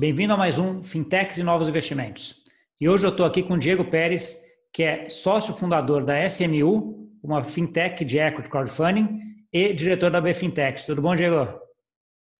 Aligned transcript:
Bem-vindo 0.00 0.32
a 0.32 0.36
mais 0.38 0.58
um 0.58 0.82
Fintechs 0.82 1.36
e 1.36 1.42
Novos 1.42 1.68
Investimentos. 1.68 2.42
E 2.80 2.88
hoje 2.88 3.06
eu 3.06 3.10
estou 3.10 3.26
aqui 3.26 3.42
com 3.42 3.52
o 3.52 3.58
Diego 3.58 3.84
Pérez, 3.84 4.34
que 4.72 4.82
é 4.82 5.10
sócio 5.10 5.52
fundador 5.52 6.06
da 6.06 6.24
SMU, 6.24 7.06
uma 7.22 7.44
fintech 7.44 8.02
de 8.02 8.18
equity 8.18 8.48
crowdfunding, 8.48 9.20
e 9.52 9.74
diretor 9.74 10.10
da 10.10 10.18
BFintech. 10.18 10.86
Tudo 10.86 11.02
bom, 11.02 11.14
Diego? 11.14 11.60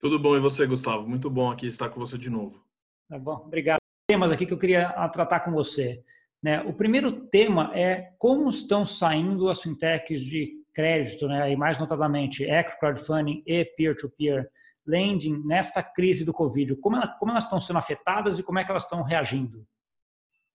Tudo 0.01 0.19
bom, 0.19 0.35
e 0.39 0.41
você, 0.41 0.67
Gustavo? 0.67 1.07
Muito 1.07 1.29
bom 1.29 1.51
aqui 1.51 1.67
estar 1.67 1.91
com 1.91 2.01
você 2.01 2.17
de 2.17 2.31
novo. 2.31 2.65
Tá 3.11 3.19
bom, 3.19 3.43
obrigado. 3.45 3.81
Temas 4.09 4.33
aqui 4.33 4.47
que 4.47 4.55
eu 4.55 4.59
queria 4.59 4.89
tratar 5.13 5.41
com 5.41 5.53
você. 5.53 6.03
Né? 6.43 6.63
O 6.63 6.73
primeiro 6.73 7.13
tema 7.27 7.73
é 7.75 8.15
como 8.19 8.49
estão 8.49 8.87
saindo 8.87 9.51
as 9.51 9.61
fintechs 9.61 10.23
de 10.23 10.55
crédito, 10.73 11.29
né? 11.29 11.53
e 11.53 11.57
mais 11.57 11.79
notadamente 11.79 12.43
equity 12.43 12.81
crowdfunding 12.81 13.43
e 13.47 13.67
peer-to-peer 13.67 14.49
lending 14.87 15.43
nesta 15.45 15.83
crise 15.83 16.25
do 16.25 16.33
Covid? 16.33 16.77
Como, 16.77 16.97
ela, 16.97 17.09
como 17.09 17.31
elas 17.33 17.45
estão 17.45 17.61
sendo 17.61 17.79
afetadas 17.79 18.39
e 18.39 18.43
como 18.43 18.59
é 18.59 18.65
que 18.65 18.71
elas 18.71 18.85
estão 18.85 19.03
reagindo? 19.03 19.67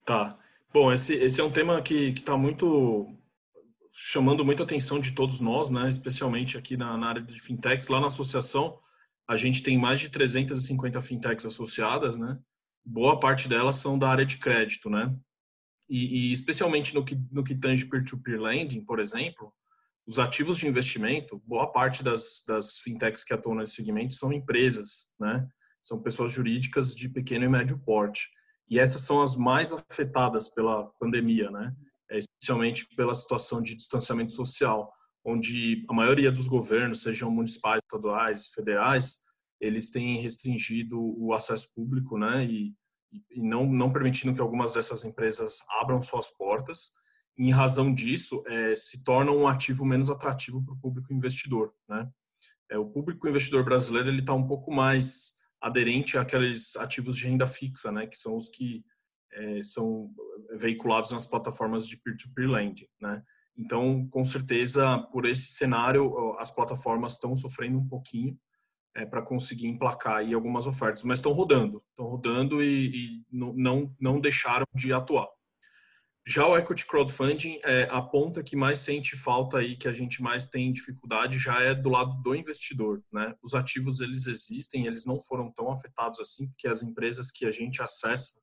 Tá. 0.06 0.38
Bom, 0.74 0.92
esse, 0.92 1.14
esse 1.14 1.40
é 1.40 1.44
um 1.44 1.52
tema 1.52 1.82
que 1.82 2.10
está 2.10 2.38
muito 2.38 3.08
chamando 3.98 4.44
muita 4.44 4.64
atenção 4.64 5.00
de 5.00 5.14
todos 5.14 5.40
nós, 5.40 5.70
né? 5.70 5.90
especialmente 5.90 6.58
aqui 6.58 6.76
na, 6.76 6.98
na 6.98 7.08
área 7.08 7.22
de 7.22 7.40
fintechs. 7.40 7.88
Lá 7.88 8.00
na 8.00 8.08
associação, 8.08 8.78
a 9.28 9.36
gente 9.36 9.64
tem 9.64 9.78
mais 9.78 10.00
de 10.00 10.10
350 10.10 11.02
fintechs 11.02 11.46
associadas, 11.46 12.18
né? 12.18 12.38
Boa 12.84 13.20
parte 13.20 13.48
delas 13.48 13.78
são 13.78 13.98
da 13.98 14.10
área 14.10 14.26
de 14.26 14.38
crédito, 14.38 14.90
né? 14.90 15.16
E, 15.90 16.30
e 16.30 16.32
especialmente 16.32 16.94
no 16.94 17.04
que, 17.04 17.18
no 17.32 17.44
que 17.44 17.56
tange 17.56 17.86
peer-to-peer 17.86 18.40
lending, 18.40 18.84
por 18.84 19.00
exemplo, 19.00 19.54
os 20.08 20.20
ativos 20.20 20.58
de 20.58 20.68
investimento, 20.68 21.42
boa 21.46 21.72
parte 21.72 22.04
das, 22.04 22.44
das 22.48 22.78
fintechs 22.78 23.24
que 23.24 23.34
atuam 23.34 23.56
nesse 23.56 23.74
segmento 23.74 24.14
são 24.14 24.32
empresas, 24.32 25.10
né? 25.20 25.48
São 25.82 26.02
pessoas 26.02 26.32
jurídicas 26.32 26.96
de 26.96 27.10
pequeno 27.10 27.46
e 27.46 27.50
médio 27.50 27.80
porte. 27.80 28.30
E 28.70 28.80
essas 28.80 29.02
são 29.02 29.22
as 29.22 29.36
mais 29.36 29.72
afetadas 29.72 30.48
pela 30.48 30.86
pandemia, 31.00 31.50
né? 31.50 31.74
É, 32.10 32.20
especialmente 32.20 32.88
pela 32.96 33.16
situação 33.16 33.62
de 33.62 33.76
distanciamento 33.76 34.34
social, 34.34 34.92
onde 35.24 35.84
a 35.90 35.94
maioria 35.94 36.32
dos 36.32 36.48
governos, 36.48 37.02
sejam 37.02 37.32
municipais, 37.32 37.82
estaduais, 37.84 38.48
federais, 38.50 39.24
eles 39.60 39.90
têm 39.90 40.18
restringido 40.18 41.00
o 41.00 41.34
acesso 41.34 41.74
público, 41.74 42.16
né? 42.18 42.46
E, 42.46 42.76
e 43.32 43.42
não, 43.42 43.66
não 43.66 43.92
permitindo 43.92 44.36
que 44.36 44.42
algumas 44.42 44.74
dessas 44.74 45.04
empresas 45.04 45.64
abram 45.82 46.00
suas 46.00 46.30
portas 46.30 46.92
em 47.38 47.52
razão 47.52 47.94
disso, 47.94 48.44
é, 48.48 48.76
se 48.76 49.04
torna 49.04 49.32
um 49.32 49.48
ativo 49.48 49.86
menos 49.86 50.10
atrativo 50.10 50.64
para 50.64 50.74
o 50.74 50.80
público 50.80 51.14
investidor. 51.14 51.74
Né? 51.88 52.10
É, 52.70 52.78
o 52.78 52.86
público 52.86 53.28
investidor 53.28 53.64
brasileiro 53.64 54.10
ele 54.10 54.22
está 54.22 54.34
um 54.34 54.48
pouco 54.48 54.72
mais 54.72 55.34
aderente 55.62 56.18
àqueles 56.18 56.76
ativos 56.76 57.18
de 57.18 57.28
renda 57.28 57.46
fixa, 57.46 57.92
né? 57.92 58.08
que 58.08 58.18
são 58.18 58.38
os 58.38 58.50
que 58.50 58.84
é, 59.34 59.62
são 59.62 60.10
veiculados 60.58 61.12
nas 61.12 61.28
plataformas 61.28 61.88
de 61.88 61.98
peer-to-peer 61.98 62.50
lending. 62.50 62.88
Né? 63.02 63.22
Então, 63.58 64.08
com 64.10 64.24
certeza, 64.24 65.00
por 65.12 65.26
esse 65.26 65.48
cenário, 65.48 66.38
as 66.40 66.54
plataformas 66.54 67.14
estão 67.14 67.36
sofrendo 67.36 67.78
um 67.78 67.88
pouquinho 67.88 68.38
é, 68.96 69.06
para 69.06 69.22
conseguir 69.22 69.68
emplacar 69.68 70.18
aí 70.18 70.34
algumas 70.34 70.68
ofertas, 70.68 71.04
mas 71.04 71.20
estão 71.20 71.34
rodando, 71.34 71.84
estão 71.90 72.06
rodando 72.06 72.64
e, 72.64 73.20
e 73.20 73.24
não, 73.30 73.94
não 74.00 74.20
deixaram 74.20 74.66
de 74.74 74.94
atuar. 74.94 75.28
Já 76.28 76.48
o 76.48 76.58
equity 76.58 76.88
crowdfunding, 76.88 77.60
é, 77.64 77.84
a 77.92 78.02
ponta 78.02 78.42
que 78.42 78.56
mais 78.56 78.80
sente 78.80 79.16
falta 79.16 79.60
aí, 79.60 79.78
que 79.78 79.88
a 79.88 79.94
gente 79.94 80.24
mais 80.24 80.48
tem 80.48 80.72
dificuldade, 80.72 81.38
já 81.38 81.62
é 81.62 81.76
do 81.76 81.88
lado 81.88 82.20
do 82.24 82.34
investidor, 82.34 83.04
né? 83.14 83.36
Os 83.44 83.54
ativos, 83.54 84.02
eles 84.02 84.26
existem, 84.26 84.88
eles 84.88 85.06
não 85.06 85.20
foram 85.20 85.52
tão 85.52 85.72
afetados 85.72 86.20
assim, 86.20 86.48
porque 86.48 86.68
as 86.68 86.82
empresas 86.82 87.30
que 87.30 87.46
a 87.46 87.52
gente 87.52 87.80
acessa 87.80 88.42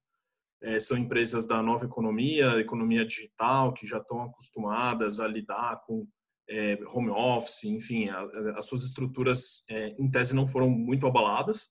é, 0.62 0.78
são 0.78 0.96
empresas 0.96 1.44
da 1.44 1.60
nova 1.60 1.84
economia, 1.84 2.60
economia 2.60 3.04
digital, 3.04 3.72
que 3.72 3.84
já 3.84 3.98
estão 3.98 4.22
acostumadas 4.22 5.18
a 5.18 5.26
lidar 5.26 5.82
com 5.84 6.06
é, 6.48 6.78
home 6.86 7.10
office, 7.10 7.64
enfim, 7.64 8.08
a, 8.10 8.20
a, 8.20 8.58
as 8.58 8.66
suas 8.66 8.84
estruturas, 8.84 9.64
é, 9.68 9.88
em 9.98 10.08
tese, 10.08 10.36
não 10.36 10.46
foram 10.46 10.70
muito 10.70 11.04
abaladas, 11.04 11.70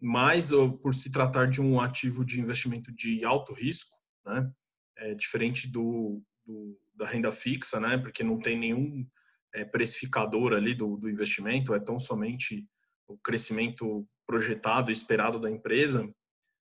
mas 0.00 0.50
por 0.82 0.94
se 0.94 1.12
tratar 1.12 1.48
de 1.48 1.60
um 1.60 1.78
ativo 1.78 2.24
de 2.24 2.40
investimento 2.40 2.90
de 2.90 3.22
alto 3.26 3.52
risco, 3.52 3.94
né? 4.24 4.50
É, 4.96 5.14
diferente 5.14 5.68
do, 5.68 6.22
do, 6.46 6.78
da 6.94 7.06
renda 7.06 7.30
fixa, 7.32 7.80
né? 7.80 7.98
Porque 7.98 8.22
não 8.22 8.38
tem 8.38 8.58
nenhum 8.58 9.06
é, 9.54 9.64
precificador 9.64 10.52
ali 10.52 10.74
do, 10.74 10.96
do 10.96 11.08
investimento, 11.08 11.74
é 11.74 11.80
tão 11.80 11.98
somente 11.98 12.66
o 13.06 13.16
crescimento 13.18 14.06
projetado 14.26 14.90
e 14.90 14.92
esperado 14.92 15.38
da 15.38 15.50
empresa. 15.50 16.08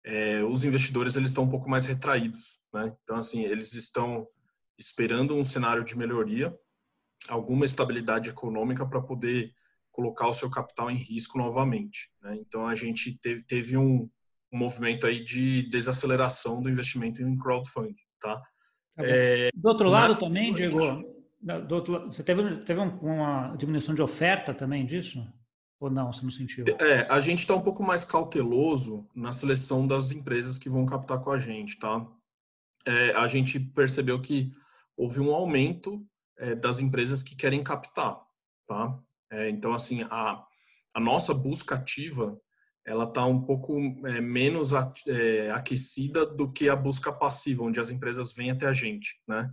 É, 0.06 0.44
os 0.44 0.64
investidores 0.64 1.16
eles 1.16 1.30
estão 1.30 1.46
um 1.46 1.50
pouco 1.50 1.70
mais 1.70 1.86
retraídos, 1.86 2.60
né? 2.74 2.94
Então 3.04 3.16
assim 3.16 3.44
eles 3.44 3.74
estão 3.74 4.28
esperando 4.78 5.36
um 5.36 5.44
cenário 5.44 5.84
de 5.84 5.98
melhoria, 5.98 6.54
alguma 7.30 7.66
estabilidade 7.66 8.30
econômica 8.30 8.86
para 8.86 9.02
poder 9.02 9.54
colocar 9.92 10.28
o 10.28 10.34
seu 10.34 10.50
capital 10.50 10.90
em 10.90 10.98
risco 10.98 11.38
novamente. 11.38 12.12
Né? 12.22 12.38
Então 12.42 12.68
a 12.68 12.76
gente 12.76 13.18
teve, 13.20 13.46
teve 13.46 13.78
um, 13.78 14.10
um 14.52 14.58
movimento 14.58 15.06
aí 15.08 15.24
de 15.24 15.70
desaceleração 15.70 16.62
do 16.62 16.70
investimento 16.70 17.22
em 17.22 17.38
crowdfunding. 17.38 17.96
Tá? 18.24 18.42
tá 18.96 19.04
é, 19.06 19.50
do 19.54 19.68
outro 19.68 19.90
lado 19.90 20.16
também, 20.16 20.54
Diego, 20.54 20.80
do 21.68 21.76
outro, 21.76 22.06
você 22.06 22.24
teve, 22.24 22.58
teve 22.64 22.80
uma 22.80 23.54
diminuição 23.58 23.94
de 23.94 24.02
oferta 24.02 24.54
também 24.54 24.86
disso? 24.86 25.28
Ou 25.78 25.90
não, 25.90 26.14
você 26.14 26.24
não 26.24 26.32
sentiu? 26.32 26.64
É, 26.80 27.06
a 27.10 27.20
gente 27.20 27.40
está 27.40 27.54
um 27.54 27.62
pouco 27.62 27.84
mais 27.84 28.06
cauteloso 28.06 29.06
na 29.14 29.34
seleção 29.34 29.86
das 29.86 30.12
empresas 30.12 30.58
que 30.58 30.70
vão 30.70 30.86
captar 30.86 31.20
com 31.20 31.32
a 31.32 31.38
gente, 31.38 31.78
tá? 31.78 32.08
É, 32.86 33.12
a 33.12 33.28
gente 33.28 33.60
percebeu 33.60 34.22
que 34.22 34.54
houve 34.96 35.20
um 35.20 35.34
aumento 35.34 36.06
é, 36.38 36.56
das 36.56 36.80
empresas 36.80 37.22
que 37.22 37.36
querem 37.36 37.62
captar, 37.62 38.22
tá? 38.66 38.98
É, 39.30 39.50
então, 39.50 39.74
assim, 39.74 40.04
a, 40.04 40.42
a 40.94 41.00
nossa 41.02 41.34
busca 41.34 41.76
ativa 41.76 42.40
ela 42.86 43.06
está 43.06 43.26
um 43.26 43.42
pouco 43.42 43.78
é, 44.08 44.20
menos 44.20 44.72
é, 45.08 45.52
aquecida 45.52 46.26
do 46.26 46.52
que 46.52 46.68
a 46.70 46.76
busca 46.76 47.12
passiva, 47.12 47.64
onde 47.64 47.80
as 47.80 47.90
empresas 47.90 48.34
vêm 48.34 48.52
até 48.52 48.66
a 48.66 48.74
gente, 48.74 49.16
né? 49.28 49.50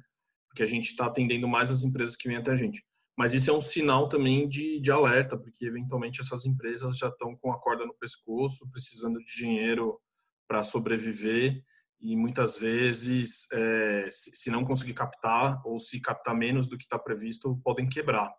Porque 0.49 0.63
a 0.63 0.67
gente 0.67 0.91
está 0.91 1.07
atendendo 1.07 1.47
mais 1.47 1.71
as 1.71 1.85
empresas 1.85 2.17
que 2.17 2.29
vêm 2.29 2.39
até 2.39 2.51
a 2.51 2.57
gente. 2.57 2.85
Mas 3.17 3.35
isso 3.35 3.51
é 3.51 3.53
um 3.53 3.61
sinal 3.61 4.09
também 4.09 4.49
de, 4.49 4.81
de 4.81 4.91
alerta, 4.91 5.39
porque 5.39 5.65
eventualmente 5.65 6.21
essas 6.21 6.45
empresas 6.45 6.97
já 6.97 7.09
estão 7.09 7.37
com 7.37 7.53
a 7.53 7.61
corda 7.61 7.85
no 7.87 7.95
pescoço, 7.95 8.69
precisando 8.71 9.19
de 9.19 9.37
dinheiro 9.37 10.01
para 10.49 10.65
sobreviver 10.65 11.63
e 12.01 12.17
muitas 12.17 12.57
vezes, 12.57 13.47
é, 13.53 14.07
se, 14.11 14.35
se 14.35 14.51
não 14.51 14.65
conseguir 14.65 14.95
captar 14.95 15.61
ou 15.67 15.79
se 15.79 16.01
captar 16.01 16.35
menos 16.35 16.67
do 16.67 16.79
que 16.79 16.85
está 16.85 16.99
previsto, 16.99 17.61
podem 17.63 17.89
quebrar. 17.89 18.33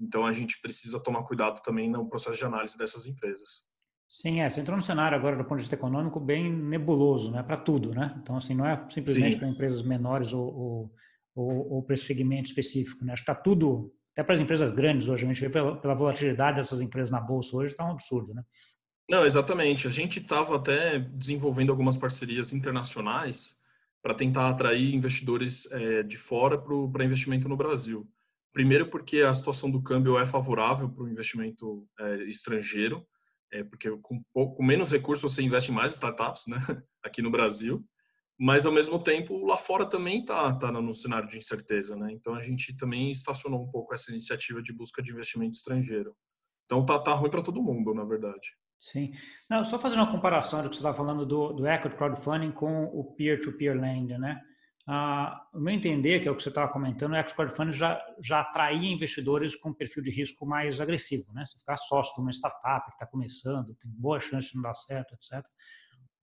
Então 0.00 0.24
a 0.24 0.32
gente 0.32 0.60
precisa 0.62 1.02
tomar 1.02 1.24
cuidado 1.24 1.60
também 1.62 1.90
no 1.90 2.08
processo 2.08 2.38
de 2.38 2.44
análise 2.44 2.76
dessas 2.76 3.06
empresas. 3.06 3.66
Sim, 4.12 4.40
é. 4.40 4.50
Você 4.50 4.60
entrou 4.60 4.76
num 4.76 4.82
cenário 4.82 5.16
agora, 5.16 5.34
do 5.38 5.42
ponto 5.42 5.56
de 5.56 5.62
vista 5.62 5.74
econômico, 5.74 6.20
bem 6.20 6.52
nebuloso, 6.52 7.30
né? 7.30 7.42
Para 7.42 7.56
tudo, 7.56 7.94
né? 7.94 8.14
Então, 8.22 8.36
assim, 8.36 8.54
não 8.54 8.66
é 8.66 8.86
simplesmente 8.90 9.38
para 9.38 9.48
empresas 9.48 9.82
menores 9.82 10.34
ou, 10.34 10.54
ou, 10.54 10.94
ou, 11.34 11.72
ou 11.72 11.82
para 11.82 11.94
esse 11.94 12.04
segmento 12.04 12.46
específico, 12.46 13.02
né? 13.06 13.14
Acho 13.14 13.24
que 13.24 13.30
está 13.32 13.40
tudo, 13.40 13.90
até 14.12 14.22
para 14.22 14.34
as 14.34 14.40
empresas 14.42 14.70
grandes 14.70 15.08
hoje, 15.08 15.24
a 15.24 15.28
gente 15.28 15.40
vê 15.40 15.48
pela, 15.48 15.80
pela 15.80 15.94
volatilidade 15.94 16.58
dessas 16.58 16.82
empresas 16.82 17.08
na 17.08 17.22
bolsa 17.22 17.56
hoje, 17.56 17.68
está 17.68 17.86
um 17.86 17.92
absurdo, 17.92 18.34
né? 18.34 18.44
Não, 19.08 19.24
exatamente. 19.24 19.86
A 19.86 19.90
gente 19.90 20.18
estava 20.18 20.56
até 20.56 20.98
desenvolvendo 20.98 21.70
algumas 21.70 21.96
parcerias 21.96 22.52
internacionais 22.52 23.62
para 24.02 24.12
tentar 24.12 24.50
atrair 24.50 24.94
investidores 24.94 25.72
é, 25.72 26.02
de 26.02 26.18
fora 26.18 26.58
para 26.58 27.04
investimento 27.04 27.48
no 27.48 27.56
Brasil. 27.56 28.06
Primeiro, 28.52 28.90
porque 28.90 29.20
a 29.20 29.32
situação 29.32 29.70
do 29.70 29.82
câmbio 29.82 30.18
é 30.18 30.26
favorável 30.26 30.90
para 30.90 31.04
o 31.04 31.08
investimento 31.08 31.88
é, 31.98 32.24
estrangeiro 32.24 33.06
é, 33.52 33.62
porque 33.62 33.90
com, 33.98 34.22
pouco, 34.32 34.62
menos 34.62 34.90
recursos 34.90 35.30
você 35.30 35.42
investe 35.42 35.70
em 35.70 35.74
mais 35.74 35.92
startups, 35.92 36.46
né, 36.46 36.56
aqui 37.04 37.20
no 37.20 37.30
Brasil, 37.30 37.84
mas 38.38 38.66
ao 38.66 38.72
mesmo 38.72 38.98
tempo 38.98 39.44
lá 39.44 39.56
fora 39.56 39.84
também 39.84 40.20
está 40.20 40.52
tá 40.54 40.72
no 40.72 40.94
cenário 40.94 41.28
de 41.28 41.36
incerteza, 41.36 41.94
né? 41.94 42.10
Então 42.10 42.34
a 42.34 42.40
gente 42.40 42.76
também 42.76 43.10
estacionou 43.10 43.62
um 43.62 43.70
pouco 43.70 43.94
essa 43.94 44.10
iniciativa 44.10 44.60
de 44.62 44.72
busca 44.72 45.02
de 45.02 45.12
investimento 45.12 45.52
estrangeiro. 45.52 46.16
Então 46.64 46.84
tá, 46.84 46.98
tá 46.98 47.12
ruim 47.12 47.30
para 47.30 47.42
todo 47.42 47.62
mundo, 47.62 47.94
na 47.94 48.04
verdade. 48.04 48.56
Sim. 48.80 49.12
Não, 49.48 49.64
só 49.64 49.78
fazendo 49.78 50.00
uma 50.00 50.10
comparação 50.10 50.62
do 50.62 50.68
que 50.68 50.74
você 50.74 50.80
estava 50.80 50.96
falando 50.96 51.24
do, 51.24 51.52
do 51.52 51.66
equity 51.68 51.94
crowdfunding 51.94 52.50
com 52.50 52.84
o 52.86 53.14
peer-to-peer 53.14 53.76
-peer 53.76 53.80
lending, 53.80 54.18
né? 54.18 54.40
Ah, 54.86 55.46
o 55.54 55.60
meu 55.60 55.72
entender, 55.72 56.20
que 56.20 56.26
é 56.26 56.30
o 56.30 56.34
que 56.34 56.42
você 56.42 56.48
estava 56.48 56.70
comentando, 56.70 57.12
o 57.12 57.16
Export 57.16 57.54
Fund 57.54 57.72
já, 57.72 58.02
já 58.20 58.40
atraía 58.40 58.92
investidores 58.92 59.54
com 59.54 59.72
perfil 59.72 60.02
de 60.02 60.10
risco 60.10 60.44
mais 60.44 60.80
agressivo. 60.80 61.32
Né? 61.32 61.44
Você 61.46 61.58
ficar 61.58 61.76
sócio 61.76 62.14
de 62.16 62.20
uma 62.20 62.32
startup 62.32 62.86
que 62.86 62.92
está 62.94 63.06
começando, 63.06 63.74
tem 63.74 63.90
boa 63.90 64.20
chance 64.20 64.50
de 64.50 64.56
não 64.56 64.62
dar 64.62 64.74
certo, 64.74 65.14
etc. 65.14 65.44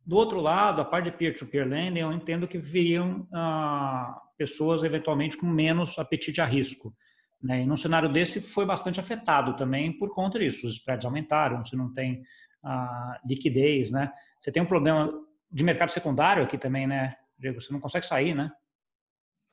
Do 0.05 0.17
outro 0.17 0.41
lado, 0.41 0.81
a 0.81 0.85
parte 0.85 1.05
de 1.05 1.17
peer-to-peer 1.17 1.65
-peer 1.65 1.69
lending, 1.69 1.99
eu 1.99 2.11
entendo 2.11 2.47
que 2.47 2.57
viriam 2.57 3.27
ah, 3.33 4.19
pessoas 4.37 4.83
eventualmente 4.83 5.37
com 5.37 5.45
menos 5.45 5.97
apetite 5.97 6.41
a 6.41 6.45
risco. 6.45 6.93
Né? 7.41 7.61
E 7.61 7.65
num 7.65 7.77
cenário 7.77 8.09
desse 8.09 8.41
foi 8.41 8.65
bastante 8.65 8.99
afetado 8.99 9.55
também 9.55 9.97
por 9.97 10.13
conta 10.13 10.37
disso. 10.37 10.67
Os 10.67 10.75
spreads 10.75 11.05
aumentaram, 11.05 11.63
você 11.63 11.77
não 11.77 11.93
tem 11.93 12.21
a 12.61 13.19
liquidez, 13.25 13.89
né? 13.89 14.11
Você 14.37 14.51
tem 14.51 14.61
um 14.61 14.65
problema 14.65 15.09
de 15.51 15.63
mercado 15.63 15.91
secundário 15.91 16.43
aqui 16.43 16.57
também, 16.57 16.85
né, 16.85 17.15
Diego? 17.39 17.61
Você 17.61 17.71
não 17.71 17.79
consegue 17.79 18.05
sair, 18.05 18.35
né? 18.35 18.51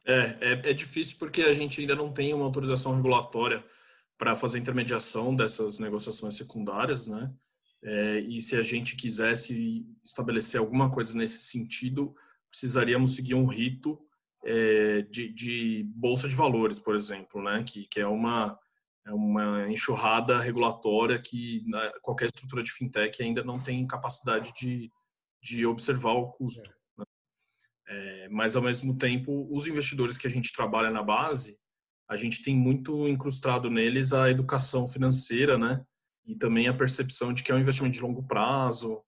É, 0.06 0.38
é, 0.40 0.52
é 0.52 0.72
difícil 0.72 1.16
porque 1.18 1.42
a 1.42 1.52
gente 1.52 1.80
ainda 1.80 1.94
não 1.94 2.12
tem 2.12 2.32
uma 2.32 2.44
autorização 2.44 2.94
regulatória 2.94 3.64
para 4.18 4.34
fazer 4.34 4.58
intermediação 4.58 5.34
dessas 5.34 5.78
negociações 5.78 6.36
secundárias, 6.36 7.06
né? 7.06 7.32
É, 7.82 8.20
e 8.20 8.40
se 8.40 8.56
a 8.56 8.62
gente 8.62 8.96
quisesse 8.96 9.86
estabelecer 10.04 10.58
alguma 10.58 10.90
coisa 10.90 11.16
nesse 11.16 11.44
sentido, 11.44 12.14
precisaríamos 12.48 13.14
seguir 13.14 13.34
um 13.34 13.46
rito 13.46 13.98
é, 14.44 15.02
de, 15.02 15.32
de, 15.32 15.84
bolsa 15.94 16.28
de 16.28 16.34
valores, 16.34 16.78
por 16.78 16.94
exemplo, 16.94 17.42
né? 17.42 17.62
Que, 17.62 17.86
que 17.86 18.00
é 18.00 18.06
uma 18.06 18.58
é 19.06 19.12
uma 19.12 19.70
enxurrada 19.70 20.40
regulatória 20.40 21.16
que 21.16 21.64
qualquer 22.02 22.26
estrutura 22.26 22.60
de 22.60 22.72
fintech 22.72 23.22
ainda 23.22 23.44
não 23.44 23.62
tem 23.62 23.86
capacidade 23.86 24.52
de, 24.52 24.90
de 25.40 25.64
observar 25.64 26.14
o 26.14 26.32
custo. 26.32 26.68
É, 27.88 28.28
mas, 28.28 28.56
ao 28.56 28.62
mesmo 28.62 28.96
tempo, 28.96 29.46
os 29.50 29.66
investidores 29.66 30.16
que 30.18 30.26
a 30.26 30.30
gente 30.30 30.52
trabalha 30.52 30.90
na 30.90 31.02
base, 31.02 31.58
a 32.08 32.16
gente 32.16 32.42
tem 32.42 32.56
muito 32.56 33.08
incrustado 33.08 33.70
neles 33.70 34.12
a 34.12 34.30
educação 34.30 34.86
financeira, 34.86 35.56
né? 35.56 35.84
E 36.24 36.34
também 36.34 36.68
a 36.68 36.74
percepção 36.74 37.32
de 37.32 37.42
que 37.42 37.52
é 37.52 37.54
um 37.54 37.60
investimento 37.60 37.94
de 37.94 38.02
longo 38.02 38.26
prazo, 38.26 39.02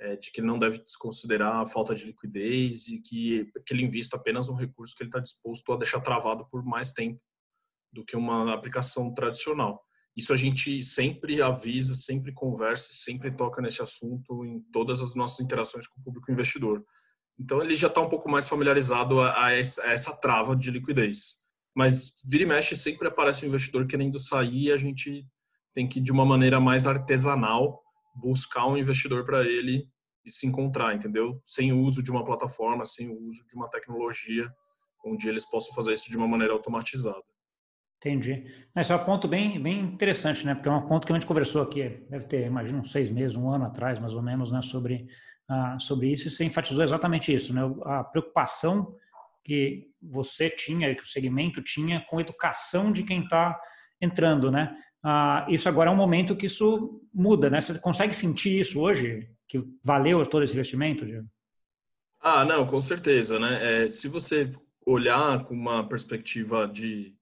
é, 0.00 0.16
de 0.16 0.30
que 0.30 0.40
ele 0.40 0.46
não 0.46 0.58
deve 0.58 0.78
desconsiderar 0.78 1.56
a 1.56 1.66
falta 1.66 1.94
de 1.94 2.04
liquidez 2.04 2.88
e 2.88 3.00
que, 3.00 3.50
que 3.66 3.74
ele 3.74 3.82
invista 3.82 4.16
apenas 4.16 4.48
um 4.48 4.54
recurso 4.54 4.94
que 4.94 5.02
ele 5.02 5.08
está 5.08 5.18
disposto 5.18 5.72
a 5.72 5.76
deixar 5.76 6.00
travado 6.00 6.46
por 6.50 6.64
mais 6.64 6.92
tempo 6.92 7.20
do 7.92 8.04
que 8.04 8.16
uma 8.16 8.52
aplicação 8.52 9.12
tradicional. 9.12 9.82
Isso 10.16 10.32
a 10.32 10.36
gente 10.36 10.82
sempre 10.82 11.40
avisa, 11.40 11.94
sempre 11.94 12.32
conversa, 12.32 12.88
sempre 12.92 13.30
toca 13.30 13.62
nesse 13.62 13.82
assunto 13.82 14.44
em 14.44 14.60
todas 14.72 15.00
as 15.00 15.14
nossas 15.14 15.40
interações 15.40 15.86
com 15.86 16.00
o 16.00 16.04
público 16.04 16.30
investidor. 16.30 16.84
Então 17.38 17.62
ele 17.62 17.76
já 17.76 17.88
está 17.88 18.00
um 18.00 18.08
pouco 18.08 18.28
mais 18.28 18.48
familiarizado 18.48 19.20
a, 19.20 19.46
a, 19.46 19.52
essa, 19.52 20.16
trava 20.20 20.56
de 20.56 20.70
liquidez. 20.70 21.46
Mas 21.74 22.22
vira 22.28 22.42
e 22.42 22.46
mexe 22.46 22.76
sempre 22.76 23.06
aparece 23.06 23.44
um 23.44 23.48
investidor 23.48 23.86
querendo 23.86 24.18
sair 24.18 24.64
e 24.64 24.72
a 24.72 24.76
gente 24.76 25.24
tem 25.72 25.88
que 25.88 26.00
de 26.00 26.10
uma 26.10 26.24
maneira 26.24 26.58
mais 26.58 26.86
artesanal 26.86 27.80
buscar 28.16 28.66
um 28.66 28.76
investidor 28.76 29.24
para 29.24 29.44
ele 29.44 29.88
e 30.24 30.30
se 30.30 30.46
encontrar, 30.46 30.94
entendeu? 30.94 31.40
Sem 31.44 31.72
o 31.72 31.80
uso 31.80 32.02
de 32.02 32.10
uma 32.10 32.24
plataforma, 32.24 32.84
sem 32.84 33.08
o 33.08 33.26
uso 33.26 33.46
de 33.46 33.54
uma 33.54 33.68
tecnologia 33.68 34.50
onde 35.04 35.28
eles 35.28 35.48
possam 35.48 35.72
fazer 35.74 35.92
isso 35.92 36.10
de 36.10 36.16
uma 36.16 36.26
maneira 36.26 36.52
automatizada. 36.52 37.22
Entendi. 37.98 38.44
Esse 38.76 38.92
é 38.92 38.96
um 38.96 39.04
ponto 39.04 39.26
bem, 39.26 39.60
bem 39.60 39.80
interessante, 39.80 40.46
né? 40.46 40.54
Porque 40.54 40.68
é 40.68 40.72
um 40.72 40.86
ponto 40.86 41.04
que 41.06 41.12
a 41.12 41.16
gente 41.16 41.26
conversou 41.26 41.62
aqui, 41.62 41.88
deve 42.08 42.26
ter, 42.26 42.46
imagino, 42.46 42.86
seis 42.86 43.10
meses, 43.10 43.36
um 43.36 43.50
ano 43.50 43.64
atrás, 43.64 43.98
mais 43.98 44.14
ou 44.14 44.22
menos, 44.22 44.52
né? 44.52 44.62
Sobre, 44.62 45.08
uh, 45.50 45.80
sobre 45.80 46.12
isso, 46.12 46.28
e 46.28 46.30
você 46.30 46.44
enfatizou 46.44 46.84
exatamente 46.84 47.34
isso, 47.34 47.52
né? 47.54 47.62
A 47.84 48.04
preocupação 48.04 48.94
que 49.44 49.88
você 50.00 50.50
tinha, 50.50 50.94
que 50.94 51.02
o 51.02 51.06
segmento 51.06 51.62
tinha 51.62 52.04
com 52.08 52.18
a 52.18 52.20
educação 52.20 52.92
de 52.92 53.02
quem 53.02 53.22
está 53.22 53.58
entrando, 54.00 54.50
né? 54.50 54.76
Uh, 55.04 55.50
isso 55.50 55.68
agora 55.68 55.90
é 55.90 55.92
um 55.92 55.96
momento 55.96 56.36
que 56.36 56.46
isso 56.46 57.00
muda, 57.12 57.48
né? 57.48 57.60
Você 57.60 57.78
consegue 57.78 58.14
sentir 58.14 58.60
isso 58.60 58.80
hoje? 58.80 59.28
Que 59.48 59.62
valeu 59.82 60.24
todo 60.26 60.44
esse 60.44 60.52
investimento, 60.52 61.06
Diego? 61.06 61.26
Ah, 62.20 62.44
não, 62.44 62.66
com 62.66 62.80
certeza, 62.80 63.38
né? 63.38 63.84
É, 63.84 63.88
se 63.88 64.08
você 64.08 64.50
olhar 64.84 65.44
com 65.44 65.54
uma 65.54 65.86
perspectiva 65.88 66.66
de 66.66 67.14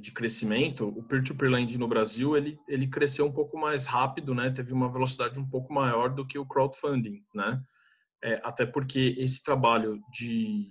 de 0.00 0.12
crescimento, 0.12 0.88
o 0.88 1.02
peer-to-peer 1.02 1.50
lending 1.50 1.76
no 1.76 1.86
Brasil 1.86 2.36
ele, 2.36 2.58
ele 2.66 2.86
cresceu 2.86 3.26
um 3.26 3.32
pouco 3.32 3.58
mais 3.58 3.86
rápido, 3.86 4.34
né? 4.34 4.50
Teve 4.50 4.72
uma 4.72 4.90
velocidade 4.90 5.38
um 5.38 5.46
pouco 5.46 5.72
maior 5.72 6.08
do 6.08 6.26
que 6.26 6.38
o 6.38 6.46
crowdfunding, 6.46 7.22
né? 7.34 7.62
É, 8.22 8.40
até 8.42 8.64
porque 8.64 9.14
esse 9.18 9.42
trabalho 9.44 10.00
de 10.10 10.66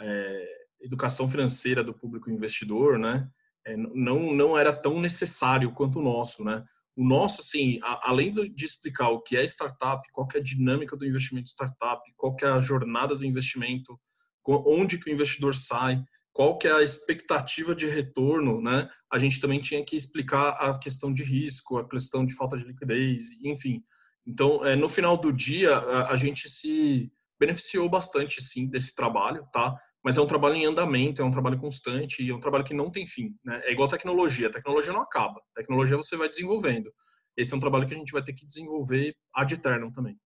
é, 0.00 0.48
educação 0.80 1.28
financeira 1.28 1.84
do 1.84 1.94
público 1.94 2.30
investidor, 2.30 2.98
né? 2.98 3.28
É, 3.64 3.76
não 3.76 4.34
não 4.34 4.58
era 4.58 4.72
tão 4.72 5.00
necessário 5.00 5.70
quanto 5.72 6.00
o 6.00 6.02
nosso, 6.02 6.44
né? 6.44 6.64
O 6.96 7.04
nosso, 7.04 7.42
assim, 7.42 7.78
a, 7.80 8.10
além 8.10 8.32
de 8.32 8.64
explicar 8.64 9.10
o 9.10 9.20
que 9.22 9.36
é 9.36 9.44
startup, 9.44 10.02
qual 10.12 10.26
é 10.34 10.38
a 10.38 10.42
dinâmica 10.42 10.96
do 10.96 11.06
investimento 11.06 11.48
startup, 11.48 12.02
qual 12.16 12.36
é 12.42 12.46
a 12.46 12.60
jornada 12.60 13.14
do 13.14 13.24
investimento, 13.24 13.96
onde 14.44 14.98
que 14.98 15.08
o 15.08 15.12
investidor 15.12 15.54
sai, 15.54 16.02
qual 16.38 16.56
que 16.56 16.68
é 16.68 16.72
a 16.72 16.84
expectativa 16.84 17.74
de 17.74 17.88
retorno, 17.88 18.62
né? 18.62 18.88
A 19.12 19.18
gente 19.18 19.40
também 19.40 19.58
tinha 19.58 19.84
que 19.84 19.96
explicar 19.96 20.50
a 20.50 20.78
questão 20.78 21.12
de 21.12 21.24
risco, 21.24 21.78
a 21.78 21.88
questão 21.88 22.24
de 22.24 22.32
falta 22.32 22.56
de 22.56 22.62
liquidez, 22.62 23.32
enfim. 23.42 23.82
Então, 24.24 24.64
é, 24.64 24.76
no 24.76 24.88
final 24.88 25.16
do 25.16 25.32
dia, 25.32 25.76
a, 25.76 26.12
a 26.12 26.14
gente 26.14 26.48
se 26.48 27.10
beneficiou 27.40 27.88
bastante, 27.88 28.40
sim, 28.40 28.68
desse 28.68 28.94
trabalho, 28.94 29.48
tá? 29.52 29.74
Mas 30.04 30.16
é 30.16 30.20
um 30.20 30.28
trabalho 30.28 30.54
em 30.54 30.64
andamento, 30.64 31.20
é 31.20 31.24
um 31.24 31.30
trabalho 31.32 31.58
constante 31.58 32.22
e 32.22 32.30
é 32.30 32.34
um 32.34 32.38
trabalho 32.38 32.62
que 32.62 32.72
não 32.72 32.88
tem 32.88 33.04
fim, 33.04 33.34
né? 33.44 33.60
É 33.64 33.72
igual 33.72 33.88
tecnologia, 33.88 34.46
a 34.46 34.52
tecnologia 34.52 34.92
não 34.92 35.02
acaba, 35.02 35.40
a 35.40 35.60
tecnologia 35.60 35.96
você 35.96 36.16
vai 36.16 36.28
desenvolvendo. 36.28 36.88
Esse 37.36 37.52
é 37.52 37.56
um 37.56 37.60
trabalho 37.60 37.84
que 37.84 37.94
a 37.94 37.98
gente 37.98 38.12
vai 38.12 38.22
ter 38.22 38.32
que 38.32 38.46
desenvolver 38.46 39.12
ad 39.34 39.52
eternum 39.52 39.90
também. 39.90 40.16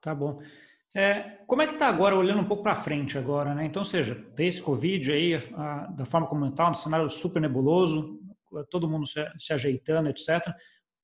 Tá 0.00 0.14
bom. 0.14 0.40
É, 0.94 1.38
como 1.46 1.60
é 1.60 1.66
que 1.66 1.72
está 1.72 1.88
agora, 1.88 2.16
olhando 2.16 2.40
um 2.40 2.46
pouco 2.46 2.62
para 2.62 2.76
frente 2.76 3.18
agora, 3.18 3.52
né? 3.52 3.66
Então, 3.66 3.82
seja, 3.84 4.14
vê 4.36 4.46
esse 4.46 4.62
Covid 4.62 5.10
aí, 5.10 5.34
a, 5.54 5.86
da 5.88 6.04
forma 6.04 6.26
como 6.26 6.46
está, 6.46 6.70
um 6.70 6.74
cenário 6.74 7.10
super 7.10 7.42
nebuloso, 7.42 8.20
todo 8.70 8.88
mundo 8.88 9.06
se, 9.06 9.20
se, 9.36 9.52
ajeitando, 9.52 10.08
etc. 10.08 10.54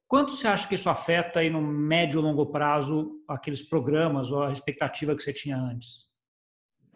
Quanto 0.07 0.37
você 0.37 0.47
acha 0.47 0.69
que 0.69 0.77
isso 0.77 0.89
afeta 0.89 1.41
aí 1.41 1.51
no 1.51 1.61
médio 1.61 2.21
e 2.21 2.23
longo 2.23 2.47
prazo 2.47 3.21
aqueles 3.27 3.63
programas 3.63 4.31
ou 4.31 4.45
a 4.45 4.53
expectativa 4.53 5.17
que 5.17 5.23
você 5.23 5.33
tinha 5.33 5.57
antes? 5.57 6.09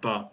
Tá. 0.00 0.30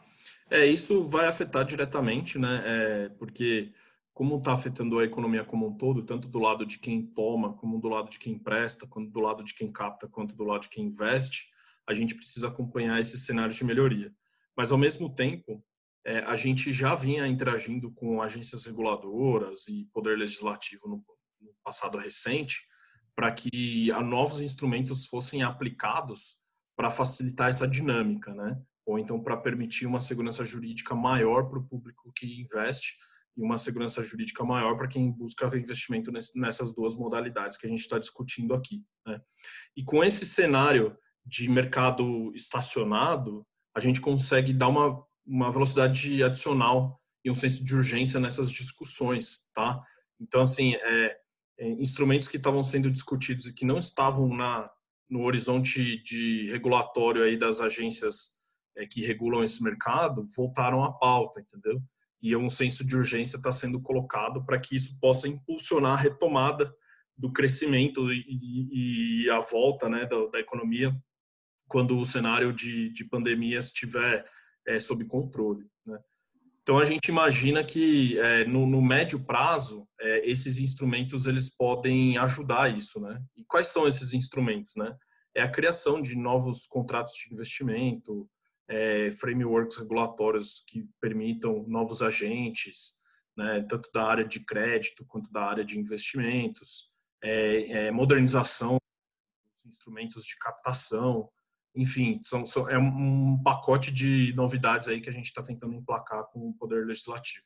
É, 0.50 0.66
isso 0.66 1.10
vai 1.10 1.28
afetar 1.28 1.66
diretamente, 1.66 2.38
né? 2.38 2.62
É, 2.64 3.10
porque 3.18 3.72
como 4.14 4.38
está 4.38 4.52
afetando 4.52 5.00
a 5.00 5.04
economia 5.04 5.44
como 5.44 5.68
um 5.68 5.74
todo, 5.76 6.04
tanto 6.04 6.28
do 6.28 6.38
lado 6.38 6.66
de 6.66 6.78
quem 6.78 7.02
toma, 7.04 7.54
como 7.54 7.80
do 7.80 7.88
lado 7.88 8.10
de 8.10 8.20
quem 8.20 8.38
presta, 8.38 8.86
quanto 8.86 9.10
do 9.10 9.20
lado 9.20 9.44
de 9.44 9.54
quem 9.56 9.72
capta, 9.72 10.08
quanto 10.08 10.36
do 10.36 10.44
lado 10.44 10.64
de 10.64 10.70
quem 10.70 10.86
investe, 10.86 11.48
a 11.88 11.94
gente 11.94 12.16
precisa 12.16 12.48
acompanhar 12.48 13.00
esses 13.00 13.26
cenários 13.26 13.56
de 13.56 13.64
melhoria. 13.64 14.14
Mas, 14.56 14.72
ao 14.72 14.78
mesmo 14.78 15.14
tempo, 15.14 15.64
é, 16.06 16.20
a 16.20 16.36
gente 16.36 16.74
já 16.74 16.96
vinha 16.96 17.28
interagindo 17.28 17.92
com 17.92 18.22
agências 18.22 18.66
reguladoras 18.66 19.68
e 19.68 19.88
poder 19.94 20.18
legislativo 20.18 20.88
no, 20.88 21.06
no 21.40 21.54
passado 21.64 21.98
recente 21.98 22.60
para 23.16 23.32
que 23.32 23.92
novos 24.04 24.42
instrumentos 24.42 25.06
fossem 25.06 25.44
aplicados 25.44 26.38
para 26.76 26.90
facilitar 26.90 27.50
essa 27.50 27.68
dinâmica, 27.68 28.34
né? 28.34 28.60
Ou 28.86 28.98
então 28.98 29.22
para 29.22 29.38
permitir 29.38 29.86
uma 29.86 30.02
segurança 30.02 30.44
jurídica 30.44 30.96
maior 30.96 31.50
para 31.50 31.60
o 31.60 31.64
público 31.64 32.12
que 32.16 32.42
investe 32.42 32.96
e 33.38 33.42
uma 33.44 33.58
segurança 33.58 34.04
jurídica 34.04 34.44
maior 34.44 34.76
para 34.76 34.88
quem 34.88 35.12
busca 35.12 35.46
investimento 35.56 36.12
nessas 36.36 36.74
duas 36.74 36.96
modalidades 36.96 37.58
que 37.58 37.68
a 37.68 37.70
gente 37.70 37.82
está 37.82 38.00
discutindo 38.00 38.54
aqui. 38.54 38.84
Né? 39.06 39.22
E 39.78 39.84
com 39.84 40.04
esse 40.04 40.26
cenário 40.26 40.98
de 41.26 41.50
mercado 41.50 42.32
estacionado, 42.36 43.46
a 43.76 43.80
gente 43.80 44.02
consegue 44.02 44.54
dar 44.54 44.68
uma, 44.68 45.04
uma 45.26 45.52
velocidade 45.52 46.24
adicional 46.24 47.00
e 47.24 47.32
um 47.32 47.36
senso 47.36 47.64
de 47.64 47.76
urgência 47.76 48.20
nessas 48.20 48.52
discussões, 48.52 49.46
tá? 49.54 49.82
Então, 50.20 50.42
assim, 50.42 50.76
é, 50.76 51.18
é, 51.60 51.70
instrumentos 51.70 52.28
que 52.28 52.38
estavam 52.38 52.64
sendo 52.64 52.90
discutidos 52.90 53.46
e 53.46 53.54
que 53.54 53.66
não 53.66 53.78
estavam 53.78 54.28
na, 54.36 54.70
no 55.10 55.24
horizonte 55.24 56.02
de 56.04 56.50
regulatório 56.52 57.24
aí 57.24 57.38
das 57.38 57.62
agências 57.62 58.32
é, 58.76 58.86
que 58.86 59.06
regulam 59.06 59.44
esse 59.44 59.64
mercado 59.64 60.26
voltaram 60.36 60.84
à 60.84 60.92
pauta, 60.92 61.40
entendeu? 61.40 61.82
E 62.22 62.36
um 62.36 62.50
senso 62.50 62.86
de 62.86 62.96
urgência 62.96 63.38
está 63.38 63.52
sendo 63.52 63.82
colocado 63.82 64.46
para 64.46 64.60
que 64.60 64.76
isso 64.76 65.00
possa 65.00 65.28
impulsionar 65.28 65.94
a 65.94 66.02
retomada 66.02 66.74
do 67.18 67.32
crescimento 67.32 68.12
e, 68.12 69.24
e 69.26 69.30
a 69.30 69.40
volta 69.40 69.90
né, 69.90 70.06
da, 70.06 70.28
da 70.28 70.40
economia 70.40 70.96
quando 71.72 71.98
o 71.98 72.04
cenário 72.04 72.52
de, 72.52 72.90
de 72.90 73.06
pandemia 73.06 73.60
estiver 73.60 74.26
é, 74.68 74.78
sob 74.78 75.06
controle. 75.06 75.66
Né? 75.86 75.98
Então 76.62 76.78
a 76.78 76.84
gente 76.84 77.08
imagina 77.08 77.64
que 77.64 78.20
é, 78.20 78.44
no, 78.44 78.68
no, 78.68 78.82
médio 78.82 79.24
prazo 79.24 79.88
é, 80.00 80.30
esses 80.30 80.60
instrumentos 80.60 81.28
eles 81.28 81.50
podem 81.56 82.18
ajudar 82.18 82.76
isso, 82.78 83.00
né? 83.00 83.20
E 83.38 83.44
quais 83.46 83.68
são 83.68 83.88
esses 83.88 84.14
instrumentos, 84.14 84.74
né? 84.76 84.96
É 85.34 85.42
a 85.42 85.50
criação 85.50 86.02
de 86.02 86.16
novos 86.16 86.68
contratos 86.68 87.14
de 87.14 87.34
investimento, 87.34 88.30
é, 88.68 89.10
frameworks 89.12 89.78
regulatórios 89.78 90.62
que 90.68 90.86
permitam 91.00 91.66
novos 91.68 92.02
agentes, 92.02 93.00
né? 93.36 93.66
Tanto 93.68 93.90
da 93.94 94.04
área 94.04 94.26
de 94.26 94.42
crédito 94.42 95.06
quanto 95.08 95.32
da 95.32 95.44
área 95.44 95.64
de 95.64 95.80
investimentos, 95.80 96.92
é, 97.24 97.88
é, 97.88 97.92
modernização 97.92 98.78
dos 99.64 99.74
instrumentos 99.74 100.26
de 100.26 100.36
captação, 100.38 101.30
enfim, 101.76 102.20
são, 102.24 102.46
são, 102.46 102.70
é 102.70 102.78
um 102.78 103.42
pacote 103.44 103.92
de 103.92 104.34
novidades 104.36 104.88
aí 104.88 105.00
que 105.00 105.10
a 105.10 105.14
gente 105.14 105.26
está 105.26 105.42
tentando 105.42 105.74
emplacar 105.74 106.26
com 106.26 106.50
o 106.50 106.54
Poder 106.54 106.86
Legislativo. 106.86 107.46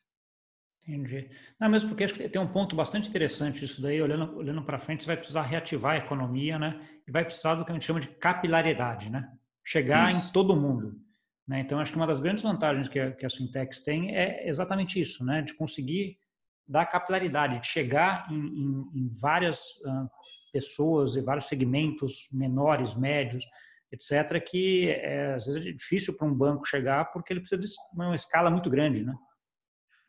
Entendi. 0.88 1.30
Não, 1.60 1.68
mesmo 1.68 1.90
porque 1.90 2.04
acho 2.04 2.14
que 2.14 2.30
tem 2.30 2.42
um 2.42 2.48
ponto 2.48 2.76
bastante 2.76 3.10
interessante 3.10 3.66
isso 3.66 3.82
daí, 3.82 4.02
olhando, 4.02 4.38
olhando 4.38 4.62
para 4.62 4.80
frente, 4.80 5.04
você 5.04 5.08
vai 5.08 5.18
precisar 5.18 5.42
reativar 5.42 5.96
a 5.96 5.98
economia, 5.98 6.60
né? 6.60 6.80
E 7.08 7.12
vai 7.12 7.26
precisar 7.26 7.56
do 7.56 7.66
que 7.66 7.72
a 7.72 7.74
gente 7.74 7.86
chama 7.86 8.00
de 8.00 8.08
capilaridade, 8.08 9.10
né? 9.10 9.28
Chegar 9.64 10.12
isso. 10.12 10.30
em 10.30 10.34
todo 10.34 10.56
mundo. 10.56 11.00
Né? 11.48 11.60
Então, 11.60 11.80
acho 11.80 11.92
que 11.92 11.98
uma 11.98 12.06
das 12.06 12.20
grandes 12.20 12.44
vantagens 12.44 12.88
que, 12.88 13.00
a, 13.00 13.12
que 13.12 13.26
as 13.26 13.36
fintechs 13.36 13.80
têm 13.80 14.16
é 14.16 14.48
exatamente 14.48 15.00
isso, 15.00 15.26
né? 15.26 15.42
De 15.42 15.56
conseguir 15.56 16.20
dar 16.68 16.86
capilaridade, 16.86 17.60
de 17.60 17.68
chegar 17.68 18.28
em, 18.32 18.36
em, 18.36 18.90
em 18.94 19.10
várias 19.10 19.60
uh, 19.86 20.10
pessoas 20.52 21.16
e 21.16 21.22
vários 21.22 21.46
segmentos 21.46 22.28
menores, 22.32 22.96
médios, 22.96 23.44
etc., 23.96 24.44
que 24.44 24.90
é, 24.90 25.34
às 25.34 25.46
vezes 25.46 25.66
é 25.66 25.72
difícil 25.72 26.16
para 26.16 26.28
um 26.28 26.34
banco 26.34 26.66
chegar 26.66 27.06
porque 27.12 27.34
ele 27.34 27.40
precisa 27.40 27.60
de 27.60 27.68
uma 27.94 28.16
escala 28.16 28.50
muito 28.50 28.70
grande, 28.70 29.04
né? 29.04 29.14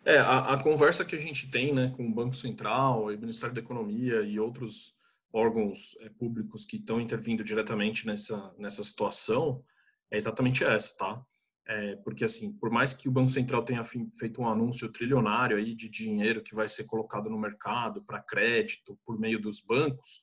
É, 0.05 0.19
a, 0.19 0.53
a, 0.53 0.63
conversa 0.63 1.05
que 1.05 1.17
a 1.17 1.19
gente 1.19 1.51
tem 1.51 1.75
né, 1.75 1.93
com 1.97 2.07
o 2.07 2.15
Banco 2.15 2.35
Central, 2.37 3.07
o 3.07 3.19
Ministério 3.19 3.55
da 3.55 3.61
Economia 3.61 4.21
e 4.21 4.39
outros 4.39 4.93
órgãos 5.33 5.97
é, 6.01 6.09
públicos 6.09 6.65
que 6.65 6.77
estão 6.77 7.01
intervindo 7.01 7.43
diretamente 7.43 8.07
nessa, 8.07 8.55
nessa 8.57 8.85
situação 8.85 9.65
é 10.11 10.17
exatamente 10.17 10.63
essa, 10.63 10.97
tá? 10.97 11.25
É, 11.69 11.97
porque, 11.97 12.25
assim, 12.25 12.53
por 12.53 12.71
mais 12.71 12.95
que 12.95 13.09
o 13.09 13.13
Banco 13.13 13.29
Central 13.29 13.65
tenha 13.65 13.83
feito 13.83 14.41
um 14.41 14.49
anúncio 14.49 14.89
trilionário 14.93 15.57
aí 15.57 15.75
de 15.75 15.89
dinheiro 15.89 16.43
que 16.43 16.55
vai 16.55 16.69
ser 16.69 16.85
colocado 16.85 17.29
no 17.29 17.39
mercado 17.39 18.05
para 18.05 18.23
crédito 18.23 18.97
por 19.05 19.19
meio 19.19 19.41
dos 19.41 19.61
bancos, 19.61 20.23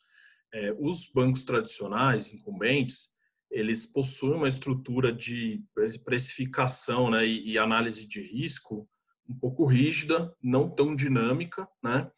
é, 0.54 0.74
os 0.80 1.12
bancos 1.14 1.44
tradicionais, 1.44 2.32
incumbentes, 2.32 3.13
eles 3.54 3.86
possuem 3.86 4.36
uma 4.36 4.48
estrutura 4.48 5.14
de 5.14 5.64
precificação 6.04 7.10
né, 7.10 7.26
e, 7.26 7.52
e 7.52 7.58
análise 7.58 8.08
de 8.08 8.20
risco 8.20 8.90
um 9.30 9.38
pouco 9.38 9.66
rígida, 9.66 10.36
não 10.42 10.70
tão 10.70 10.96
dinâmica, 10.96 11.68
né? 11.82 12.12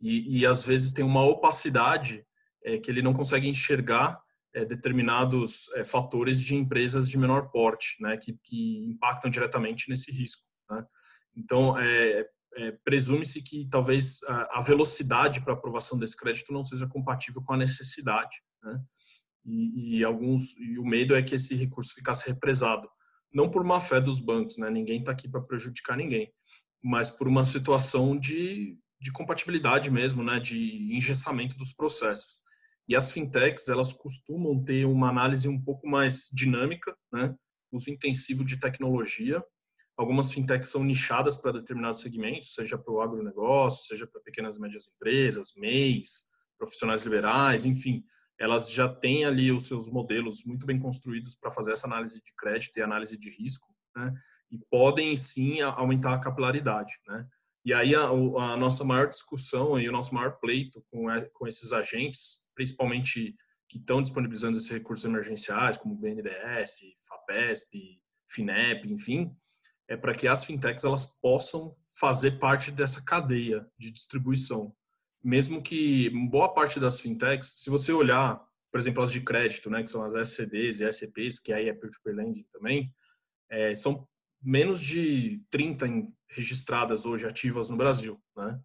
E, 0.00 0.38
e 0.38 0.46
às 0.46 0.64
vezes 0.64 0.92
tem 0.92 1.04
uma 1.04 1.24
opacidade 1.24 2.24
é, 2.64 2.78
que 2.78 2.90
ele 2.90 3.02
não 3.02 3.14
consegue 3.14 3.48
enxergar 3.48 4.20
é, 4.54 4.64
determinados 4.64 5.72
é, 5.74 5.82
fatores 5.82 6.40
de 6.40 6.54
empresas 6.54 7.08
de 7.08 7.18
menor 7.18 7.50
porte, 7.50 7.96
né? 8.00 8.16
Que, 8.16 8.38
que 8.44 8.86
impactam 8.86 9.30
diretamente 9.30 9.88
nesse 9.88 10.12
risco. 10.12 10.46
Né? 10.70 10.84
Então, 11.36 11.76
é, 11.78 12.28
é, 12.56 12.72
presume-se 12.84 13.42
que 13.42 13.66
talvez 13.68 14.22
a, 14.24 14.58
a 14.58 14.60
velocidade 14.60 15.40
para 15.40 15.54
aprovação 15.54 15.98
desse 15.98 16.16
crédito 16.16 16.52
não 16.52 16.62
seja 16.62 16.86
compatível 16.86 17.42
com 17.42 17.54
a 17.54 17.56
necessidade, 17.56 18.36
né? 18.62 18.80
E, 19.44 19.98
e 19.98 20.04
alguns 20.04 20.56
e 20.58 20.78
o 20.78 20.84
medo 20.84 21.14
é 21.14 21.22
que 21.22 21.34
esse 21.34 21.54
recurso 21.54 21.94
ficasse 21.94 22.28
represado 22.28 22.88
não 23.32 23.50
por 23.50 23.64
má 23.64 23.80
fé 23.80 24.00
dos 24.00 24.20
bancos, 24.20 24.58
né? 24.58 24.70
Ninguém 24.70 25.00
está 25.00 25.12
aqui 25.12 25.28
para 25.28 25.40
prejudicar 25.40 25.96
ninguém, 25.96 26.30
mas 26.82 27.10
por 27.10 27.26
uma 27.26 27.44
situação 27.44 28.18
de, 28.18 28.78
de 29.00 29.10
compatibilidade 29.10 29.90
mesmo, 29.90 30.22
né? 30.22 30.38
De 30.38 30.94
engessamento 30.94 31.56
dos 31.56 31.72
processos. 31.72 32.40
E 32.88 32.94
as 32.94 33.10
fintechs, 33.10 33.68
elas 33.68 33.92
costumam 33.92 34.62
ter 34.62 34.84
uma 34.84 35.08
análise 35.08 35.48
um 35.48 35.60
pouco 35.60 35.88
mais 35.88 36.28
dinâmica, 36.32 36.94
né? 37.12 37.34
Uso 37.70 37.90
intensivo 37.90 38.44
de 38.44 38.58
tecnologia. 38.58 39.42
Algumas 39.96 40.32
fintechs 40.32 40.68
são 40.68 40.84
nichadas 40.84 41.36
para 41.36 41.52
determinados 41.52 42.02
segmentos, 42.02 42.54
seja 42.54 42.76
para 42.76 42.92
o 42.92 43.00
agronegócio, 43.00 43.86
seja 43.86 44.06
para 44.06 44.20
pequenas 44.20 44.56
e 44.56 44.60
médias 44.60 44.88
empresas, 44.94 45.52
MEIs, 45.56 46.26
profissionais 46.58 47.02
liberais, 47.02 47.64
enfim 47.64 48.04
elas 48.42 48.72
já 48.72 48.88
têm 48.88 49.24
ali 49.24 49.52
os 49.52 49.68
seus 49.68 49.88
modelos 49.88 50.44
muito 50.44 50.66
bem 50.66 50.76
construídos 50.76 51.36
para 51.36 51.48
fazer 51.48 51.70
essa 51.70 51.86
análise 51.86 52.20
de 52.20 52.34
crédito 52.36 52.76
e 52.76 52.82
análise 52.82 53.16
de 53.16 53.30
risco, 53.30 53.72
né? 53.94 54.12
E 54.50 54.58
podem 54.68 55.16
sim 55.16 55.60
aumentar 55.60 56.14
a 56.14 56.18
capilaridade, 56.18 56.92
né? 57.06 57.24
E 57.64 57.72
aí 57.72 57.94
a, 57.94 58.08
a 58.08 58.56
nossa 58.56 58.82
maior 58.82 59.08
discussão 59.08 59.78
e 59.78 59.88
o 59.88 59.92
nosso 59.92 60.12
maior 60.12 60.40
pleito 60.40 60.84
com, 60.90 61.06
com 61.32 61.46
esses 61.46 61.72
agentes, 61.72 62.48
principalmente 62.52 63.36
que 63.68 63.78
estão 63.78 64.02
disponibilizando 64.02 64.56
esses 64.56 64.68
recursos 64.68 65.04
emergenciais, 65.04 65.76
como 65.76 65.94
BNDES, 65.94 66.80
FAPESP, 67.08 68.00
FINEP, 68.28 68.92
enfim, 68.92 69.32
é 69.88 69.96
para 69.96 70.14
que 70.16 70.26
as 70.26 70.42
fintechs 70.42 70.82
elas 70.82 71.06
possam 71.20 71.76
fazer 71.96 72.40
parte 72.40 72.72
dessa 72.72 73.04
cadeia 73.04 73.64
de 73.78 73.92
distribuição 73.92 74.74
mesmo 75.22 75.62
que 75.62 76.10
boa 76.28 76.52
parte 76.52 76.80
das 76.80 77.00
fintechs, 77.00 77.60
se 77.62 77.70
você 77.70 77.92
olhar, 77.92 78.42
por 78.70 78.80
exemplo, 78.80 79.02
as 79.02 79.12
de 79.12 79.20
crédito, 79.20 79.70
né, 79.70 79.82
que 79.82 79.90
são 79.90 80.02
as 80.04 80.14
SCDs 80.14 80.80
e 80.80 80.84
SCPs, 80.84 81.38
que 81.38 81.52
aí 81.52 81.68
é 81.68 81.72
peer-to-peer 81.72 82.16
lending 82.16 82.46
também, 82.52 82.92
é, 83.50 83.74
são 83.74 84.08
menos 84.42 84.80
de 84.82 85.40
30 85.50 85.86
registradas 86.28 87.06
hoje 87.06 87.26
ativas 87.26 87.68
no 87.68 87.76
Brasil, 87.76 88.20
né? 88.36 88.58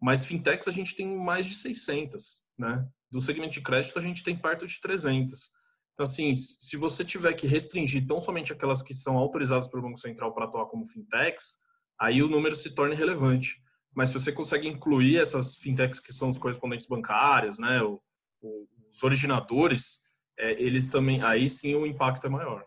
Mas 0.00 0.24
fintechs 0.24 0.68
a 0.68 0.70
gente 0.70 0.94
tem 0.94 1.16
mais 1.16 1.44
de 1.44 1.54
600, 1.54 2.40
né? 2.56 2.88
Do 3.10 3.20
segmento 3.20 3.54
de 3.54 3.60
crédito 3.60 3.98
a 3.98 4.02
gente 4.02 4.22
tem 4.22 4.38
perto 4.38 4.66
de 4.66 4.80
300. 4.80 5.50
Então, 5.92 6.04
assim, 6.04 6.34
se 6.34 6.76
você 6.76 7.04
tiver 7.04 7.34
que 7.34 7.46
restringir 7.46 8.06
tão 8.06 8.20
somente 8.20 8.52
aquelas 8.52 8.80
que 8.80 8.94
são 8.94 9.18
autorizadas 9.18 9.66
pelo 9.66 9.82
Banco 9.82 9.98
Central 9.98 10.32
para 10.32 10.44
atuar 10.44 10.66
como 10.66 10.86
fintechs, 10.86 11.60
aí 11.98 12.22
o 12.22 12.28
número 12.28 12.54
se 12.54 12.72
torna 12.72 12.94
relevante 12.94 13.60
mas 13.94 14.10
se 14.10 14.18
você 14.18 14.32
consegue 14.32 14.68
incluir 14.68 15.18
essas 15.18 15.56
fintechs 15.56 16.00
que 16.00 16.12
são 16.12 16.28
os 16.28 16.38
correspondentes 16.38 16.86
bancários, 16.86 17.58
né, 17.58 17.82
o, 17.82 18.00
o, 18.40 18.68
os 18.90 19.02
originadores, 19.02 20.06
é, 20.38 20.52
eles 20.62 20.88
também, 20.88 21.22
aí 21.22 21.48
sim 21.50 21.74
o 21.74 21.86
impacto 21.86 22.26
é 22.26 22.30
maior. 22.30 22.64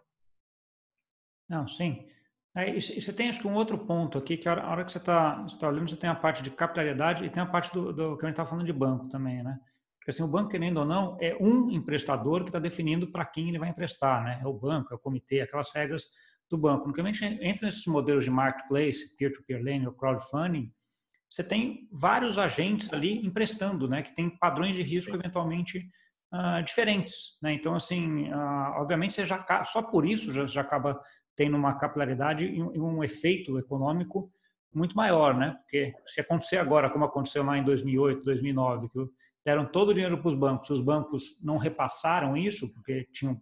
Não, 1.48 1.68
sim. 1.68 2.08
É, 2.56 2.76
e 2.76 2.82
você 2.82 3.14
tem 3.14 3.30
acho 3.30 3.40
que 3.40 3.48
um 3.48 3.56
outro 3.56 3.78
ponto 3.78 4.18
aqui, 4.18 4.36
que 4.36 4.48
a 4.48 4.52
hora, 4.52 4.62
a 4.64 4.72
hora 4.72 4.86
que 4.86 4.92
você 4.92 4.98
está 4.98 5.46
tá 5.60 5.70
olhando, 5.70 5.90
você 5.90 5.96
tem 5.96 6.10
a 6.10 6.16
parte 6.16 6.44
de 6.44 6.52
capitalidade 6.52 7.24
e 7.24 7.30
tem 7.30 7.42
a 7.42 7.46
parte 7.46 7.74
do, 7.74 7.94
do 7.94 8.18
que 8.18 8.26
a 8.26 8.28
gente 8.28 8.34
está 8.34 8.46
falando 8.46 8.66
de 8.66 8.74
banco 8.74 9.08
também, 9.08 9.42
né? 9.42 9.58
Porque 9.98 10.10
assim, 10.10 10.24
o 10.24 10.28
banco, 10.28 10.50
querendo 10.50 10.78
ou 10.78 10.86
não, 10.86 11.18
é 11.22 11.38
um 11.40 11.70
emprestador 11.70 12.42
que 12.42 12.50
está 12.50 12.60
definindo 12.60 13.12
para 13.12 13.24
quem 13.24 13.50
ele 13.50 13.60
vai 13.60 13.70
emprestar, 13.70 14.24
né? 14.24 14.40
É 14.44 14.48
o 14.48 14.54
banco, 14.54 14.92
é 14.92 14.96
o 14.96 15.00
comitê, 15.00 15.42
aquelas 15.42 15.72
regras 15.74 16.08
do 16.50 16.58
banco. 16.58 16.92
Que 16.92 17.00
a 17.00 17.06
gente 17.06 17.24
entra 17.24 17.68
nesses 17.68 17.86
modelos 17.86 18.26
de 18.26 18.32
marketplace, 18.32 19.16
peer-to-peer 19.16 19.62
lending 19.62 19.86
ou 19.86 19.94
crowdfunding, 19.94 20.74
você 21.32 21.44
tem 21.44 21.88
vários 21.90 22.38
agentes 22.38 22.92
ali 22.92 23.26
emprestando, 23.26 23.88
né, 23.88 24.04
que 24.04 24.14
tem 24.14 24.30
padrões 24.30 24.76
de 24.76 24.84
risco 24.84 25.16
eventualmente 25.16 25.90
uh, 26.34 26.62
diferentes, 26.62 27.38
né? 27.42 27.54
Então, 27.54 27.74
assim, 27.74 28.30
uh, 28.30 28.82
obviamente 28.82 29.14
você 29.14 29.26
já 29.26 29.64
só 29.64 29.82
por 29.82 30.06
isso 30.06 30.34
já, 30.34 30.46
já 30.46 30.60
acaba 30.60 31.02
tendo 31.36 31.56
uma 31.56 31.78
capilaridade 31.78 32.46
e 32.46 32.62
um, 32.62 32.98
um, 32.98 33.04
efeito 33.04 33.58
econômico 33.58 34.30
muito 34.74 34.96
maior, 34.96 35.34
né? 35.34 35.58
Porque 35.62 35.94
se 36.06 36.20
acontecer 36.20 36.58
agora, 36.58 36.90
como 36.90 37.06
aconteceu 37.06 37.44
lá 37.44 37.58
em 37.58 37.64
2008, 37.64 38.24
2009, 38.24 38.90
que 38.90 39.00
deram 39.46 39.66
todo 39.66 39.90
o 39.90 39.94
dinheiro 39.94 40.18
para 40.18 40.28
os 40.28 40.36
bancos, 40.36 40.70
os 40.70 40.82
bancos 40.82 41.42
não 41.42 41.58
repassaram 41.58 42.36
isso 42.36 42.72
porque 42.74 43.08
tinham 43.14 43.40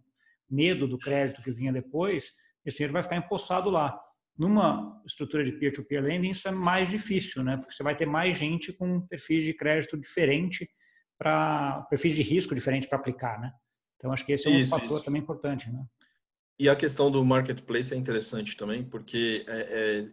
medo 0.50 0.88
do 0.88 0.98
crédito 0.98 1.42
que 1.42 1.52
vinha 1.52 1.74
depois, 1.74 2.32
esse 2.64 2.78
dinheiro 2.78 2.94
vai 2.94 3.04
ficar 3.04 3.18
empossado 3.18 3.70
lá. 3.70 4.00
Numa 4.40 5.02
estrutura 5.06 5.44
de 5.44 5.52
peer-to-peer 5.52 6.02
lending, 6.02 6.32
isso 6.32 6.48
é 6.48 6.52
mais 6.52 6.90
difícil, 6.90 7.44
né? 7.44 7.58
Porque 7.58 7.74
você 7.74 7.84
vai 7.84 7.94
ter 7.94 8.06
mais 8.06 8.38
gente 8.38 8.72
com 8.72 9.02
perfis 9.02 9.44
de 9.44 9.54
crédito 9.54 9.98
diferente 9.98 10.70
para 11.18 11.82
perfis 11.90 12.16
de 12.16 12.22
risco 12.22 12.56
diferente 12.56 12.88
para 12.88 12.98
aplicar, 12.98 13.38
né? 13.42 13.52
Então 13.98 14.14
acho 14.14 14.26
que 14.26 14.32
esse 14.32 14.48
é 14.48 14.52
um 14.52 14.58
isso, 14.60 14.70
fator 14.70 14.96
isso. 14.96 15.04
também 15.04 15.22
importante, 15.22 15.70
né? 15.70 15.84
E 16.58 16.70
a 16.70 16.76
questão 16.76 17.12
do 17.12 17.24
marketplace 17.24 17.94
é 17.94 17.98
interessante 17.98 18.56
também, 18.56 18.84
porque 18.84 19.46
é, 19.48 19.60
é, 19.60 20.08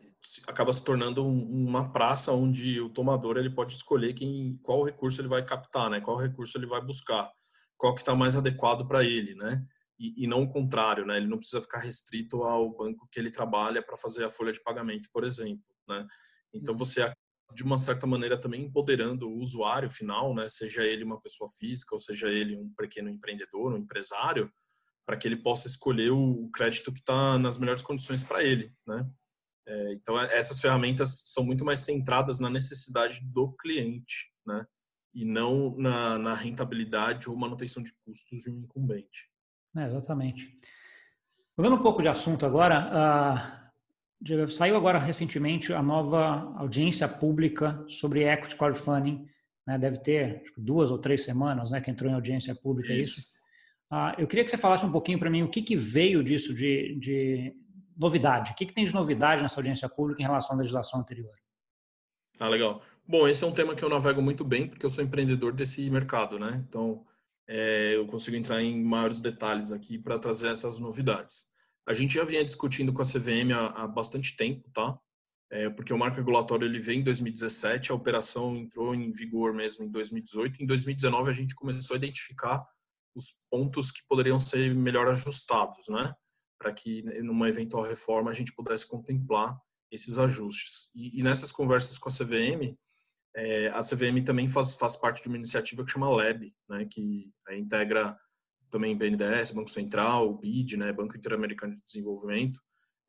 acaba 0.49 0.73
se 0.73 0.85
tornando 0.85 1.25
um, 1.25 1.67
uma 1.69 1.93
praça 1.93 2.33
onde 2.33 2.81
o 2.81 2.89
tomador 2.89 3.37
ele 3.37 3.51
pode 3.51 3.75
escolher 3.75 4.13
quem, 4.13 4.59
qual 4.63 4.83
recurso 4.83 5.21
ele 5.21 5.29
vai 5.29 5.45
captar, 5.45 5.89
né? 5.89 6.01
Qual 6.01 6.17
recurso 6.17 6.59
ele 6.59 6.67
vai 6.67 6.81
buscar, 6.81 7.31
qual 7.77 7.95
que 7.95 8.01
está 8.01 8.15
mais 8.15 8.35
adequado 8.35 8.87
para 8.87 9.05
ele, 9.05 9.37
né? 9.37 9.65
E, 9.99 10.25
e, 10.25 10.27
não 10.27 10.43
o 10.43 10.49
contrário, 10.49 11.07
né? 11.07 11.17
Ele 11.17 11.27
não 11.27 11.39
precisa 11.39 11.63
ficar 11.63 11.79
restrito 11.79 12.43
ao 12.43 12.77
banco 12.77 13.09
que 13.11 13.19
ele 13.19 13.31
trabalha 13.31 13.83
para 13.83 13.97
fazer 13.97 14.25
a 14.25 14.31
folha 14.31 14.53
de 14.53 14.63
pagamento, 14.63 15.09
por 15.13 15.25
exemplo, 15.25 15.65
né? 15.89 16.07
Então 16.53 16.73
uhum. 16.73 16.79
você 16.79 17.13
de 17.55 17.63
uma 17.63 17.79
certa 17.79 18.07
maneira 18.07 18.39
também 18.39 18.65
empoderando 18.65 19.29
o 19.29 19.39
usuário 19.39 19.89
final, 19.89 20.35
né? 20.35 20.49
Seja 20.49 20.85
ele 20.85 21.05
uma 21.05 21.21
pessoa 21.21 21.49
física 21.59 21.95
ou 21.95 21.99
seja 21.99 22.29
ele 22.29 22.57
um 22.57 22.73
pequeno 22.77 23.09
empreendedor, 23.09 23.73
um 23.73 23.79
empresário, 23.79 24.53
para 25.07 25.17
que 25.17 25.29
ele 25.29 25.37
possa 25.37 25.69
escolher 25.69 26.11
o 26.11 26.51
crédito 26.53 26.93
que 26.93 26.99
está 26.99 27.39
nas 27.39 27.59
melhores 27.59 27.83
condições 27.83 28.23
para 28.23 28.43
ele, 28.43 28.73
né? 28.87 29.09
É, 29.69 29.93
então 29.95 30.21
é, 30.21 30.37
essas 30.37 30.61
ferramentas 30.61 31.23
são 31.33 31.45
muito 31.45 31.65
mais 31.65 31.81
centradas 31.81 32.41
na 32.41 32.51
necessidade 32.51 33.21
do 33.23 33.53
cliente, 33.53 34.33
né? 34.45 34.67
E 35.15 35.25
não 35.25 35.77
na, 35.77 36.19
na 36.19 36.35
rentabilidade 36.35 37.31
ou 37.31 37.37
manutenção 37.37 37.83
de 37.83 37.93
custos 38.05 38.43
de 38.43 38.51
um 38.51 38.59
incumbente. 38.59 39.31
É, 39.77 39.87
exatamente. 39.87 40.59
Mudando 41.57 41.77
um 41.77 41.83
pouco 41.83 42.03
de 42.03 42.09
assunto 42.09 42.45
agora, 42.45 43.63
uh, 44.25 44.51
saiu 44.51 44.77
agora 44.77 44.99
recentemente 44.99 45.73
a 45.73 45.83
nova 45.83 46.55
audiência 46.57 47.09
pública 47.09 47.85
sobre 47.89 48.25
equity 48.25 48.57
crowdfunding, 48.57 49.27
né, 49.67 49.79
deve 49.79 49.99
ter 49.99 50.43
duas 50.57 50.91
ou 50.91 50.99
três 50.99 51.25
semanas 51.25 51.71
né, 51.71 51.81
que 51.81 51.91
entrou 51.91 52.11
em 52.11 52.15
audiência 52.15 52.55
pública 52.55 52.93
é 52.93 52.99
isso. 52.99 53.21
isso. 53.21 53.37
Uh, 53.91 54.21
eu 54.21 54.27
queria 54.27 54.45
que 54.45 54.51
você 54.51 54.57
falasse 54.57 54.85
um 54.85 54.93
pouquinho 54.93 55.19
para 55.19 55.31
mim 55.31 55.43
o 55.43 55.49
que, 55.49 55.63
que 55.63 55.77
veio 55.77 56.23
disso 56.23 56.55
de, 56.55 56.99
de 56.99 57.55
novidade, 57.97 58.53
o 58.53 58.55
que, 58.55 58.67
que 58.67 58.75
tem 58.75 58.85
de 58.85 58.93
novidade 58.93 59.43
nessa 59.43 59.59
audiência 59.59 59.89
pública 59.89 60.23
em 60.23 60.27
relação 60.27 60.57
à 60.57 60.59
legislação 60.59 61.01
anterior? 61.01 61.35
Ah, 62.39 62.49
legal. 62.49 62.83
Bom, 63.09 63.27
esse 63.27 63.43
é 63.45 63.47
um 63.47 63.53
tema 63.53 63.75
que 63.75 63.83
eu 63.83 63.89
navego 63.89 64.21
muito 64.21 64.45
bem, 64.45 64.69
porque 64.69 64.85
eu 64.85 64.91
sou 64.91 65.03
empreendedor 65.03 65.53
desse 65.53 65.89
mercado, 65.89 66.39
né? 66.39 66.63
Então, 66.69 67.05
é, 67.49 67.97
eu 67.97 68.07
consigo 68.07 68.37
entrar 68.37 68.63
em 68.63 68.83
maiores 68.83 69.21
detalhes 69.21 69.71
aqui 69.73 69.99
para 69.99 70.19
trazer 70.19 70.49
essas 70.49 70.79
novidades. 70.79 71.47
A 71.87 71.95
gente 71.95 72.15
já 72.15 72.25
vinha 72.25 72.45
discutindo 72.45 72.93
com 72.93 73.03
a 73.03 73.05
CVM 73.05 73.53
há, 73.55 73.85
há 73.85 73.87
bastante 73.87 74.37
tempo, 74.37 74.69
tá? 74.73 74.99
É, 75.51 75.71
porque 75.71 75.93
o 75.93 75.99
marco 75.99 76.17
regulatório 76.17 76.67
ele 76.67 76.81
veio 76.81 77.01
em 77.01 77.05
2017, 77.05 77.93
a 77.93 77.95
operação 77.95 78.57
entrou 78.57 78.95
em 78.95 79.13
vigor 79.13 79.55
mesmo 79.55 79.85
em 79.85 79.91
2018. 79.91 80.63
Em 80.63 80.67
2019 80.67 81.31
a 81.31 81.33
gente 81.33 81.55
começou 81.55 81.95
a 81.95 81.99
identificar 81.99 82.67
os 83.15 83.33
pontos 83.49 83.93
que 83.93 84.01
poderiam 84.09 84.41
ser 84.41 84.75
melhor 84.75 85.09
ajustados, 85.09 85.89
né? 85.89 86.13
Para 86.59 86.73
que 86.73 87.03
numa 87.23 87.49
eventual 87.49 87.85
reforma 87.85 88.31
a 88.31 88.35
gente 88.35 88.53
pudesse 88.53 88.89
contemplar 88.89 89.57
esses 89.91 90.19
ajustes. 90.19 90.91
E, 90.95 91.21
e 91.21 91.23
nessas 91.23 91.53
conversas 91.53 91.97
com 91.97 92.09
a 92.09 92.13
CVM, 92.13 92.77
é, 93.37 93.69
a 93.69 93.81
CVM 93.81 94.25
também 94.25 94.49
faz, 94.49 94.77
faz 94.77 94.97
parte 94.97 95.23
de 95.23 95.29
uma 95.29 95.37
iniciativa 95.37 95.85
que 95.85 95.93
chama 95.93 96.09
LEB, 96.09 96.55
né? 96.69 96.87
Que 96.91 97.31
integra 97.53 98.17
também 98.71 98.97
BNDES, 98.97 99.53
Banco 99.53 99.69
Central, 99.69 100.39
BID, 100.39 100.79
né? 100.79 100.91
Banco 100.91 101.17
Interamericano 101.17 101.77
de 101.77 101.83
Desenvolvimento, 101.85 102.59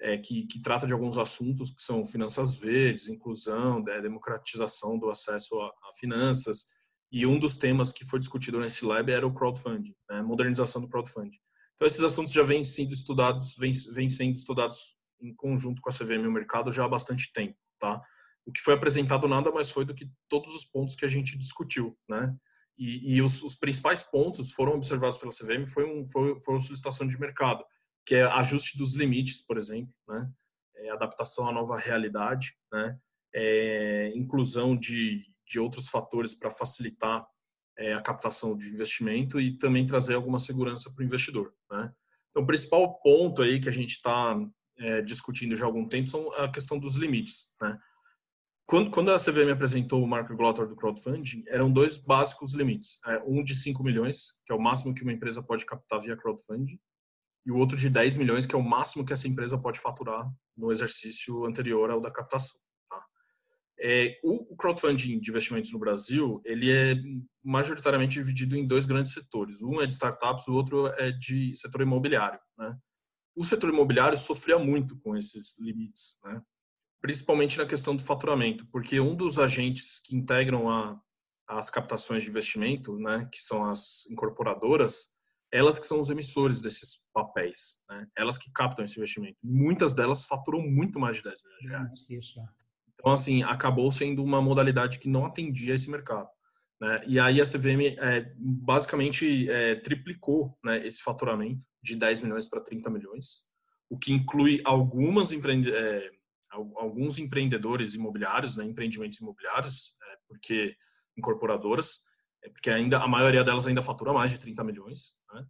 é, 0.01 0.17
que, 0.17 0.46
que, 0.46 0.62
trata 0.62 0.86
de 0.86 0.93
alguns 0.93 1.17
assuntos 1.17 1.72
que 1.72 1.81
são 1.81 2.03
finanças 2.03 2.57
verdes, 2.57 3.07
inclusão, 3.07 3.81
né, 3.81 4.00
democratização 4.01 5.00
do 5.00 5.10
acesso 5.10 5.60
a, 5.60 5.67
a, 5.67 5.93
finanças. 5.98 6.65
E 7.12 7.25
um 7.25 7.39
dos 7.39 7.55
temas 7.55 7.91
que 7.93 8.05
foi 8.05 8.19
discutido 8.19 8.60
nesse 8.60 8.86
lab 8.86 9.10
era 9.12 9.25
o 9.25 9.34
crowdfunding, 9.34 9.96
né, 10.10 10.22
modernização 10.22 10.81
do 10.81 10.89
crowdfunding. 10.89 11.39
Então, 11.75 11.88
esses 11.88 12.03
assuntos 12.03 12.34
já 12.34 12.43
vêm 12.43 12.63
sendo 12.63 12.91
estudados, 12.91 13.55
vêm, 13.57 13.72
vêm 13.93 14.10
sendo 14.10 14.36
estudados 14.36 14.96
em 15.22 15.34
conjunto 15.34 15.81
com 15.81 15.89
a 15.89 15.93
CVM 15.93 16.24
e 16.24 16.27
o 16.27 16.31
mercado 16.31 16.72
já 16.72 16.86
há 16.86 16.89
bastante 16.89 17.31
tempo, 17.34 17.55
tá? 17.79 18.01
O 18.48 18.51
que 18.51 18.62
foi 18.62 18.74
apresentado 18.74 19.27
nada 19.27 19.51
mais 19.51 19.70
foi 19.70 19.86
do 19.86 19.94
que 19.94 20.10
todos 20.30 20.56
os 20.56 20.66
pontos 20.66 20.96
que 20.96 21.06
a 21.06 21.08
gente 21.08 21.38
discutiu, 21.38 21.98
né? 22.10 22.36
E, 22.77 23.16
e 23.16 23.22
os, 23.22 23.42
os, 23.44 23.56
principais 23.56 24.04
pontos 24.04 24.51
foram 24.51 24.74
observados 24.74 25.18
pela 25.18 25.32
CVM 25.32 25.66
foi 25.66 25.84
um 25.84 26.06
foi, 26.06 26.39
foi 26.39 26.54
uma 26.54 26.62
solicitação 26.62 27.08
de 27.08 27.20
mercado 27.20 27.66
que 28.06 28.16
é 28.16 28.24
ajuste 28.24 28.77
dos 28.77 28.96
limites, 28.96 29.46
por 29.46 29.58
exemplo, 29.58 29.94
né? 30.08 30.30
É, 30.77 30.89
adaptação 30.92 31.50
à 31.50 31.51
nova 31.51 31.77
realidade, 31.77 32.56
né? 32.72 32.98
É, 33.34 34.12
inclusão 34.16 34.77
de, 34.77 35.25
de 35.46 35.60
outros 35.60 35.88
fatores 35.88 36.34
para 36.34 36.50
facilitar 36.50 37.27
é, 37.77 37.94
a 37.94 38.01
captação 38.01 38.58
de 38.58 38.70
investimento 38.70 39.39
e 39.39 39.58
também 39.58 39.86
trazer 39.86 40.16
alguma 40.16 40.39
segurança 40.39 40.92
para 40.92 41.01
o 41.01 41.06
investidor. 41.06 41.54
Né? 41.72 41.92
Então, 42.30 42.44
o 42.44 42.48
principal 42.48 43.00
ponto 43.01 43.42
aí 43.42 43.62
que 43.62 43.70
a 43.70 43.72
gente 43.72 43.92
está 43.92 44.38
é, 44.77 45.01
discutindo 45.01 45.56
já 45.56 45.66
há 45.66 45.68
algum 45.68 45.88
tempo 45.88 46.08
são 46.08 46.32
a 46.34 46.50
questão 46.50 46.80
dos 46.80 46.96
limites. 46.96 47.56
Né? 47.62 47.77
Quando, 48.68 48.92
quando 48.92 49.12
a 49.12 49.18
CVM 49.18 49.50
apresentou 49.54 50.04
o 50.04 50.08
marco 50.08 50.32
regulatório 50.32 50.70
do 50.70 50.76
crowdfunding, 50.76 51.42
eram 51.48 51.72
dois 51.72 51.98
básicos 51.98 52.54
limites. 52.54 53.00
É, 53.06 53.24
um 53.26 53.42
de 53.42 53.56
5 53.56 53.82
milhões, 53.82 54.42
que 54.46 54.52
é 54.52 54.56
o 54.56 54.60
máximo 54.60 54.94
que 54.94 55.04
uma 55.04 55.14
empresa 55.14 55.42
pode 55.42 55.66
captar 55.66 56.02
via 56.02 56.18
crowdfunding, 56.18 56.78
e 57.46 57.52
o 57.52 57.56
outro 57.56 57.78
de 57.78 57.90
10 57.90 58.18
milhões, 58.18 58.46
que 58.46 58.54
é 58.54 58.58
o 58.58 58.62
máximo 58.62 59.06
que 59.06 59.14
essa 59.14 59.26
empresa 59.26 59.58
pode 59.58 59.80
faturar 59.80 60.30
no 60.56 60.70
exercício 60.70 61.46
anterior 61.46 61.90
ao 61.90 62.02
da 62.02 62.12
captação. 62.12 62.60
Tá? 62.90 63.02
É, 63.80 64.20
o 64.22 64.54
crowdfunding 64.58 65.18
de 65.18 65.30
investimentos 65.30 65.72
no 65.72 65.80
Brasil, 65.80 66.42
ele 66.44 66.70
é 66.70 66.94
majoritariamente 67.42 68.16
dividido 68.16 68.58
em 68.58 68.68
dois 68.68 68.86
grandes 68.86 69.14
setores. 69.14 69.62
Um 69.62 69.80
é 69.80 69.88
de 69.88 69.94
startups, 69.94 70.46
o 70.46 70.54
outro 70.54 70.88
é 70.88 71.10
de 71.10 71.56
setor 71.56 71.84
imobiliário. 71.84 72.40
Né? 72.58 72.78
O 73.34 73.46
setor 73.46 73.70
imobiliário 73.70 74.18
sofria 74.18 74.60
muito 74.60 75.00
com 75.00 75.16
esses 75.16 75.58
limites, 75.58 76.20
né? 76.26 76.42
Principalmente 77.01 77.58
na 77.58 77.66
questão 77.66 77.96
do 77.96 78.04
faturamento, 78.04 78.66
porque 78.72 79.00
um 79.00 79.16
dos 79.16 79.39
agentes 79.39 80.00
que 80.00 80.16
integram 80.16 80.70
a, 80.70 81.00
as 81.48 81.70
captações 81.70 82.24
de 82.24 82.30
investimento, 82.30 82.98
né, 82.98 83.27
que 83.32 83.42
são 83.42 83.70
as 83.70 84.06
incorporadoras, 84.10 85.18
elas 85.51 85.80
que 85.80 85.88
são 85.88 86.00
os 86.00 86.10
emissores 86.10 86.62
desses 86.62 87.05
papéis, 87.14 87.77
né? 87.90 88.05
elas 88.18 88.38
que 88.38 88.51
captam 88.51 88.83
esse 88.83 88.98
investimento. 88.98 89.38
Muitas 89.42 89.94
delas 89.94 90.25
faturam 90.25 90.62
muito 90.62 91.00
mais 91.00 91.18
de 91.18 91.24
10 91.24 91.44
milhões 91.44 91.62
de 91.62 91.68
reais. 91.70 92.05
Então, 92.96 93.12
assim, 93.12 93.44
acabou 93.44 93.92
sendo 93.92 94.24
uma 94.24 94.42
modalidade 94.42 95.00
que 95.00 95.07
não 95.07 95.25
atendia 95.25 95.74
esse 95.74 95.90
mercado. 95.90 96.27
Né? 96.81 97.03
E 97.07 97.20
aí 97.20 97.40
a 97.40 97.46
CVM 97.46 97.96
é, 97.98 98.33
basicamente 98.38 99.50
é, 99.50 99.75
triplicou 99.75 100.57
né, 100.64 100.86
esse 100.86 101.01
faturamento 101.01 101.62
de 101.81 101.96
10 101.96 102.22
milhões 102.22 102.50
para 102.50 102.62
30 102.62 102.90
milhões, 102.90 103.46
o 103.90 103.98
que 103.98 104.12
inclui 104.12 104.62
algumas 104.66 105.31
empreende 105.31 105.72
é, 105.72 106.12
alguns 106.50 107.18
empreendedores 107.18 107.94
imobiliários, 107.94 108.57
né, 108.57 108.66
empreendimentos 108.66 109.20
imobiliários, 109.20 109.96
é, 110.01 110.18
porque 110.27 110.75
incorporadoras, 111.18 112.01
é 112.44 112.50
porque 112.50 112.70
ainda 112.70 113.00
a 113.00 113.07
maioria 113.07 113.44
delas 113.44 113.68
ainda 113.68 113.81
fatura 113.81 114.14
mais 114.14 114.31
de 114.31 114.40
30 114.40 114.64
milhões, 114.64 115.20
né? 115.33 115.46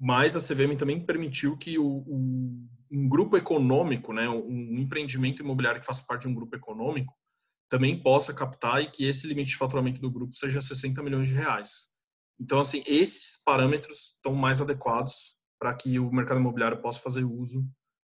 mas 0.00 0.34
a 0.34 0.40
CVM 0.40 0.76
também 0.76 1.04
permitiu 1.04 1.56
que 1.56 1.78
o, 1.78 1.86
o, 1.86 2.68
um 2.90 3.08
grupo 3.08 3.36
econômico, 3.36 4.12
né, 4.12 4.28
um 4.28 4.78
empreendimento 4.78 5.42
imobiliário 5.42 5.80
que 5.80 5.86
faça 5.86 6.04
parte 6.06 6.22
de 6.22 6.28
um 6.28 6.34
grupo 6.34 6.56
econômico, 6.56 7.14
também 7.68 8.02
possa 8.02 8.34
captar 8.34 8.82
e 8.82 8.90
que 8.90 9.04
esse 9.06 9.26
limite 9.26 9.50
de 9.50 9.56
faturamento 9.56 10.00
do 10.00 10.10
grupo 10.10 10.34
seja 10.34 10.60
60 10.60 11.02
milhões 11.02 11.28
de 11.28 11.34
reais. 11.34 11.92
Então, 12.38 12.60
assim, 12.60 12.82
esses 12.86 13.42
parâmetros 13.44 14.14
estão 14.16 14.34
mais 14.34 14.60
adequados 14.60 15.38
para 15.58 15.72
que 15.74 15.98
o 15.98 16.12
mercado 16.12 16.40
imobiliário 16.40 16.82
possa 16.82 16.98
fazer 16.98 17.24
uso 17.24 17.64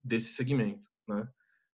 desse 0.05 0.35
segmento, 0.35 0.87
né? 1.09 1.27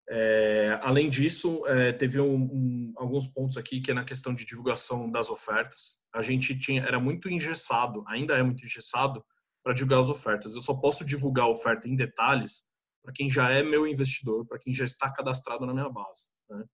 É, 0.09 0.79
além 0.83 1.09
disso, 1.09 1.67
é, 1.67 1.93
teve 1.93 2.21
um, 2.21 2.35
um, 2.35 2.93
alguns 2.97 3.29
pontos 3.29 3.57
aqui 3.57 3.81
que 3.81 3.91
é 3.91 3.95
na 3.95 4.05
questão 4.05 4.35
de 4.35 4.45
divulgação 4.45 5.11
das 5.11 5.31
ofertas. 5.31 5.99
A 6.15 6.23
gente 6.23 6.59
tinha 6.59 6.83
era 6.83 7.01
muito 7.01 7.29
engessado, 7.31 8.05
ainda 8.07 8.37
é 8.37 8.43
muito 8.43 8.65
engessado 8.65 9.25
para 9.63 9.73
divulgar 9.73 10.01
as 10.01 10.09
ofertas. 10.09 10.55
Eu 10.55 10.61
só 10.61 10.75
posso 10.75 11.05
divulgar 11.05 11.47
a 11.47 11.51
oferta 11.51 11.89
em 11.89 11.97
detalhes 11.97 12.71
para 13.03 13.13
quem 13.13 13.29
já 13.29 13.51
é 13.51 13.63
meu 13.63 13.87
investidor, 13.87 14.47
para 14.47 14.59
quem 14.59 14.73
já 14.73 14.85
está 14.85 15.11
cadastrado 15.11 15.67
na 15.67 15.73
minha 15.73 15.89
base. 15.89 16.29
Né? 16.49 16.65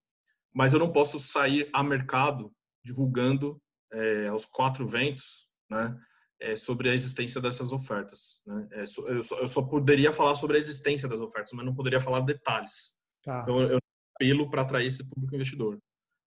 Mas 0.54 0.72
eu 0.72 0.78
não 0.78 0.92
posso 0.92 1.18
sair 1.18 1.68
a 1.72 1.82
mercado 1.82 2.52
divulgando 2.84 3.60
é, 3.92 4.28
aos 4.28 4.44
quatro 4.44 4.86
ventos, 4.86 5.48
né, 5.70 5.98
é, 6.40 6.56
sobre 6.56 6.88
a 6.90 6.94
existência 6.94 7.40
dessas 7.40 7.72
ofertas. 7.72 8.40
Né? 8.46 8.68
É, 8.72 8.82
eu, 8.82 9.22
só, 9.22 9.38
eu 9.38 9.46
só 9.46 9.62
poderia 9.68 10.12
falar 10.12 10.34
sobre 10.34 10.56
a 10.56 10.60
existência 10.60 11.08
das 11.08 11.20
ofertas, 11.20 11.52
mas 11.52 11.64
não 11.64 11.74
poderia 11.74 12.00
falar 12.00 12.20
detalhes. 12.20 12.97
Tá. 13.28 13.40
Então, 13.42 13.60
eu 13.60 13.78
apelo 14.14 14.48
para 14.48 14.62
atrair 14.62 14.86
esse 14.86 15.06
público 15.06 15.34
investidor. 15.34 15.78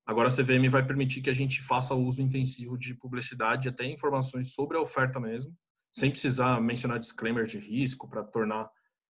Agora, 0.06 0.28
a 0.28 0.32
CVM 0.32 0.70
vai 0.70 0.86
permitir 0.86 1.20
que 1.20 1.32
a 1.32 1.34
gente 1.34 1.60
faça 1.60 1.96
uso 1.96 2.22
intensivo 2.22 2.78
de 2.78 2.94
publicidade, 2.94 3.68
até 3.68 3.86
informações 3.86 4.54
sobre 4.54 4.78
a 4.78 4.82
oferta 4.82 5.20
mesmo, 5.20 5.52
sem 5.92 6.12
precisar 6.12 6.62
mencionar 6.62 7.00
disclaimer 7.00 7.46
de 7.48 7.58
risco 7.58 8.08
para 8.08 8.24
tornar 8.24 8.70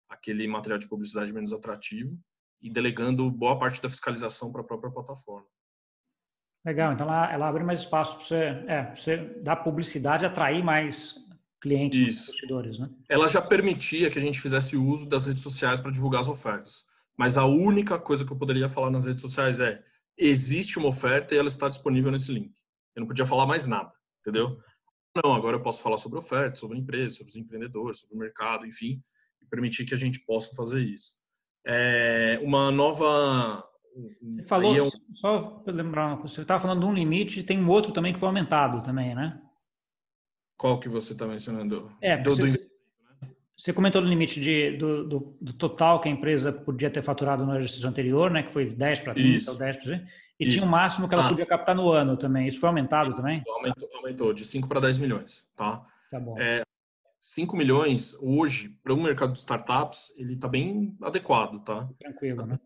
aquele 0.07 0.47
material 0.47 0.79
de 0.79 0.87
publicidade 0.87 1.33
menos 1.33 1.51
atrativo 1.51 2.21
e 2.61 2.69
delegando 2.69 3.31
boa 3.31 3.59
parte 3.59 3.81
da 3.81 3.89
fiscalização 3.89 4.53
para 4.53 4.61
a 4.61 4.65
própria 4.65 4.93
plataforma. 4.93 5.47
Legal, 6.67 6.93
então 6.93 7.07
ela, 7.07 7.33
ela 7.33 7.49
abre 7.49 7.65
mais 7.65 7.81
espaço 7.81 8.17
para 8.17 8.25
você, 8.27 8.45
é, 8.67 8.95
você 8.95 9.17
dar 9.41 9.57
publicidade, 9.57 10.27
atrair 10.27 10.63
mais 10.63 11.17
clientes, 11.59 12.01
Isso. 12.01 12.31
investidores, 12.33 12.79
né? 12.79 12.91
Ela 13.09 13.29
já 13.29 13.41
permitia 13.41 14.11
que 14.11 14.19
a 14.19 14.23
gente 14.23 14.39
fizesse 14.39 14.77
uso 14.77 15.09
das 15.09 15.25
redes 15.25 15.43
sociais 15.43 15.81
para 15.81 15.91
divulgar 15.91 16.21
as 16.21 16.29
ofertas. 16.29 16.87
Mas 17.19 17.37
a 17.37 17.45
única 17.45 17.99
coisa 17.99 18.25
que 18.25 18.33
eu 18.33 18.39
poderia 18.39 18.69
falar 18.69 18.91
nas 18.91 19.05
redes 19.05 19.21
sociais 19.21 19.59
é: 19.59 19.83
existe 20.17 20.79
uma 20.79 20.89
oferta 20.89 21.35
e 21.35 21.39
ela 21.39 21.49
está 21.49 21.69
disponível 21.69 22.13
nesse 22.13 22.33
link. 22.33 22.53
Eu 22.95 23.01
não 23.01 23.07
podia 23.07 23.27
falar 23.27 23.45
mais 23.45 23.67
nada, 23.67 23.93
entendeu? 24.21 24.59
Não, 25.23 25.35
agora 25.35 25.57
eu 25.57 25.63
posso 25.63 25.83
falar 25.83 25.99
sobre 25.99 26.19
oferta, 26.19 26.57
sobre 26.57 26.79
empresa, 26.79 27.17
sobre 27.17 27.31
os 27.31 27.37
empreendedores, 27.37 28.01
sobre 28.01 28.15
o 28.15 28.19
mercado, 28.19 28.65
enfim, 28.65 29.03
e 29.43 29.47
permitir 29.47 29.85
que 29.85 29.95
a 29.95 29.99
gente 29.99 30.21
possa 30.25 30.55
fazer 30.55 30.81
isso. 30.81 31.15
É 31.67 32.39
uma 32.43 32.71
nova. 32.71 33.65
Você 34.37 34.47
falou, 34.47 34.77
é 34.77 34.83
um... 34.83 34.91
só 35.15 35.43
para 35.43 35.75
lembrar, 35.75 36.17
você 36.17 36.43
estava 36.43 36.61
falando 36.61 36.81
de 36.81 36.87
um 36.87 36.95
limite, 36.95 37.43
tem 37.43 37.59
um 37.59 37.69
outro 37.69 37.93
também 37.93 38.13
que 38.13 38.21
foi 38.21 38.29
aumentado 38.29 38.81
também, 38.83 39.15
né? 39.15 39.41
Qual 40.57 40.79
que 40.79 40.89
você 40.89 41.13
está 41.13 41.27
mencionando? 41.27 41.91
É, 42.01 42.17
do, 42.17 42.31
você, 42.31 42.53
do... 42.53 42.68
Você 43.59 43.73
comentou 43.73 44.01
no 44.01 44.09
limite 44.09 44.41
de, 44.41 44.77
do, 44.77 45.05
do, 45.05 45.37
do, 45.41 45.53
total 45.53 46.01
que 46.01 46.09
a 46.09 46.13
empresa 46.13 46.53
podia 46.53 46.89
ter 46.89 47.03
faturado 47.03 47.45
no 47.45 47.57
exercício 47.57 47.89
anterior, 47.89 48.31
né? 48.31 48.45
Que 48.45 48.53
foi 48.53 48.71
10 48.71 49.01
para 49.01 49.15
30 49.15 49.29
Isso. 49.29 49.51
ou 49.51 49.57
10 49.57 49.77
para 49.79 49.95
E 49.97 50.05
Isso. 50.39 50.53
tinha 50.53 50.65
um 50.65 50.71
máximo 50.71 51.09
que 51.09 51.15
ela 51.15 51.29
podia 51.29 51.45
captar 51.45 51.75
no 51.75 51.91
ano 51.91 52.17
também. 52.17 52.47
Isso 52.47 52.61
foi 52.61 52.69
aumentado 52.69 53.17
também? 53.17 53.43
Aumentou, 53.49 53.91
aumentou 53.97 54.33
de 54.33 54.45
5 54.45 54.69
para 54.69 54.79
10 54.79 54.99
milhões, 54.99 55.45
tá? 55.57 55.85
Tá 56.09 56.21
bom. 56.21 56.39
É, 56.39 56.63
5 57.21 57.57
milhões 57.57 58.17
hoje, 58.23 58.69
para 58.81 58.95
o 58.95 59.03
mercado 59.03 59.33
de 59.33 59.41
startups, 59.41 60.15
ele 60.17 60.35
está 60.35 60.47
bem 60.47 60.97
adequado, 61.03 61.59
tá? 61.65 61.89
Tranquilo, 61.99 62.47
né? 62.47 62.61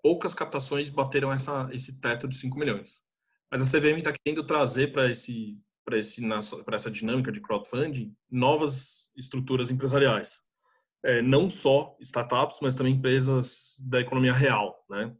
Poucas 0.00 0.34
captações 0.34 0.88
bateram 0.88 1.32
essa, 1.32 1.68
esse 1.72 2.00
teto 2.00 2.28
de 2.28 2.36
5 2.36 2.56
milhões. 2.56 3.02
Mas 3.50 3.60
a 3.60 3.64
CVM 3.64 3.98
está 3.98 4.12
querendo 4.12 4.46
trazer 4.46 4.92
para 4.92 5.10
esse 5.10 5.58
para 6.64 6.76
essa 6.76 6.90
dinâmica 6.90 7.32
de 7.32 7.40
crowdfunding 7.40 8.14
novas 8.30 9.10
estruturas 9.16 9.70
empresariais. 9.70 10.40
É, 11.04 11.22
não 11.22 11.48
só 11.48 11.96
startups, 12.00 12.58
mas 12.60 12.74
também 12.74 12.94
empresas 12.94 13.76
da 13.80 14.00
economia 14.00 14.32
real, 14.32 14.84
né? 14.90 15.14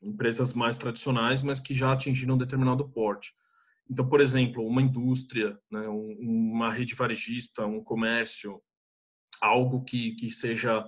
empresas 0.00 0.54
mais 0.54 0.76
tradicionais, 0.76 1.42
mas 1.42 1.60
que 1.60 1.74
já 1.74 1.92
atingiram 1.92 2.34
um 2.34 2.38
determinado 2.38 2.88
porte. 2.88 3.32
Então, 3.90 4.08
por 4.08 4.20
exemplo, 4.20 4.66
uma 4.66 4.82
indústria, 4.82 5.58
né, 5.70 5.88
uma 5.88 6.70
rede 6.70 6.94
varejista, 6.94 7.66
um 7.66 7.82
comércio, 7.82 8.62
algo 9.40 9.82
que, 9.82 10.14
que 10.14 10.30
seja 10.30 10.86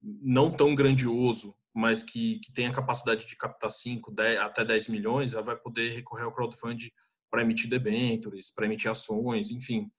não 0.00 0.50
tão 0.50 0.74
grandioso, 0.74 1.54
mas 1.74 2.02
que, 2.02 2.38
que 2.40 2.52
tenha 2.52 2.72
capacidade 2.72 3.26
de 3.26 3.36
captar 3.36 3.70
5, 3.70 4.12
10, 4.12 4.38
até 4.40 4.64
10 4.64 4.88
milhões, 4.88 5.32
ela 5.32 5.42
vai 5.42 5.56
poder 5.56 5.90
recorrer 5.90 6.24
ao 6.24 6.34
crowdfunding 6.34 6.90
para 7.32 7.40
emitir 7.40 7.70
debêntures, 7.70 8.54
para 8.54 8.66
emitir 8.66 8.90
ações, 8.90 9.50
enfim, 9.50 9.90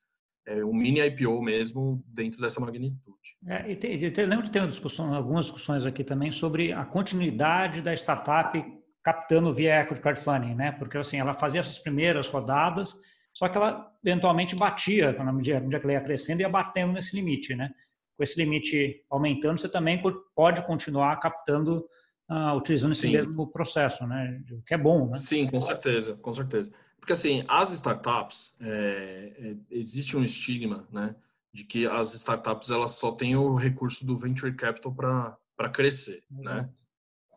é 0.46 0.64
um 0.64 0.74
mini 0.74 1.00
IPO 1.00 1.42
mesmo 1.42 2.04
dentro 2.06 2.40
dessa 2.40 2.62
magnitude. 2.62 3.38
É, 3.48 3.72
e 3.72 3.76
tem, 3.76 4.00
eu 4.00 4.28
lembro 4.28 4.46
de 4.46 4.52
ter 4.52 4.60
uma 4.60 4.68
discussão, 4.68 5.14
algumas 5.16 5.48
discussões 5.48 5.84
aqui 5.84 6.04
também 6.04 6.32
sobre 6.32 6.72
a 6.72 6.86
continuidade 6.86 7.82
da 7.82 7.92
startup 7.94 8.64
captando 9.04 9.52
via 9.52 9.82
equity 9.82 10.02
crowdfunding, 10.02 10.54
né? 10.54 10.74
Porque 10.74 10.98
assim, 10.98 11.18
ela 11.18 11.34
fazia 11.34 11.60
essas 11.60 11.80
primeiras 11.80 12.28
rodadas, 12.28 12.94
só 13.34 13.50
que 13.50 13.58
ela 13.58 13.92
eventualmente 14.06 14.56
batia, 14.56 15.12
na 15.14 15.34
medida 15.34 15.60
que 15.80 15.86
ela 15.86 15.94
ia 15.94 16.02
crescendo, 16.02 16.42
ia 16.42 16.50
batendo 16.50 16.94
nesse 16.94 17.16
limite, 17.16 17.56
né? 17.56 17.72
Com 18.16 18.24
esse 18.24 18.38
limite 18.38 19.04
aumentando, 19.10 19.60
você 19.60 19.68
também 19.68 20.02
pode 20.36 20.64
continuar 20.68 21.20
captando, 21.20 21.84
uh, 22.30 22.56
utilizando 22.56 22.92
esse 22.92 23.08
Sim. 23.08 23.14
mesmo 23.14 23.48
processo, 23.48 24.06
né? 24.06 24.40
O 24.52 24.62
que 24.62 24.76
é 24.76 24.78
bom, 24.78 25.10
né? 25.10 25.18
Sim, 25.18 25.48
com 25.48 25.60
certeza, 25.60 26.16
com 26.18 26.32
certeza. 26.32 26.72
Porque 27.04 27.12
assim, 27.12 27.44
as 27.50 27.70
startups, 27.74 28.56
é, 28.62 29.34
é, 29.38 29.56
existe 29.70 30.16
um 30.16 30.24
estigma, 30.24 30.88
né? 30.90 31.14
De 31.54 31.66
que 31.66 31.86
as 31.86 32.14
startups 32.14 32.70
elas 32.70 32.92
só 32.92 33.12
têm 33.12 33.36
o 33.36 33.56
recurso 33.56 34.06
do 34.06 34.16
venture 34.16 34.56
capital 34.56 34.96
para 34.96 35.70
crescer, 35.70 36.24
uhum. 36.32 36.44
né? 36.44 36.70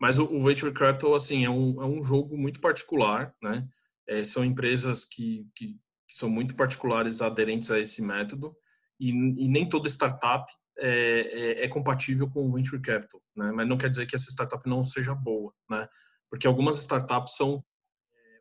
Mas 0.01 0.21
o, 0.21 0.25
o, 0.25 0.41
venture 0.45 0.73
capital, 0.73 1.17
assim, 1.17 1.45
é 1.45 1.51
um, 1.51 1.83
é 1.83 1.85
um 1.85 2.01
jogo 2.01 2.39
muito 2.39 2.61
particular, 2.61 3.35
né? 3.43 3.69
É, 4.07 4.25
são 4.25 4.45
empresas 4.45 5.05
que, 5.05 5.49
que, 5.53 5.75
que, 6.07 6.17
são 6.17 6.31
muito 6.31 6.55
particulares 6.55 7.21
aderentes 7.21 7.69
a 7.73 7.81
esse 7.81 8.01
método 8.01 8.57
e, 9.01 9.11
e 9.11 9.49
nem 9.49 9.69
toda 9.69 9.89
startup 9.89 10.47
é, 10.79 10.91
é, 10.91 11.65
é, 11.65 11.69
compatível 11.69 12.31
com 12.31 12.47
o 12.47 12.53
venture 12.53 12.81
capital, 12.81 13.21
né? 13.35 13.51
Mas 13.51 13.67
não 13.67 13.77
quer 13.77 13.91
dizer 13.91 14.07
que 14.07 14.15
essa 14.15 14.31
startup 14.31 14.63
não 14.71 14.85
seja 14.85 15.13
boa, 15.13 15.53
né? 15.69 15.89
Porque 16.31 16.47
algumas 16.47 16.77
startups 16.77 17.35
são 17.35 17.65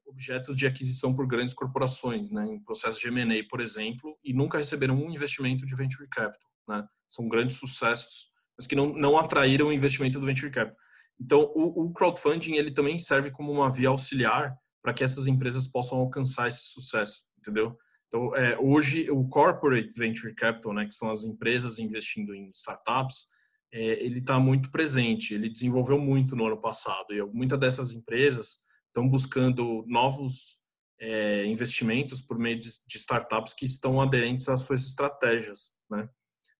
objetos 0.06 0.56
de 0.56 0.68
aquisição 0.68 1.14
por 1.14 1.28
grandes 1.28 1.54
corporações, 1.54 2.32
né, 2.32 2.46
em 2.46 2.60
processo 2.60 3.00
de 3.00 3.08
M&A, 3.08 3.48
por 3.50 3.60
exemplo, 3.60 4.18
e 4.24 4.34
nunca 4.34 4.58
receberam 4.58 4.96
um 4.96 5.10
investimento 5.10 5.66
de 5.66 5.76
venture 5.76 6.08
capital, 6.10 6.50
né? 6.68 6.86
São 7.08 7.28
grandes 7.28 7.58
sucessos, 7.58 8.30
mas 8.58 8.68
que 8.68 8.76
não, 8.76 8.94
não 8.94 9.18
atraíram 9.18 9.68
o 9.68 9.74
investimento 9.74 10.20
do 10.20 10.26
venture 10.26 10.52
capital. 10.52 10.78
Então, 11.20 11.52
o, 11.56 11.86
o 11.86 11.94
crowdfunding 11.94 12.56
ele 12.56 12.72
também 12.72 12.98
serve 12.98 13.32
como 13.32 13.52
uma 13.52 13.72
via 13.72 13.90
auxiliar 13.90 14.56
para 14.82 14.94
que 14.94 15.04
essas 15.04 15.28
empresas 15.28 15.68
possam 15.68 15.98
alcançar 16.00 16.48
esse 16.48 16.66
sucesso, 16.66 17.24
entendeu? 17.40 17.78
Então, 18.08 18.36
é, 18.36 18.58
hoje 18.60 19.10
o 19.10 19.28
corporate 19.28 19.98
venture 19.98 20.34
capital, 20.36 20.74
né, 20.74 20.86
que 20.86 20.94
são 20.94 21.10
as 21.10 21.24
empresas 21.24 21.80
investindo 21.80 22.34
em 22.34 22.50
startups, 22.52 23.26
é, 23.74 24.04
ele 24.04 24.20
está 24.20 24.40
muito 24.40 24.72
presente. 24.72 25.34
Ele 25.34 25.50
desenvolveu 25.50 26.00
muito 26.00 26.36
no 26.36 26.46
ano 26.46 26.62
passado 26.62 27.08
e 27.12 27.22
muitas 27.34 27.60
dessas 27.60 27.92
empresas 27.92 28.65
estão 28.96 29.10
buscando 29.10 29.84
novos 29.88 30.62
é, 31.00 31.46
investimentos 31.46 32.22
por 32.22 32.40
meio 32.40 32.58
de, 32.58 32.70
de, 32.88 32.98
startups 32.98 33.54
que 33.54 33.66
estão 33.66 34.00
aderentes 34.00 34.48
às 34.48 34.62
suas 34.62 34.88
estratégias, 34.88 35.74
né? 35.92 36.08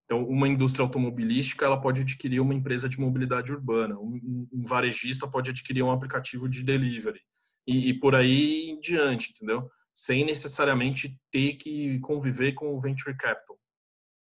Então, 0.04 0.24
uma 0.28 0.48
indústria 0.48 0.84
automobilística 0.84 1.66
ela 1.66 1.82
pode 1.82 2.02
adquirir 2.02 2.40
uma 2.40 2.54
empresa 2.54 2.88
de 2.88 3.00
mobilidade 3.00 3.52
urbana, 3.52 3.98
um, 3.98 4.48
um 4.54 4.64
varejista 4.64 5.28
pode 5.28 5.50
adquirir 5.50 5.82
um 5.82 5.90
aplicativo 5.90 6.48
de 6.48 6.62
delivery 6.62 7.22
e, 7.66 7.90
e, 7.90 8.00
por 8.00 8.14
aí 8.14 8.70
em 8.70 8.80
diante, 8.80 9.32
entendeu? 9.32 9.68
Sem 9.92 10.24
necessariamente 10.24 11.18
ter 11.32 11.54
que 11.54 12.00
conviver 12.02 12.52
com 12.52 12.72
o 12.72 12.78
venture 12.78 13.18
capital. 13.18 13.58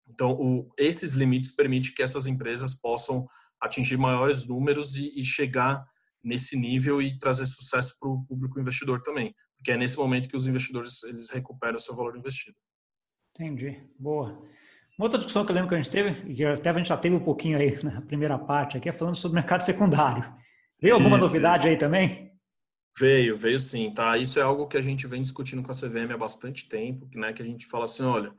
Então, 0.08 0.30
o, 0.32 0.72
esses 0.78 1.12
limites 1.12 1.54
permitem 1.54 1.92
que 1.92 2.02
essas 2.02 2.26
empresas 2.26 2.72
possam 2.72 3.28
atingir 3.60 3.98
maiores 3.98 4.46
números 4.46 4.94
e, 4.94 5.20
e 5.20 5.24
chegar 5.24 5.84
nesse 6.26 6.58
nível 6.58 7.00
e 7.00 7.16
trazer 7.18 7.46
sucesso 7.46 7.96
para 8.00 8.08
o 8.08 8.24
público 8.24 8.58
investidor 8.58 9.00
também, 9.02 9.32
porque 9.56 9.70
é 9.70 9.76
nesse 9.76 9.96
momento 9.96 10.28
que 10.28 10.36
os 10.36 10.46
investidores 10.46 11.02
eles 11.04 11.30
recuperam 11.30 11.76
o 11.76 11.80
seu 11.80 11.94
valor 11.94 12.16
investido. 12.16 12.56
Entendi, 13.30 13.80
boa. 13.98 14.30
Uma 14.98 15.04
outra 15.04 15.18
discussão 15.18 15.44
que 15.44 15.52
eu 15.52 15.54
lembro 15.54 15.68
que 15.68 15.74
a 15.74 15.78
gente 15.78 15.90
teve, 15.90 16.30
e 16.30 16.34
que 16.34 16.44
até 16.44 16.70
a 16.70 16.72
gente 16.72 16.88
já 16.88 16.96
teve 16.96 17.14
um 17.14 17.22
pouquinho 17.22 17.56
aí 17.56 17.78
na 17.84 18.00
primeira 18.00 18.36
parte 18.38 18.76
aqui, 18.76 18.88
é 18.88 18.92
falando 18.92 19.14
sobre 19.14 19.38
o 19.38 19.40
mercado 19.40 19.62
secundário. 19.62 20.34
Veio 20.80 20.94
alguma 20.94 21.16
isso, 21.16 21.26
novidade 21.26 21.62
isso. 21.62 21.70
aí 21.70 21.76
também? 21.76 22.32
Veio, 22.98 23.36
veio 23.36 23.60
sim, 23.60 23.92
tá? 23.92 24.16
Isso 24.16 24.38
é 24.38 24.42
algo 24.42 24.66
que 24.66 24.76
a 24.76 24.80
gente 24.80 25.06
vem 25.06 25.22
discutindo 25.22 25.62
com 25.62 25.70
a 25.70 25.74
CVM 25.74 26.12
há 26.12 26.18
bastante 26.18 26.68
tempo, 26.68 27.08
né? 27.14 27.32
Que 27.32 27.42
a 27.42 27.44
gente 27.44 27.66
fala 27.66 27.84
assim, 27.84 28.02
olha, 28.02 28.32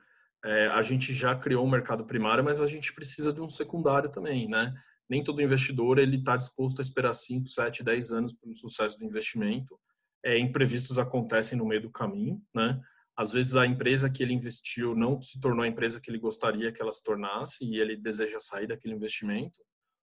é, 0.43 0.67
a 0.67 0.81
gente 0.81 1.13
já 1.13 1.35
criou 1.35 1.65
um 1.65 1.69
mercado 1.69 2.03
primário, 2.05 2.43
mas 2.43 2.59
a 2.59 2.65
gente 2.65 2.91
precisa 2.91 3.31
de 3.31 3.41
um 3.41 3.47
secundário 3.47 4.09
também, 4.09 4.47
né? 4.47 4.73
Nem 5.09 5.23
todo 5.23 5.41
investidor 5.41 5.97
ele 5.97 6.17
está 6.17 6.35
disposto 6.35 6.79
a 6.79 6.81
esperar 6.81 7.13
5, 7.13 7.47
7, 7.47 7.83
10 7.83 8.11
anos 8.11 8.33
pelo 8.33 8.53
sucesso 8.53 8.97
do 8.97 9.05
investimento. 9.05 9.79
É, 10.23 10.37
imprevistos 10.37 10.99
acontecem 10.99 11.57
no 11.57 11.65
meio 11.65 11.81
do 11.81 11.91
caminho, 11.91 12.41
né? 12.53 12.79
Às 13.15 13.31
vezes 13.31 13.55
a 13.55 13.65
empresa 13.65 14.09
que 14.09 14.21
ele 14.21 14.33
investiu 14.33 14.95
não 14.95 15.19
se 15.21 15.39
tornou 15.39 15.63
a 15.63 15.67
empresa 15.67 15.99
que 15.99 16.11
ele 16.11 16.19
gostaria 16.19 16.71
que 16.71 16.81
ela 16.81 16.91
se 16.91 17.03
tornasse 17.03 17.65
e 17.65 17.79
ele 17.79 17.97
deseja 17.97 18.37
sair 18.37 18.67
daquele 18.67 18.93
investimento, 18.93 19.57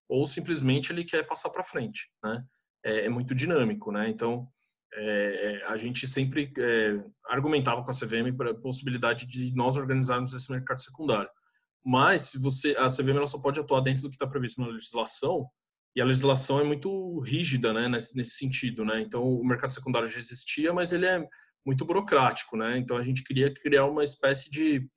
ou 0.08 0.26
simplesmente 0.26 0.92
ele 0.92 1.04
quer 1.04 1.24
passar 1.24 1.50
para 1.50 1.62
frente, 1.62 2.10
né? 2.22 2.44
É, 2.84 3.06
é, 3.06 3.08
muito 3.08 3.34
dinâmico, 3.34 3.92
né? 3.92 4.08
Então 4.08 4.48
é, 4.94 5.62
a 5.66 5.76
gente 5.76 6.06
sempre 6.06 6.52
é, 6.58 7.04
argumentava 7.26 7.82
com 7.82 7.90
a 7.90 7.94
CVM 7.94 8.36
para 8.36 8.50
a 8.50 8.54
possibilidade 8.54 9.26
de 9.26 9.54
nós 9.54 9.76
organizarmos 9.76 10.32
esse 10.32 10.50
mercado 10.50 10.80
secundário. 10.80 11.30
Mas 11.85 12.33
você 12.35 12.75
a 12.79 12.87
CVM 12.87 13.16
ela 13.16 13.27
só 13.27 13.38
pode 13.38 13.61
atuar 13.61 13.81
dentro 13.81 14.03
do 14.03 14.09
que 14.09 14.16
está 14.16 14.27
previsto 14.27 14.61
na 14.61 14.68
legislação 14.68 15.49
e 15.94 16.01
a 16.01 16.05
legislação 16.05 16.61
é 16.61 16.64
muito 16.64 17.20
rígida, 17.20 17.73
né, 17.73 17.88
nesse, 17.88 18.16
nesse 18.16 18.37
sentido, 18.37 18.85
né? 18.85 19.01
Então 19.01 19.23
o 19.23 19.44
mercado 19.44 19.73
secundário 19.73 20.09
já 20.09 20.18
existia, 20.18 20.73
mas 20.73 20.92
ele 20.92 21.07
é 21.07 21.27
muito 21.64 21.85
burocrático, 21.85 22.57
né? 22.57 22.79
Então 22.79 22.97
a 22.97 23.03
gente 23.03 23.23
queria 23.23 23.53
criar 23.53 23.85
uma 23.87 24.03
espécie 24.03 24.51
de 24.51 24.88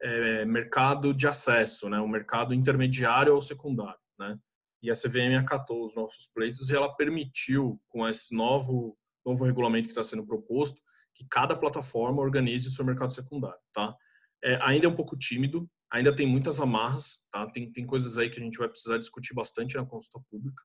é, 0.00 0.44
mercado 0.44 1.12
de 1.12 1.26
acesso, 1.26 1.90
né? 1.90 2.00
Um 2.00 2.08
mercado 2.08 2.54
intermediário 2.54 3.34
ao 3.34 3.42
secundário, 3.42 3.98
né? 4.18 4.38
E 4.82 4.90
a 4.90 4.94
CVM 4.94 5.36
acatou 5.38 5.84
os 5.84 5.94
nossos 5.94 6.26
pleitos 6.32 6.70
e 6.70 6.76
ela 6.76 6.94
permitiu, 6.94 7.80
com 7.88 8.06
esse 8.08 8.34
novo 8.34 8.96
novo 9.26 9.44
regulamento 9.44 9.88
que 9.88 9.92
está 9.92 10.04
sendo 10.04 10.24
proposto, 10.24 10.80
que 11.12 11.26
cada 11.28 11.56
plataforma 11.56 12.22
organize 12.22 12.68
o 12.68 12.70
seu 12.70 12.84
mercado 12.84 13.12
secundário, 13.12 13.58
tá? 13.72 13.96
É, 14.42 14.56
ainda 14.62 14.86
é 14.86 14.88
um 14.88 14.94
pouco 14.94 15.18
tímido, 15.18 15.68
ainda 15.96 16.14
tem 16.14 16.26
muitas 16.26 16.60
amarras, 16.60 17.24
tá? 17.30 17.46
Tem, 17.50 17.70
tem 17.72 17.86
coisas 17.86 18.18
aí 18.18 18.28
que 18.28 18.38
a 18.38 18.42
gente 18.42 18.58
vai 18.58 18.68
precisar 18.68 18.98
discutir 18.98 19.34
bastante 19.34 19.76
na 19.76 19.86
consulta 19.86 20.20
pública, 20.30 20.62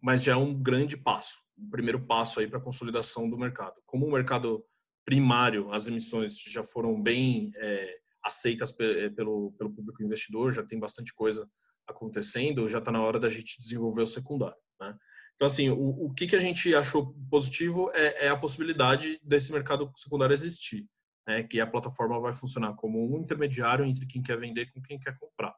mas 0.00 0.22
já 0.22 0.32
é 0.32 0.36
um 0.36 0.54
grande 0.54 0.96
passo, 0.96 1.38
o 1.56 1.68
primeiro 1.68 2.00
passo 2.06 2.40
aí 2.40 2.46
para 2.46 2.58
a 2.58 2.62
consolidação 2.62 3.28
do 3.28 3.36
mercado. 3.36 3.74
Como 3.84 4.06
o 4.06 4.12
mercado 4.12 4.64
primário, 5.04 5.72
as 5.72 5.86
emissões 5.86 6.38
já 6.40 6.62
foram 6.62 7.00
bem 7.02 7.50
é, 7.56 7.98
aceitas 8.22 8.74
é, 8.78 9.10
pelo, 9.10 9.52
pelo 9.58 9.74
público 9.74 10.02
investidor, 10.02 10.52
já 10.52 10.62
tem 10.62 10.78
bastante 10.78 11.12
coisa 11.12 11.48
acontecendo, 11.86 12.68
já 12.68 12.78
está 12.78 12.92
na 12.92 13.02
hora 13.02 13.18
da 13.18 13.28
gente 13.28 13.60
desenvolver 13.60 14.02
o 14.02 14.06
secundário, 14.06 14.58
né? 14.80 14.96
Então, 15.34 15.46
assim, 15.46 15.70
o, 15.70 16.06
o 16.06 16.12
que, 16.12 16.26
que 16.26 16.34
a 16.36 16.40
gente 16.40 16.74
achou 16.74 17.14
positivo 17.30 17.90
é, 17.94 18.26
é 18.26 18.28
a 18.28 18.36
possibilidade 18.36 19.20
desse 19.22 19.52
mercado 19.52 19.90
secundário 19.96 20.34
existir 20.34 20.86
né, 21.28 21.42
que 21.42 21.60
a 21.60 21.66
plataforma 21.66 22.18
vai 22.18 22.32
funcionar 22.32 22.72
como 22.72 23.14
um 23.14 23.20
intermediário 23.20 23.84
entre 23.84 24.06
quem 24.06 24.22
quer 24.22 24.40
vender 24.40 24.72
com 24.72 24.80
quem 24.80 24.98
quer 24.98 25.16
comprar. 25.18 25.54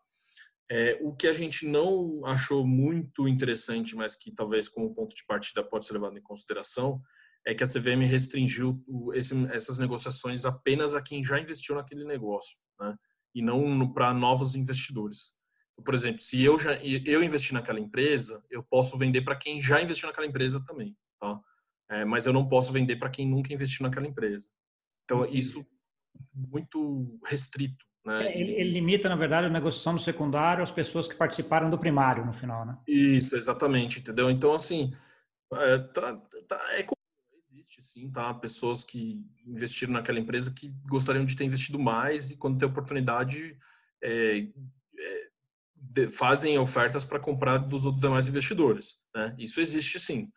É, 0.68 0.98
o 1.00 1.14
que 1.14 1.28
a 1.28 1.32
gente 1.32 1.66
não 1.66 2.26
achou 2.26 2.66
muito 2.66 3.28
interessante, 3.28 3.94
mas 3.94 4.16
que 4.16 4.32
talvez 4.32 4.68
como 4.68 4.92
ponto 4.92 5.14
de 5.14 5.24
partida 5.24 5.62
pode 5.62 5.86
ser 5.86 5.92
levado 5.92 6.18
em 6.18 6.22
consideração, 6.22 7.00
é 7.46 7.54
que 7.54 7.62
a 7.62 7.66
CVM 7.66 8.04
restringiu 8.04 8.82
o, 8.86 9.14
esse, 9.14 9.32
essas 9.52 9.78
negociações 9.78 10.44
apenas 10.44 10.92
a 10.92 11.00
quem 11.00 11.22
já 11.22 11.40
investiu 11.40 11.76
naquele 11.76 12.04
negócio, 12.04 12.58
né? 12.80 12.96
e 13.32 13.40
não 13.40 13.92
para 13.92 14.12
novos 14.12 14.56
investidores. 14.56 15.32
Então, 15.72 15.84
por 15.84 15.94
exemplo, 15.94 16.20
se 16.20 16.42
eu 16.42 16.58
já 16.58 16.74
eu 16.82 17.22
investi 17.22 17.54
naquela 17.54 17.78
empresa, 17.78 18.44
eu 18.50 18.62
posso 18.62 18.98
vender 18.98 19.22
para 19.22 19.36
quem 19.36 19.60
já 19.60 19.80
investiu 19.80 20.08
naquela 20.08 20.26
empresa 20.26 20.62
também, 20.66 20.96
tá? 21.20 21.40
É, 21.90 22.04
mas 22.04 22.26
eu 22.26 22.32
não 22.32 22.46
posso 22.46 22.72
vender 22.72 22.96
para 22.96 23.10
quem 23.10 23.28
nunca 23.28 23.52
investiu 23.52 23.84
naquela 23.84 24.06
empresa. 24.06 24.48
Então, 25.10 25.26
isso 25.26 25.66
muito 26.32 27.18
restrito. 27.24 27.84
Né? 28.06 28.28
É, 28.28 28.40
ele, 28.40 28.52
ele, 28.52 28.70
limita, 28.70 29.08
na 29.08 29.16
verdade, 29.16 29.48
a 29.48 29.50
negociação 29.50 29.96
do 29.96 30.00
secundário 30.00 30.62
às 30.62 30.70
pessoas 30.70 31.08
que 31.08 31.16
participaram 31.16 31.68
do 31.68 31.76
primário, 31.76 32.24
no 32.24 32.32
final, 32.32 32.64
né? 32.64 32.78
Isso, 32.86 33.36
exatamente, 33.36 33.98
entendeu? 33.98 34.30
Então, 34.30 34.54
assim, 34.54 34.94
é, 35.52 35.78
tá, 35.78 36.16
tá, 36.48 36.60
é 36.76 36.86
existe 37.52 37.82
sim, 37.82 38.08
tá? 38.08 38.32
Pessoas 38.32 38.84
que 38.84 39.20
investiram 39.44 39.94
naquela 39.94 40.20
empresa 40.20 40.54
que 40.54 40.72
gostariam 40.88 41.24
de 41.24 41.34
ter 41.34 41.44
investido 41.44 41.78
mais 41.78 42.30
e 42.30 42.38
quando 42.38 42.58
tem 42.58 42.68
oportunidade 42.68 43.58
é, 44.00 44.46
é, 44.96 45.28
de, 45.74 46.06
fazem 46.06 46.56
ofertas 46.56 47.04
para 47.04 47.18
comprar 47.18 47.58
dos 47.58 47.84
outros 47.84 48.00
demais 48.00 48.28
investidores, 48.28 48.94
né? 49.12 49.34
Isso 49.36 49.60
existe 49.60 49.98
sim. 49.98 50.30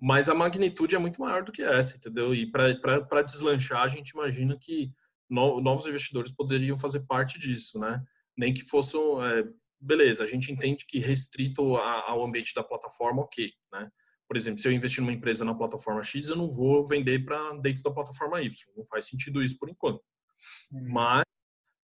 Mas 0.00 0.28
a 0.28 0.34
magnitude 0.34 0.96
é 0.96 0.98
muito 0.98 1.20
maior 1.20 1.44
do 1.44 1.52
que 1.52 1.62
essa, 1.62 1.96
entendeu? 1.96 2.34
E 2.34 2.50
para 2.50 3.22
deslanchar, 3.22 3.82
a 3.82 3.88
gente 3.88 4.10
imagina 4.10 4.56
que 4.58 4.90
no, 5.28 5.60
novos 5.60 5.86
investidores 5.86 6.32
poderiam 6.32 6.76
fazer 6.76 7.06
parte 7.06 7.38
disso, 7.38 7.78
né? 7.78 8.02
Nem 8.36 8.54
que 8.54 8.62
fossem, 8.62 9.00
é, 9.22 9.44
beleza, 9.80 10.24
a 10.24 10.26
gente 10.26 10.50
entende 10.50 10.86
que 10.86 10.98
restrito 10.98 11.76
a, 11.76 12.10
ao 12.10 12.24
ambiente 12.24 12.54
da 12.54 12.64
plataforma, 12.64 13.22
ok, 13.22 13.52
né? 13.72 13.90
Por 14.26 14.36
exemplo, 14.36 14.60
se 14.60 14.68
eu 14.68 14.72
investir 14.72 15.02
numa 15.02 15.12
empresa 15.12 15.44
na 15.44 15.54
plataforma 15.54 16.02
X, 16.04 16.28
eu 16.28 16.36
não 16.36 16.48
vou 16.48 16.86
vender 16.86 17.24
para 17.24 17.52
dentro 17.54 17.82
da 17.82 17.90
plataforma 17.90 18.40
Y. 18.40 18.50
Não 18.76 18.86
faz 18.86 19.06
sentido 19.06 19.42
isso 19.42 19.58
por 19.58 19.68
enquanto. 19.68 20.00
Uhum. 20.70 20.88
Mas 20.88 21.24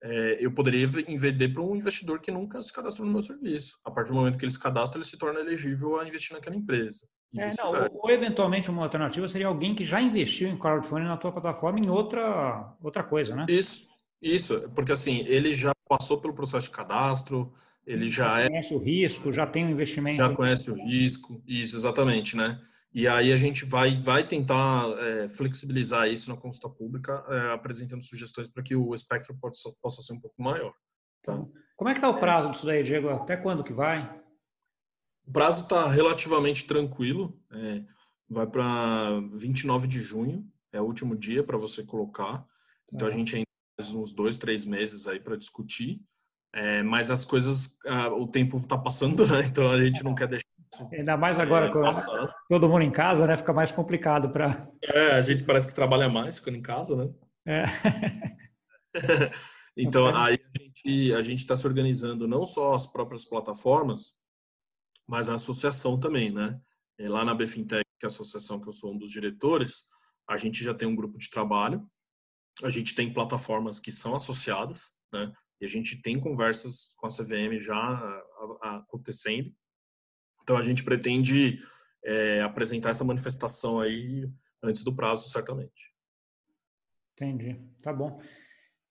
é, 0.04 0.38
eu 0.40 0.54
poderia 0.54 0.86
vender 0.86 1.50
para 1.50 1.64
um 1.64 1.76
investidor 1.76 2.22
que 2.22 2.30
nunca 2.30 2.62
se 2.62 2.72
cadastrou 2.72 3.08
no 3.08 3.12
meu 3.12 3.24
serviço. 3.24 3.80
A 3.84 3.90
partir 3.90 4.10
do 4.10 4.16
momento 4.16 4.38
que 4.38 4.46
ele 4.46 4.52
se 4.52 4.60
cadastra, 4.60 5.00
ele 5.00 5.10
se 5.10 5.18
torna 5.18 5.40
elegível 5.40 6.00
a 6.00 6.08
investir 6.08 6.34
naquela 6.34 6.56
empresa. 6.56 7.08
É, 7.36 7.52
não, 7.58 7.90
ou, 8.02 8.10
eventualmente 8.10 8.70
uma 8.70 8.84
alternativa 8.84 9.28
seria 9.28 9.48
alguém 9.48 9.76
que 9.76 9.86
já 9.86 10.02
investiu 10.02 10.48
em 10.48 10.58
crowdfunding 10.58 11.06
na 11.06 11.18
tua 11.18 11.32
plataforma 11.32 11.80
em 11.80 11.90
outra, 11.90 12.74
outra 12.82 13.04
coisa, 13.04 13.36
né? 13.36 13.46
Isso, 13.50 13.88
isso, 14.22 14.70
porque 14.74 14.92
assim, 14.92 15.20
ele 15.28 15.54
já 15.54 15.72
passou 15.88 16.20
pelo 16.20 16.34
processo 16.34 16.68
de 16.68 16.76
cadastro, 16.76 17.54
ele 17.86 18.10
já, 18.10 18.38
já 18.38 18.42
é 18.42 18.50
conhece 18.50 18.74
o 18.74 18.78
risco, 18.78 19.34
já 19.34 19.46
tem 19.46 19.66
um 19.66 19.70
investimento. 19.70 20.18
Já 20.18 20.34
conhece 20.34 20.72
o 20.72 20.76
risco, 20.76 21.42
isso, 21.46 21.76
exatamente, 21.76 22.36
né? 22.36 22.60
E 22.94 23.08
aí 23.08 23.32
a 23.32 23.36
gente 23.36 23.66
vai, 23.66 23.96
vai 23.96 24.26
tentar 24.26 24.90
é, 24.98 25.30
flexibilizar 25.30 26.08
isso 26.08 26.30
na 26.30 26.38
consulta 26.38 26.70
pública, 26.70 27.24
é, 27.30 27.54
apresentando 27.54 28.04
sugestões 28.04 28.50
para 28.50 28.64
que 28.64 28.76
o 28.76 28.94
espectro 28.94 29.38
possa, 29.40 29.72
possa 29.82 30.02
ser 30.02 30.14
um 30.14 30.20
pouco 30.20 30.42
maior. 30.42 30.74
Tá? 31.22 31.46
Como 31.76 31.90
é 31.90 31.94
que 31.94 32.00
está 32.00 32.10
o 32.10 32.20
prazo 32.20 32.52
disso 32.52 32.66
daí, 32.66 32.84
Diego? 32.84 33.10
Até 33.10 33.38
quando 33.38 33.64
que 33.64 33.74
vai? 33.74 34.20
O 35.28 35.32
prazo 35.32 35.64
está 35.64 35.88
relativamente 35.90 36.66
tranquilo, 36.66 37.38
é, 37.52 37.84
vai 38.30 38.48
para 38.48 39.20
29 39.34 39.88
de 39.88 40.00
junho, 40.00 40.48
é 40.72 40.80
o 40.80 40.86
último 40.86 41.18
dia 41.18 41.44
para 41.44 41.58
você 41.58 41.84
colocar. 41.84 42.46
Então 42.94 43.08
a 43.08 43.12
tá. 43.12 43.18
gente 43.18 43.36
ainda 43.36 43.48
tem 43.78 43.98
uns 43.98 44.14
dois, 44.14 44.38
três 44.38 44.66
meses 44.66 45.06
aí 45.06 45.20
para 45.20 45.36
discutir. 45.36 46.02
É, 46.54 46.82
mas 46.82 47.12
as 47.12 47.26
coisas, 47.26 47.78
ah, 47.86 48.08
o 48.08 48.26
tempo 48.26 48.58
está 48.58 48.78
passando, 48.78 49.26
né? 49.28 49.42
Então 49.46 49.70
a 49.70 49.84
gente 49.84 50.02
não 50.04 50.16
quer 50.16 50.30
deixar. 50.30 50.46
Ainda 50.94 51.18
mais 51.18 51.40
agora 51.40 51.68
é, 51.68 51.72
com 51.72 51.82
todo 52.50 52.70
mundo 52.70 52.84
em 52.84 52.92
casa, 52.92 53.28
né? 53.28 53.36
Fica 53.36 53.52
mais 53.52 53.72
complicado 53.72 54.30
para. 54.30 54.70
É, 54.84 55.12
a 55.12 55.22
gente 55.22 55.44
parece 55.44 55.68
que 55.68 55.74
trabalha 55.74 56.10
mais 56.10 56.38
ficando 56.38 56.58
em 56.58 56.62
casa, 56.62 56.96
né? 56.96 57.10
É. 57.46 57.66
então 59.76 60.08
aí 60.16 60.40
a 60.40 60.60
gente 60.64 61.14
a 61.14 61.22
gente 61.22 61.40
está 61.40 61.56
se 61.56 61.66
organizando 61.66 62.28
não 62.28 62.46
só 62.46 62.74
as 62.74 62.86
próprias 62.86 63.26
plataformas, 63.26 64.16
mas 65.08 65.30
a 65.30 65.36
associação 65.36 66.00
também, 66.00 66.32
né? 66.32 66.60
É, 67.00 67.08
lá 67.08 67.24
na 67.24 67.34
Bfintech, 67.34 67.86
que 68.00 68.06
é 68.06 68.08
a 68.08 68.12
associação 68.12 68.60
que 68.60 68.68
eu 68.68 68.74
sou 68.74 68.94
um 68.94 68.98
dos 68.98 69.12
diretores, 69.12 69.90
a 70.28 70.38
gente 70.38 70.64
já 70.64 70.74
tem 70.74 70.88
um 70.88 70.96
grupo 70.96 71.18
de 71.18 71.30
trabalho, 71.30 71.90
a 72.64 72.70
gente 72.70 72.94
tem 72.94 73.14
plataformas 73.14 73.80
que 73.80 73.92
são 73.92 74.16
associadas, 74.16 74.94
né? 75.12 75.32
E 75.62 75.66
a 75.66 75.68
gente 75.68 76.02
tem 76.02 76.20
conversas 76.20 76.94
com 76.98 77.08
a 77.08 77.10
CVM 77.10 77.60
já 77.60 78.24
acontecendo. 78.62 79.52
Então 80.44 80.58
a 80.58 80.62
gente 80.62 80.84
pretende 80.84 81.64
é, 82.04 82.42
apresentar 82.42 82.90
essa 82.90 83.04
manifestação 83.04 83.80
aí 83.80 84.30
antes 84.62 84.84
do 84.84 84.96
prazo, 84.96 85.30
certamente. 85.30 85.94
Entendi, 87.14 87.60
tá 87.82 87.92
bom. 87.92 88.22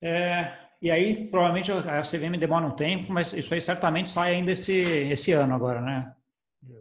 É, 0.02 0.65
e 0.80 0.90
aí, 0.90 1.26
provavelmente 1.28 1.72
a 1.72 2.02
CVM 2.02 2.38
demora 2.38 2.66
um 2.66 2.76
tempo, 2.76 3.12
mas 3.12 3.32
isso 3.32 3.54
aí 3.54 3.60
certamente 3.60 4.10
sai 4.10 4.34
ainda 4.34 4.52
esse, 4.52 4.72
esse 4.72 5.32
ano 5.32 5.54
agora, 5.54 5.80
né? 5.80 6.14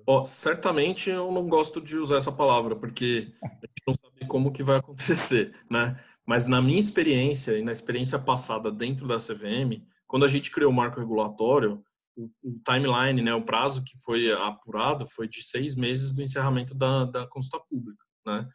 Oh, 0.08 0.24
certamente 0.24 1.10
eu 1.10 1.32
não 1.32 1.48
gosto 1.48 1.82
de 1.82 1.98
usar 1.98 2.18
essa 2.18 2.32
palavra, 2.32 2.76
porque 2.76 3.34
a 3.44 3.48
gente 3.48 3.84
não 3.88 3.94
sabe 3.94 4.28
como 4.28 4.52
que 4.52 4.64
vai 4.64 4.78
acontecer, 4.78 5.56
né? 5.70 6.00
Mas 6.26 6.48
na 6.48 6.62
minha 6.62 6.80
experiência 6.80 7.58
e 7.58 7.64
na 7.64 7.72
experiência 7.72 8.18
passada 8.18 8.72
dentro 8.72 9.08
da 9.08 9.18
CVM, 9.18 9.84
quando 10.08 10.26
a 10.26 10.28
gente 10.28 10.52
criou 10.52 10.72
o 10.72 10.76
marco 10.76 11.00
regulatório, 11.00 11.84
o, 12.16 12.30
o 12.44 12.60
timeline, 12.66 13.22
né, 13.22 13.34
o 13.34 13.44
prazo 13.44 13.84
que 13.84 13.98
foi 14.04 14.32
apurado 14.32 15.06
foi 15.06 15.28
de 15.28 15.44
seis 15.44 15.76
meses 15.76 16.14
do 16.14 16.22
encerramento 16.22 16.74
da, 16.74 17.06
da 17.06 17.28
consulta 17.28 17.64
pública, 17.70 18.04
né? 18.26 18.48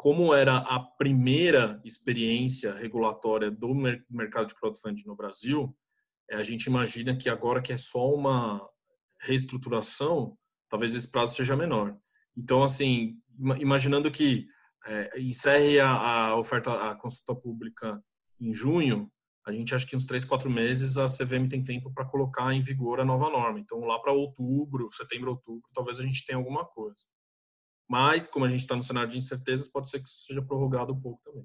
Como 0.00 0.32
era 0.32 0.56
a 0.56 0.80
primeira 0.80 1.78
experiência 1.84 2.72
regulatória 2.72 3.50
do 3.50 3.74
mercado 4.08 4.46
de 4.46 4.54
crowdfunding 4.54 5.02
no 5.04 5.14
Brasil, 5.14 5.76
é, 6.30 6.36
a 6.36 6.42
gente 6.42 6.64
imagina 6.64 7.14
que 7.14 7.28
agora 7.28 7.60
que 7.60 7.70
é 7.70 7.76
só 7.76 8.10
uma 8.14 8.66
reestruturação, 9.20 10.38
talvez 10.70 10.94
esse 10.94 11.12
prazo 11.12 11.36
seja 11.36 11.54
menor. 11.54 11.94
Então, 12.34 12.62
assim, 12.62 13.18
imaginando 13.58 14.10
que 14.10 14.46
é, 14.86 15.20
encerre 15.20 15.78
a, 15.78 15.90
a, 15.90 16.36
oferta, 16.38 16.72
a 16.90 16.94
consulta 16.94 17.34
pública 17.34 18.02
em 18.40 18.54
junho, 18.54 19.12
a 19.46 19.52
gente 19.52 19.74
acha 19.74 19.86
que 19.86 19.94
uns 19.94 20.06
três, 20.06 20.24
quatro 20.24 20.48
meses 20.48 20.96
a 20.96 21.08
CVM 21.08 21.46
tem 21.46 21.62
tempo 21.62 21.92
para 21.92 22.06
colocar 22.06 22.54
em 22.54 22.60
vigor 22.60 23.00
a 23.00 23.04
nova 23.04 23.28
norma. 23.28 23.60
Então, 23.60 23.80
lá 23.80 23.98
para 23.98 24.14
outubro, 24.14 24.88
setembro, 24.88 25.32
outubro, 25.32 25.68
talvez 25.74 26.00
a 26.00 26.02
gente 26.02 26.24
tenha 26.24 26.38
alguma 26.38 26.64
coisa. 26.64 27.04
Mas, 27.90 28.28
como 28.28 28.44
a 28.44 28.48
gente 28.48 28.60
está 28.60 28.76
no 28.76 28.82
cenário 28.82 29.10
de 29.10 29.18
incertezas, 29.18 29.66
pode 29.66 29.90
ser 29.90 29.98
que 29.98 30.06
isso 30.06 30.24
seja 30.24 30.40
prorrogado 30.40 30.92
um 30.92 31.00
pouco 31.00 31.20
também. 31.24 31.44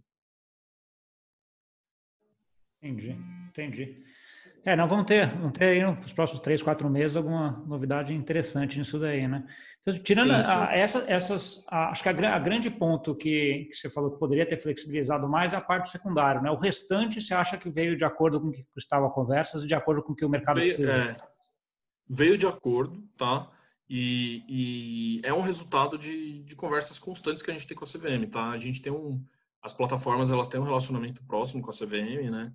Entendi, 2.83 3.17
entendi. 3.49 4.05
É, 4.63 4.75
não 4.75 4.87
vamos 4.87 5.07
ter, 5.07 5.27
vamos 5.35 5.53
ter 5.53 5.65
aí 5.65 5.83
nos 5.83 6.13
próximos 6.13 6.43
três, 6.43 6.61
quatro 6.61 6.87
meses 6.87 7.17
alguma 7.17 7.63
novidade 7.65 8.13
interessante 8.13 8.77
nisso 8.77 8.99
daí, 8.99 9.27
né? 9.27 9.43
Então, 9.81 10.03
tirando 10.03 10.35
sim, 10.35 10.43
sim. 10.43 10.51
A, 10.51 10.77
essa, 10.77 11.05
essas, 11.07 11.65
a, 11.67 11.89
acho 11.89 12.03
que 12.03 12.09
a, 12.09 12.35
a, 12.35 12.39
grande 12.39 12.69
ponto 12.69 13.15
que, 13.15 13.65
que 13.71 13.75
você 13.75 13.89
falou 13.89 14.11
que 14.11 14.19
poderia 14.19 14.45
ter 14.45 14.61
flexibilizado 14.61 15.27
mais 15.27 15.51
é 15.51 15.57
a 15.57 15.61
parte 15.61 15.89
secundária, 15.89 16.41
né? 16.41 16.51
O 16.51 16.57
restante 16.57 17.19
você 17.19 17.33
acha 17.33 17.57
que 17.57 17.71
veio 17.71 17.97
de 17.97 18.05
acordo 18.05 18.39
com 18.39 18.49
o 18.49 18.51
que 18.51 18.63
estava 18.77 19.09
conversas 19.09 19.63
e 19.63 19.67
de 19.67 19.73
acordo 19.73 20.03
com 20.03 20.13
o 20.13 20.15
que 20.15 20.25
o 20.25 20.29
mercado 20.29 20.57
veio, 20.57 20.87
é, 20.87 21.17
veio 22.07 22.37
de 22.37 22.45
acordo, 22.45 23.03
tá? 23.17 23.49
E, 23.89 24.43
e 24.47 25.21
é 25.23 25.33
um 25.33 25.41
resultado 25.41 25.97
de, 25.97 26.43
de, 26.43 26.55
conversas 26.55 26.97
constantes 26.97 27.43
que 27.43 27.51
a 27.51 27.53
gente 27.53 27.67
tem 27.67 27.77
com 27.77 27.85
a 27.85 27.87
CVM, 27.87 28.27
tá? 28.31 28.49
A 28.49 28.57
gente 28.57 28.81
tem 28.81 28.91
um, 28.91 29.23
as 29.61 29.73
plataformas 29.73 30.31
elas 30.31 30.49
têm 30.49 30.59
um 30.59 30.63
relacionamento 30.63 31.23
próximo 31.25 31.61
com 31.61 31.69
a 31.69 31.73
CVM, 31.73 32.31
né? 32.31 32.51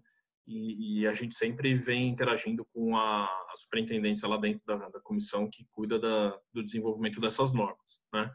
E, 0.47 1.03
e, 1.03 1.07
a 1.07 1.13
gente 1.13 1.35
sempre 1.35 1.75
vem 1.75 2.09
interagindo 2.09 2.67
com 2.73 2.97
a, 2.97 3.25
a 3.25 3.53
superintendência 3.55 4.29
lá 4.29 4.37
dentro 4.37 4.65
da, 4.67 4.89
da 4.89 5.01
comissão 5.01 5.49
que 5.49 5.65
cuida 5.71 5.99
da, 5.99 6.37
do 6.53 6.65
desenvolvimento 6.65 7.21
dessas 7.21 7.53
normas, 7.53 8.05
né? 8.13 8.31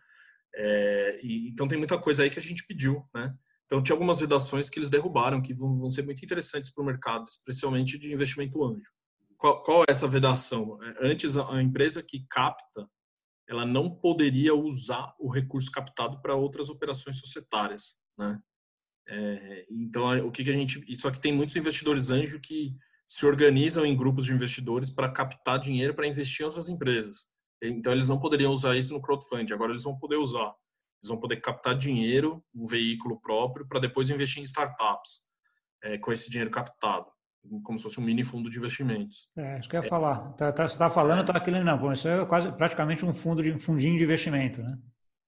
É, 0.55 1.19
e, 1.21 1.49
então 1.49 1.67
tem 1.67 1.77
muita 1.77 1.97
coisa 1.97 2.23
aí 2.23 2.29
que 2.29 2.39
a 2.39 2.41
gente 2.41 2.65
pediu, 2.65 3.03
né? 3.13 3.35
Então 3.65 3.83
tinha 3.83 3.95
algumas 3.95 4.19
vedações 4.19 4.69
que 4.69 4.79
eles 4.79 4.89
derrubaram 4.89 5.41
que 5.41 5.53
vão, 5.53 5.77
vão 5.77 5.89
ser 5.89 6.03
muito 6.03 6.23
interessantes 6.23 6.71
para 6.71 6.83
o 6.83 6.85
mercado, 6.85 7.27
especialmente 7.27 7.97
de 7.97 8.13
investimento 8.13 8.63
anjo. 8.63 8.91
Qual, 9.37 9.61
qual 9.63 9.81
é 9.81 9.85
essa 9.89 10.07
vedação? 10.07 10.81
É, 10.83 11.07
antes 11.11 11.37
a, 11.37 11.61
empresa 11.61 12.01
que 12.01 12.25
capta, 12.29 12.89
ela 13.47 13.65
não 13.65 13.89
poderia 13.89 14.55
usar 14.55 15.13
o 15.19 15.29
recurso 15.29 15.71
captado 15.71 16.21
para 16.21 16.35
outras 16.35 16.69
operações 16.69 17.19
societárias, 17.19 17.97
né? 18.17 18.39
É, 19.07 19.67
então, 19.69 20.07
o 20.25 20.31
que, 20.31 20.43
que 20.43 20.49
a 20.49 20.53
gente. 20.53 20.95
Só 20.95 21.11
que 21.11 21.19
tem 21.19 21.31
muitos 21.31 21.55
investidores 21.55 22.09
anjo 22.09 22.39
que 22.39 22.75
se 23.05 23.25
organizam 23.25 23.85
em 23.85 23.95
grupos 23.95 24.25
de 24.25 24.33
investidores 24.33 24.89
para 24.89 25.11
captar 25.11 25.59
dinheiro 25.59 25.93
para 25.93 26.07
investir 26.07 26.41
em 26.41 26.47
outras 26.47 26.69
empresas. 26.69 27.27
Então, 27.61 27.91
eles 27.91 28.09
não 28.09 28.19
poderiam 28.19 28.51
usar 28.51 28.75
isso 28.75 28.93
no 28.93 29.01
crowdfunding, 29.01 29.53
agora 29.53 29.71
eles 29.71 29.83
vão 29.83 29.97
poder 29.97 30.17
usar. 30.17 30.53
Eles 31.03 31.09
vão 31.09 31.19
poder 31.19 31.37
captar 31.37 31.77
dinheiro, 31.77 32.43
um 32.53 32.65
veículo 32.65 33.19
próprio, 33.21 33.67
para 33.67 33.79
depois 33.79 34.09
investir 34.09 34.41
em 34.41 34.45
startups 34.45 35.19
é, 35.83 35.97
com 35.99 36.11
esse 36.11 36.29
dinheiro 36.29 36.49
captado, 36.49 37.05
como 37.63 37.77
se 37.77 37.83
fosse 37.83 37.99
um 37.99 38.03
mini 38.03 38.23
fundo 38.23 38.49
de 38.49 38.57
investimentos. 38.57 39.29
É, 39.37 39.59
isso 39.59 39.69
que 39.69 39.75
eu 39.75 39.81
ia 39.81 39.85
é. 39.85 39.89
falar. 39.89 40.33
Tá, 40.33 40.51
tá, 40.51 40.67
você 40.67 40.75
está 40.75 40.89
falando, 40.89 41.17
eu 41.17 41.21
estava 41.21 41.39
aquilo, 41.39 41.63
não, 41.63 41.93
isso 41.93 42.07
é 42.07 42.25
quase, 42.25 42.51
praticamente 42.51 43.05
um 43.05 43.13
fundo 43.13 43.43
de 43.43 43.51
um 43.51 43.59
fundinho 43.59 43.97
de 43.97 44.03
investimento, 44.03 44.61
né? 44.61 44.77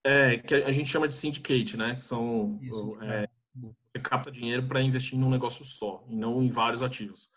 É, 0.03 0.38
que 0.38 0.56
a 0.56 0.71
gente 0.71 0.89
chama 0.89 1.08
de 1.08 1.15
syndicate, 1.15 1.75
né? 1.75 1.95
Que 1.95 2.03
são 2.03 2.60
isso, 2.62 2.97
é, 3.01 3.23
é 3.23 3.27
você 3.56 3.99
capta 4.01 4.32
dinheiro 4.32 4.67
para 4.67 4.82
investir 4.82 5.17
num 5.17 5.30
negócio 5.30 5.65
só 5.65 6.06
e 6.10 6.15
não 6.15 6.41
em 6.41 6.47
vários 6.47 6.84
ativos. 6.84 7.30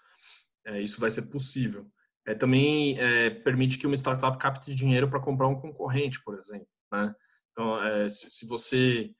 É, 0.64 0.80
isso 0.80 1.00
vai 1.00 1.10
ser 1.10 1.22
possível. 1.22 1.90
É, 2.26 2.34
também 2.34 2.98
é, 2.98 3.30
permite 3.30 3.78
que 3.78 3.86
uma 3.86 3.96
startup 3.96 4.36
capte 4.38 4.74
dinheiro 4.74 5.08
para 5.08 5.20
comprar 5.20 5.48
um 5.48 5.58
concorrente, 5.58 6.22
por 6.22 6.38
exemplo. 6.38 6.68
Né? 6.92 7.14
Então, 7.52 7.82
é, 7.82 8.08
se, 8.08 8.30
se, 8.30 8.46
você 8.46 9.10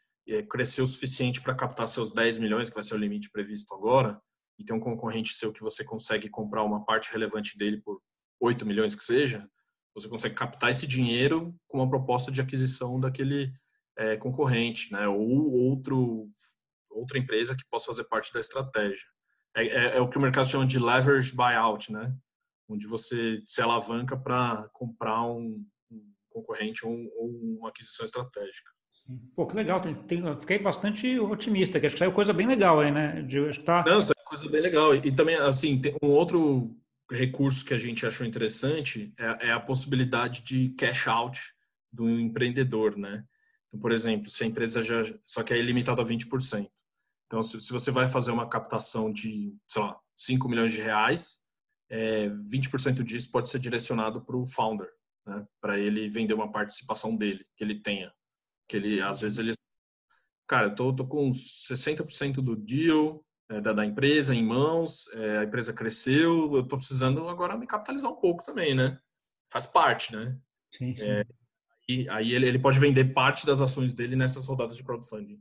crescer 0.48 0.80
o 0.80 0.86
suficiente 0.86 1.40
para 1.40 1.54
captar 1.54 1.88
seus 1.88 2.12
10 2.12 2.38
milhões, 2.38 2.68
que 2.68 2.74
vai 2.74 2.84
ser 2.84 2.94
o 2.94 2.98
limite 2.98 3.30
previsto 3.32 3.74
agora, 3.74 4.20
e 4.60 4.64
tem 4.64 4.76
um 4.76 4.80
concorrente 4.80 5.32
seu 5.32 5.50
que 5.50 5.62
você 5.62 5.82
consegue 5.82 6.28
comprar 6.28 6.62
uma 6.62 6.84
parte 6.84 7.10
relevante 7.10 7.56
dele 7.56 7.80
por 7.80 7.98
8 8.38 8.66
milhões 8.66 8.94
que 8.94 9.02
seja, 9.02 9.48
você 9.94 10.06
consegue 10.06 10.34
captar 10.34 10.70
esse 10.70 10.86
dinheiro 10.86 11.54
com 11.66 11.78
uma 11.78 11.88
proposta 11.88 12.30
de 12.30 12.42
aquisição 12.42 13.00
daquele 13.00 13.50
é, 13.96 14.16
concorrente, 14.16 14.92
né? 14.92 15.08
Ou 15.08 15.50
outro 15.50 16.28
outra 16.90 17.18
empresa 17.18 17.56
que 17.56 17.64
possa 17.70 17.86
fazer 17.86 18.04
parte 18.04 18.32
da 18.32 18.40
estratégia. 18.40 19.06
É, 19.56 19.66
é, 19.66 19.96
é 19.96 20.00
o 20.00 20.08
que 20.08 20.18
o 20.18 20.20
mercado 20.20 20.48
chama 20.48 20.66
de 20.66 20.78
leverage 20.78 21.34
buyout, 21.34 21.90
né? 21.90 22.14
Onde 22.68 22.86
você 22.86 23.40
se 23.46 23.62
alavanca 23.62 24.16
para 24.16 24.68
comprar 24.72 25.22
um, 25.22 25.64
um, 25.90 26.12
concorrente 26.28 26.84
ou, 26.84 26.92
ou, 26.92 27.30
uma 27.58 27.70
aquisição 27.70 28.04
estratégica. 28.04 28.70
Sim. 28.90 29.18
Pô, 29.34 29.46
que 29.46 29.56
legal. 29.56 29.80
Tem, 29.80 29.94
tem, 29.94 30.22
fiquei 30.40 30.58
bastante 30.58 31.18
otimista, 31.18 31.80
que 31.80 31.86
acho 31.86 31.94
que 31.94 32.00
saiu 32.00 32.12
coisa 32.12 32.32
bem 32.32 32.46
legal 32.46 32.80
aí, 32.80 32.90
né? 32.90 33.22
De, 33.22 33.38
acho 33.48 33.60
que 33.60 33.64
tá... 33.64 33.84
Não, 33.86 34.00
coisa 34.30 34.48
bem 34.48 34.60
legal. 34.60 34.94
E, 34.94 35.12
também, 35.12 35.34
assim, 35.34 35.80
tem 35.80 35.96
um 36.00 36.10
outro 36.10 36.76
recurso 37.10 37.64
que 37.64 37.74
a 37.74 37.78
gente 37.78 38.06
achou 38.06 38.24
interessante 38.24 39.12
é, 39.18 39.48
é, 39.48 39.50
a 39.50 39.58
possibilidade 39.58 40.42
de 40.42 40.68
cash 40.70 41.08
out 41.08 41.40
do 41.92 42.08
empreendedor, 42.08 42.96
né? 42.96 43.24
Então, 43.66 43.80
por 43.80 43.90
exemplo, 43.90 44.30
se 44.30 44.44
a 44.44 44.46
empresa 44.46 44.82
já... 44.82 45.02
Só 45.24 45.42
que 45.42 45.52
é 45.52 45.60
limitado 45.60 46.00
a 46.00 46.04
20%. 46.04 46.70
Então, 47.26 47.42
se, 47.42 47.60
se 47.60 47.72
você 47.72 47.90
vai 47.90 48.08
fazer 48.08 48.30
uma 48.30 48.48
captação 48.48 49.12
de, 49.12 49.52
sei 49.68 49.82
lá, 49.82 49.98
5 50.14 50.48
milhões 50.48 50.72
de 50.72 50.80
reais, 50.80 51.40
é, 51.88 52.28
20% 52.28 53.02
disso 53.02 53.32
pode 53.32 53.48
ser 53.48 53.58
direcionado 53.58 54.24
para 54.24 54.36
o 54.36 54.46
founder, 54.46 54.88
né? 55.26 55.44
Para 55.60 55.76
ele 55.76 56.08
vender 56.08 56.34
uma 56.34 56.52
participação 56.52 57.16
dele, 57.16 57.44
que 57.56 57.64
ele 57.64 57.80
tenha. 57.82 58.12
Que 58.68 58.76
ele, 58.76 59.00
às 59.00 59.20
vezes, 59.22 59.38
ele... 59.38 59.50
Cara, 60.46 60.68
eu 60.68 60.74
tô, 60.76 60.94
tô 60.94 61.06
com 61.06 61.30
60% 61.30 62.34
do 62.34 62.54
deal, 62.54 63.24
da, 63.58 63.72
da, 63.72 63.86
empresa 63.86 64.34
em 64.34 64.44
mãos, 64.44 65.08
é, 65.14 65.38
a 65.38 65.44
empresa 65.44 65.72
cresceu, 65.72 66.54
eu 66.54 66.60
estou 66.60 66.78
precisando 66.78 67.26
agora 67.28 67.56
me 67.56 67.66
capitalizar 67.66 68.12
um 68.12 68.16
pouco 68.16 68.44
também, 68.44 68.74
né? 68.74 68.98
Faz 69.50 69.66
parte, 69.66 70.14
né? 70.14 70.36
Sim, 70.70 70.94
sim. 70.94 71.08
É, 71.08 71.24
e 71.88 72.08
aí 72.08 72.32
ele, 72.32 72.46
ele 72.46 72.58
pode 72.58 72.78
vender 72.78 73.12
parte 73.12 73.44
das 73.44 73.60
ações 73.60 73.94
dele 73.94 74.14
nessas 74.14 74.46
rodadas 74.46 74.76
de 74.76 74.84
crowdfunding. 74.84 75.40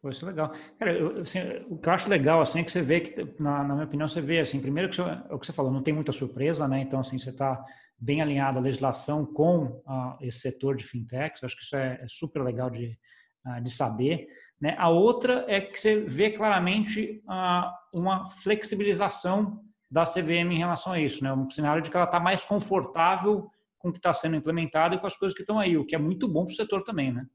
Pô, 0.00 0.10
isso 0.10 0.24
é 0.24 0.28
legal. 0.28 0.52
Cara, 0.78 0.92
eu, 0.92 1.20
assim, 1.20 1.40
o 1.68 1.76
que 1.76 1.88
eu 1.88 1.92
acho 1.92 2.08
legal, 2.08 2.40
assim, 2.40 2.60
é 2.60 2.64
que 2.64 2.70
você 2.70 2.82
vê 2.82 3.00
que, 3.00 3.42
na, 3.42 3.64
na 3.64 3.74
minha 3.74 3.86
opinião, 3.86 4.06
você 4.06 4.20
vê, 4.20 4.38
assim, 4.38 4.60
primeiro 4.60 4.88
que 4.88 4.96
você, 4.96 5.02
é 5.02 5.34
o 5.34 5.38
que 5.38 5.46
você 5.46 5.52
falou, 5.52 5.72
não 5.72 5.82
tem 5.82 5.92
muita 5.92 6.12
surpresa, 6.12 6.68
né? 6.68 6.80
Então, 6.80 7.00
assim, 7.00 7.18
você 7.18 7.30
está 7.30 7.64
bem 7.98 8.22
alinhado 8.22 8.58
à 8.58 8.60
legislação 8.60 9.26
com 9.26 9.64
uh, 9.64 10.16
esse 10.20 10.38
setor 10.38 10.76
de 10.76 10.84
fintechs, 10.84 11.42
acho 11.42 11.56
que 11.56 11.64
isso 11.64 11.74
é, 11.74 11.98
é 12.00 12.06
super 12.06 12.44
legal 12.44 12.70
de, 12.70 12.96
uh, 13.44 13.60
de 13.60 13.70
saber. 13.70 14.28
Né? 14.60 14.74
A 14.78 14.88
outra 14.88 15.44
é 15.46 15.60
que 15.60 15.78
você 15.78 16.00
vê 16.00 16.30
claramente 16.30 17.22
uh, 17.26 17.98
uma 17.98 18.28
flexibilização 18.28 19.62
da 19.90 20.04
CVM 20.04 20.52
em 20.52 20.58
relação 20.58 20.92
a 20.92 21.00
isso, 21.00 21.22
né? 21.22 21.32
um 21.32 21.48
cenário 21.48 21.80
de 21.80 21.90
que 21.90 21.96
ela 21.96 22.06
está 22.06 22.20
mais 22.20 22.44
confortável 22.44 23.48
com 23.78 23.88
o 23.88 23.92
que 23.92 23.98
está 23.98 24.12
sendo 24.12 24.36
implementado 24.36 24.94
e 24.94 24.98
com 24.98 25.06
as 25.06 25.16
coisas 25.16 25.34
que 25.34 25.42
estão 25.42 25.58
aí, 25.58 25.76
o 25.76 25.86
que 25.86 25.94
é 25.94 25.98
muito 25.98 26.26
bom 26.28 26.44
para 26.44 26.52
o 26.52 26.56
setor 26.56 26.82
também, 26.82 27.12
né? 27.12 27.26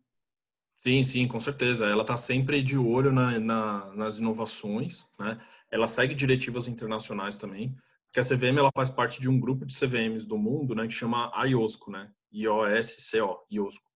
Sim, 0.77 1.01
sim, 1.01 1.27
com 1.27 1.39
certeza. 1.39 1.85
Ela 1.85 2.01
está 2.01 2.17
sempre 2.17 2.61
de 2.61 2.77
olho 2.77 3.11
na, 3.13 3.39
na, 3.39 3.95
nas 3.95 4.17
inovações, 4.17 5.07
né? 5.17 5.39
Ela 5.71 5.87
segue 5.87 6.13
diretivas 6.13 6.67
internacionais 6.67 7.37
também, 7.37 7.73
porque 8.05 8.19
a 8.19 8.23
CVM 8.23 8.59
ela 8.59 8.69
faz 8.75 8.89
parte 8.89 9.21
de 9.21 9.29
um 9.29 9.39
grupo 9.39 9.65
de 9.65 9.73
CVMs 9.73 10.27
do 10.27 10.37
mundo, 10.37 10.75
né, 10.75 10.85
que 10.85 10.93
chama 10.93 11.31
IOSCO, 11.45 11.89
né? 11.89 12.11
I-O-S-C-O, 12.31 13.39
IOSCO. 13.49 13.92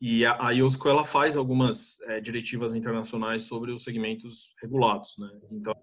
E 0.00 0.24
a, 0.26 0.48
a 0.48 0.50
IOSCO 0.50 0.88
ela 0.88 1.04
faz 1.04 1.36
algumas 1.36 2.00
é, 2.02 2.20
diretivas 2.20 2.74
internacionais 2.74 3.42
sobre 3.42 3.72
os 3.72 3.82
segmentos 3.82 4.54
regulados, 4.60 5.16
né? 5.18 5.30
Então, 5.50 5.74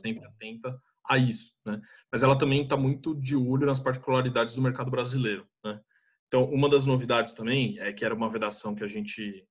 sempre 0.00 0.26
atenta 0.26 0.80
a 1.06 1.18
isso, 1.18 1.60
né? 1.66 1.80
Mas 2.10 2.22
ela 2.22 2.38
também 2.38 2.62
está 2.62 2.76
muito 2.76 3.14
de 3.14 3.36
olho 3.36 3.66
nas 3.66 3.80
particularidades 3.80 4.54
do 4.54 4.62
mercado 4.62 4.90
brasileiro, 4.90 5.46
né? 5.64 5.80
Então, 6.26 6.44
uma 6.44 6.68
das 6.68 6.86
novidades 6.86 7.34
também 7.34 7.78
é 7.80 7.92
que 7.92 8.04
era 8.04 8.14
uma 8.14 8.30
vedação 8.30 8.74
que 8.74 8.84
a 8.84 8.88
gente 8.88 9.44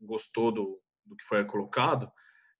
gostou 0.00 0.52
do, 0.52 0.80
do 1.04 1.16
que 1.16 1.24
foi 1.24 1.42
colocado, 1.44 2.10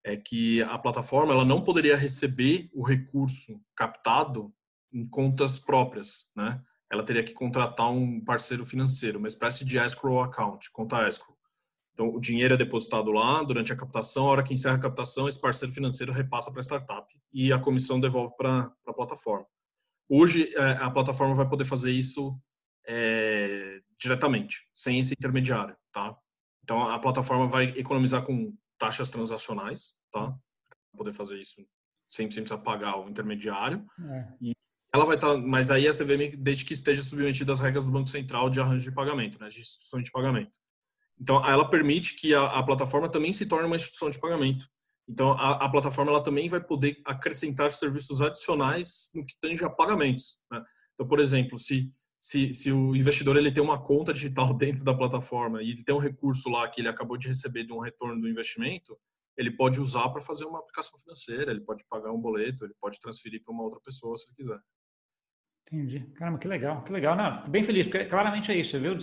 é 0.02 0.16
que 0.16 0.62
a 0.62 0.78
plataforma 0.78 1.32
ela 1.32 1.44
não 1.44 1.62
poderia 1.62 1.96
receber 1.96 2.70
o 2.72 2.82
recurso 2.82 3.60
captado 3.76 4.52
em 4.92 5.06
contas 5.06 5.58
próprias, 5.58 6.30
né? 6.36 6.60
Ela 6.90 7.04
teria 7.04 7.24
que 7.24 7.32
contratar 7.32 7.90
um 7.90 8.20
parceiro 8.20 8.64
financeiro, 8.64 9.18
uma 9.18 9.28
espécie 9.28 9.64
de 9.64 9.78
escrow 9.78 10.22
account, 10.22 10.70
conta 10.70 11.08
escrow. 11.08 11.36
Então, 11.92 12.08
o 12.08 12.20
dinheiro 12.20 12.54
é 12.54 12.56
depositado 12.56 13.12
lá 13.12 13.42
durante 13.42 13.72
a 13.72 13.76
captação, 13.76 14.26
a 14.26 14.30
hora 14.30 14.42
que 14.42 14.52
encerra 14.52 14.76
a 14.76 14.80
captação, 14.80 15.28
esse 15.28 15.40
parceiro 15.40 15.72
financeiro 15.72 16.12
repassa 16.12 16.50
para 16.50 16.60
a 16.60 16.62
startup 16.62 17.06
e 17.32 17.52
a 17.52 17.58
comissão 17.58 18.00
devolve 18.00 18.34
para 18.36 18.72
a 18.86 18.92
plataforma. 18.92 19.46
Hoje, 20.08 20.52
é, 20.56 20.72
a 20.72 20.90
plataforma 20.90 21.34
vai 21.34 21.48
poder 21.48 21.64
fazer 21.64 21.92
isso 21.92 22.36
é, 22.86 23.80
diretamente, 23.98 24.68
sem 24.72 24.98
esse 24.98 25.14
intermediário, 25.14 25.76
tá? 25.92 26.16
Então, 26.62 26.82
a 26.82 26.98
plataforma 26.98 27.46
vai 27.46 27.66
economizar 27.76 28.22
com 28.22 28.52
taxas 28.78 29.10
transacionais, 29.10 29.94
tá? 30.10 30.34
Poder 30.96 31.12
fazer 31.12 31.38
isso 31.38 31.64
sem, 32.06 32.30
sem 32.30 32.42
precisar 32.42 32.58
pagar 32.58 32.98
o 32.98 33.08
intermediário. 33.08 33.84
É. 34.00 34.28
E 34.40 34.53
ela 34.94 35.04
vai 35.04 35.16
estar, 35.16 35.34
tá, 35.34 35.36
mas 35.36 35.72
aí 35.72 35.88
a 35.88 35.92
CVM, 35.92 36.36
desde 36.38 36.64
que 36.64 36.72
esteja 36.72 37.02
submetida 37.02 37.50
às 37.50 37.58
regras 37.58 37.84
do 37.84 37.90
Banco 37.90 38.08
Central 38.08 38.48
de 38.48 38.60
arranjo 38.60 38.88
de 38.88 38.94
pagamento, 38.94 39.40
né, 39.40 39.48
de 39.48 39.58
instituição 39.58 40.00
de 40.00 40.08
pagamento. 40.12 40.52
Então, 41.20 41.44
ela 41.44 41.68
permite 41.68 42.14
que 42.14 42.32
a, 42.32 42.44
a 42.44 42.62
plataforma 42.62 43.08
também 43.08 43.32
se 43.32 43.44
torne 43.44 43.66
uma 43.66 43.74
instituição 43.74 44.08
de 44.08 44.20
pagamento. 44.20 44.68
Então, 45.08 45.32
a, 45.32 45.64
a, 45.64 45.68
plataforma 45.68 46.12
ela 46.12 46.22
também 46.22 46.48
vai 46.48 46.60
poder 46.60 47.00
acrescentar 47.04 47.72
serviços 47.72 48.22
adicionais 48.22 49.10
no 49.16 49.26
que 49.26 49.34
tange 49.40 49.64
a 49.64 49.68
pagamentos. 49.68 50.38
Né? 50.48 50.64
Então, 50.94 51.08
por 51.08 51.18
exemplo, 51.18 51.58
se, 51.58 51.90
se, 52.20 52.54
se 52.54 52.70
o 52.70 52.94
investidor 52.94 53.36
ele 53.36 53.50
tem 53.50 53.62
uma 53.64 53.82
conta 53.82 54.12
digital 54.12 54.54
dentro 54.54 54.84
da 54.84 54.94
plataforma 54.94 55.60
e 55.60 55.70
ele 55.70 55.82
tem 55.82 55.94
um 55.94 55.98
recurso 55.98 56.48
lá 56.48 56.68
que 56.68 56.80
ele 56.80 56.88
acabou 56.88 57.16
de 57.16 57.26
receber 57.26 57.64
de 57.64 57.72
um 57.72 57.80
retorno 57.80 58.20
do 58.20 58.28
investimento, 58.28 58.96
ele 59.36 59.50
pode 59.50 59.80
usar 59.80 60.08
para 60.10 60.20
fazer 60.20 60.44
uma 60.44 60.60
aplicação 60.60 60.96
financeira, 61.00 61.50
ele 61.50 61.62
pode 61.62 61.84
pagar 61.90 62.12
um 62.12 62.20
boleto, 62.20 62.64
ele 62.64 62.74
pode 62.80 63.00
transferir 63.00 63.42
para 63.42 63.52
uma 63.52 63.64
outra 63.64 63.80
pessoa 63.80 64.16
se 64.16 64.28
ele 64.28 64.36
quiser. 64.36 64.60
Entendi. 65.66 66.00
Caramba, 66.14 66.38
que 66.38 66.46
legal, 66.46 66.82
que 66.82 66.92
legal. 66.92 67.16
Não, 67.16 67.34
fico 67.36 67.50
bem 67.50 67.62
feliz, 67.62 67.86
porque 67.86 68.04
claramente 68.04 68.52
é 68.52 68.56
isso, 68.56 68.72
você 68.72 68.78
viu 68.78 68.94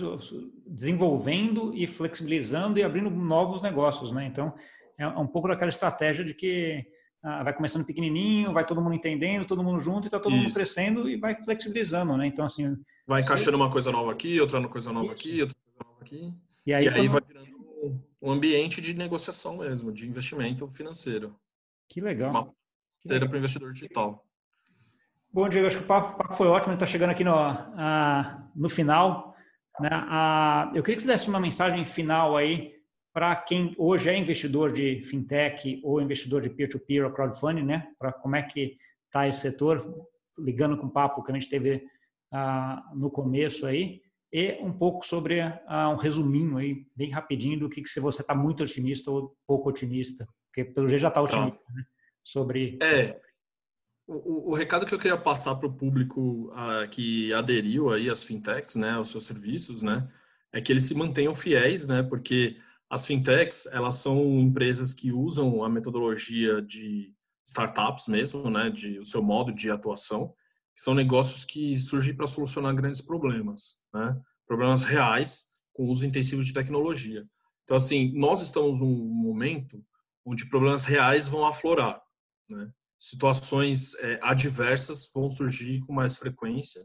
desenvolvendo 0.68 1.74
e 1.76 1.88
flexibilizando 1.88 2.80
e 2.80 2.84
abrindo 2.84 3.10
novos 3.10 3.62
negócios, 3.62 4.12
né? 4.12 4.26
Então, 4.26 4.54
é 4.98 5.08
um 5.08 5.28
pouco 5.28 5.48
daquela 5.48 5.70
estratégia 5.70 6.24
de 6.24 6.34
que 6.34 6.86
ah, 7.24 7.44
vai 7.44 7.54
começando 7.54 7.86
pequenininho, 7.86 8.54
vai 8.54 8.66
todo 8.66 8.82
mundo 8.82 8.96
entendendo, 8.96 9.46
todo 9.46 9.64
mundo 9.64 9.80
junto, 9.80 10.06
e 10.06 10.08
está 10.08 10.20
todo 10.20 10.34
isso. 10.34 10.44
mundo 10.44 10.54
crescendo 10.54 11.10
e 11.10 11.18
vai 11.18 11.36
flexibilizando, 11.44 12.16
né? 12.16 12.28
Então, 12.28 12.46
assim... 12.46 12.76
Vai 13.08 13.22
encaixando 13.22 13.58
uma 13.58 13.70
coisa 13.70 13.92
nova 13.92 14.12
aqui, 14.12 14.40
outra 14.40 14.66
coisa 14.68 14.92
nova 14.92 15.12
aqui, 15.12 15.42
outra 15.42 15.56
coisa 15.56 15.90
nova 15.90 16.02
aqui. 16.02 16.34
E 16.66 16.74
aí, 16.74 16.86
e 16.86 16.90
aí 16.90 17.08
vai 17.08 17.22
virando 17.28 17.52
um 18.22 18.32
ambiente 18.32 18.80
de 18.80 18.94
negociação 18.94 19.58
mesmo, 19.58 19.92
de 19.92 20.08
investimento 20.08 20.70
financeiro. 20.70 21.36
Que 21.90 22.00
legal. 22.00 22.30
Uma 22.30 22.54
para 23.04 23.34
o 23.34 23.38
investidor 23.38 23.74
digital. 23.74 24.24
Bom, 25.34 25.48
Diego, 25.48 25.68
acho 25.68 25.78
que 25.78 25.84
o 25.84 25.88
papo, 25.88 26.14
o 26.14 26.18
papo 26.18 26.34
foi 26.34 26.48
ótimo, 26.48 26.74
está 26.74 26.86
chegando 26.86 27.12
aqui 27.12 27.24
no, 27.24 27.34
no 28.54 28.68
final. 28.68 29.34
Né? 29.80 29.90
eu 30.76 30.84
queria 30.84 30.98
que 30.98 31.02
você 31.04 31.08
desse 31.08 31.30
uma 31.30 31.40
mensagem 31.40 31.86
final 31.86 32.36
aí 32.36 32.74
para 33.14 33.34
quem 33.38 33.74
hoje 33.78 34.10
é 34.10 34.18
investidor 34.18 34.74
de 34.74 35.02
fintech 35.06 35.80
ou 35.84 36.02
investidor 36.02 36.42
de 36.42 36.50
peer-to-peer 36.50 37.06
ou 37.06 37.12
crowdfunding, 37.12 37.64
né? 37.64 37.88
Para 37.98 38.12
como 38.12 38.36
é 38.36 38.44
que 38.44 38.78
está 39.06 39.26
esse 39.26 39.40
setor, 39.40 40.06
ligando 40.38 40.78
com 40.78 40.88
o 40.88 40.92
papo 40.92 41.24
que 41.24 41.32
a 41.32 41.36
gente 41.36 41.50
teve 41.50 41.82
no 42.94 43.10
começo 43.10 43.66
aí, 43.66 44.02
e 44.34 44.58
um 44.62 44.72
pouco 44.72 45.06
sobre 45.06 45.42
um 45.42 45.96
resuminho 45.96 46.58
aí, 46.58 46.86
bem 46.96 47.10
rapidinho, 47.10 47.60
do 47.60 47.70
que, 47.70 47.82
que 47.82 47.90
se 47.90 48.02
você 48.02 48.22
está 48.22 48.36
muito 48.36 48.64
otimista 48.64 49.10
ou 49.10 49.34
pouco 49.48 49.70
otimista, 49.70 50.28
porque 50.48 50.64
pelo 50.66 50.90
jeito 50.90 51.02
já 51.02 51.08
está 51.08 51.22
otimista, 51.22 51.60
tá. 51.66 51.74
né? 51.74 51.86
Sobre... 52.22 52.78
É, 52.82 53.20
o, 54.12 54.52
o, 54.52 54.54
recado 54.54 54.86
que 54.86 54.94
eu 54.94 55.00
queria 55.00 55.18
passar 55.18 55.56
para 55.56 55.68
o 55.68 55.74
público 55.74 56.50
uh, 56.52 56.88
que 56.90 57.32
aderiu 57.34 57.92
aí 57.92 58.10
às 58.10 58.24
fintechs, 58.24 58.76
né, 58.76 58.92
aos 58.92 59.10
seus 59.10 59.26
serviços, 59.26 59.82
né, 59.82 60.10
é 60.52 60.60
que 60.60 60.72
eles 60.72 60.84
se 60.84 60.94
mantenham 60.94 61.34
fiéis, 61.34 61.88
né, 61.88 62.04
porque 62.04 62.58
as 62.90 63.06
fintechs 63.06 63.66
elas 63.68 63.96
são 63.96 64.40
empresas 64.40 64.94
que 64.94 65.14
usam 65.14 65.64
a 65.64 65.70
metodologia 65.70 66.62
de 66.62 67.14
startups 67.46 68.08
mesmo, 68.08 68.50
né, 68.50 68.70
de 68.70 69.00
o 69.00 69.06
seu 69.06 69.24
modo 69.24 69.54
de 69.54 69.72
atuação, 69.72 70.34
que 70.76 70.82
são 70.82 70.94
negócios 70.94 71.46
que 71.46 71.78
surgem 71.80 72.14
para 72.14 72.28
solucionar 72.28 72.76
grandes 72.76 73.02
problemas, 73.02 73.78
né, 73.94 74.20
problemas 74.46 74.84
reais 74.84 75.46
com 75.72 75.88
uso 75.88 76.06
intensivo 76.06 76.44
de 76.44 76.54
tecnologia. 76.54 77.26
Então, 77.64 77.78
assim, 77.78 78.12
nós 78.14 78.42
estamos 78.42 78.82
num 78.82 79.06
momento 79.08 79.82
onde 80.26 80.50
problemas 80.50 80.84
reais 80.84 81.28
vão 81.28 81.46
aflorar, 81.46 82.02
né? 82.50 82.72
Situações 83.02 83.96
é, 83.96 84.20
adversas 84.22 85.12
vão 85.12 85.28
surgir 85.28 85.80
com 85.88 85.92
mais 85.92 86.18
frequência, 86.18 86.80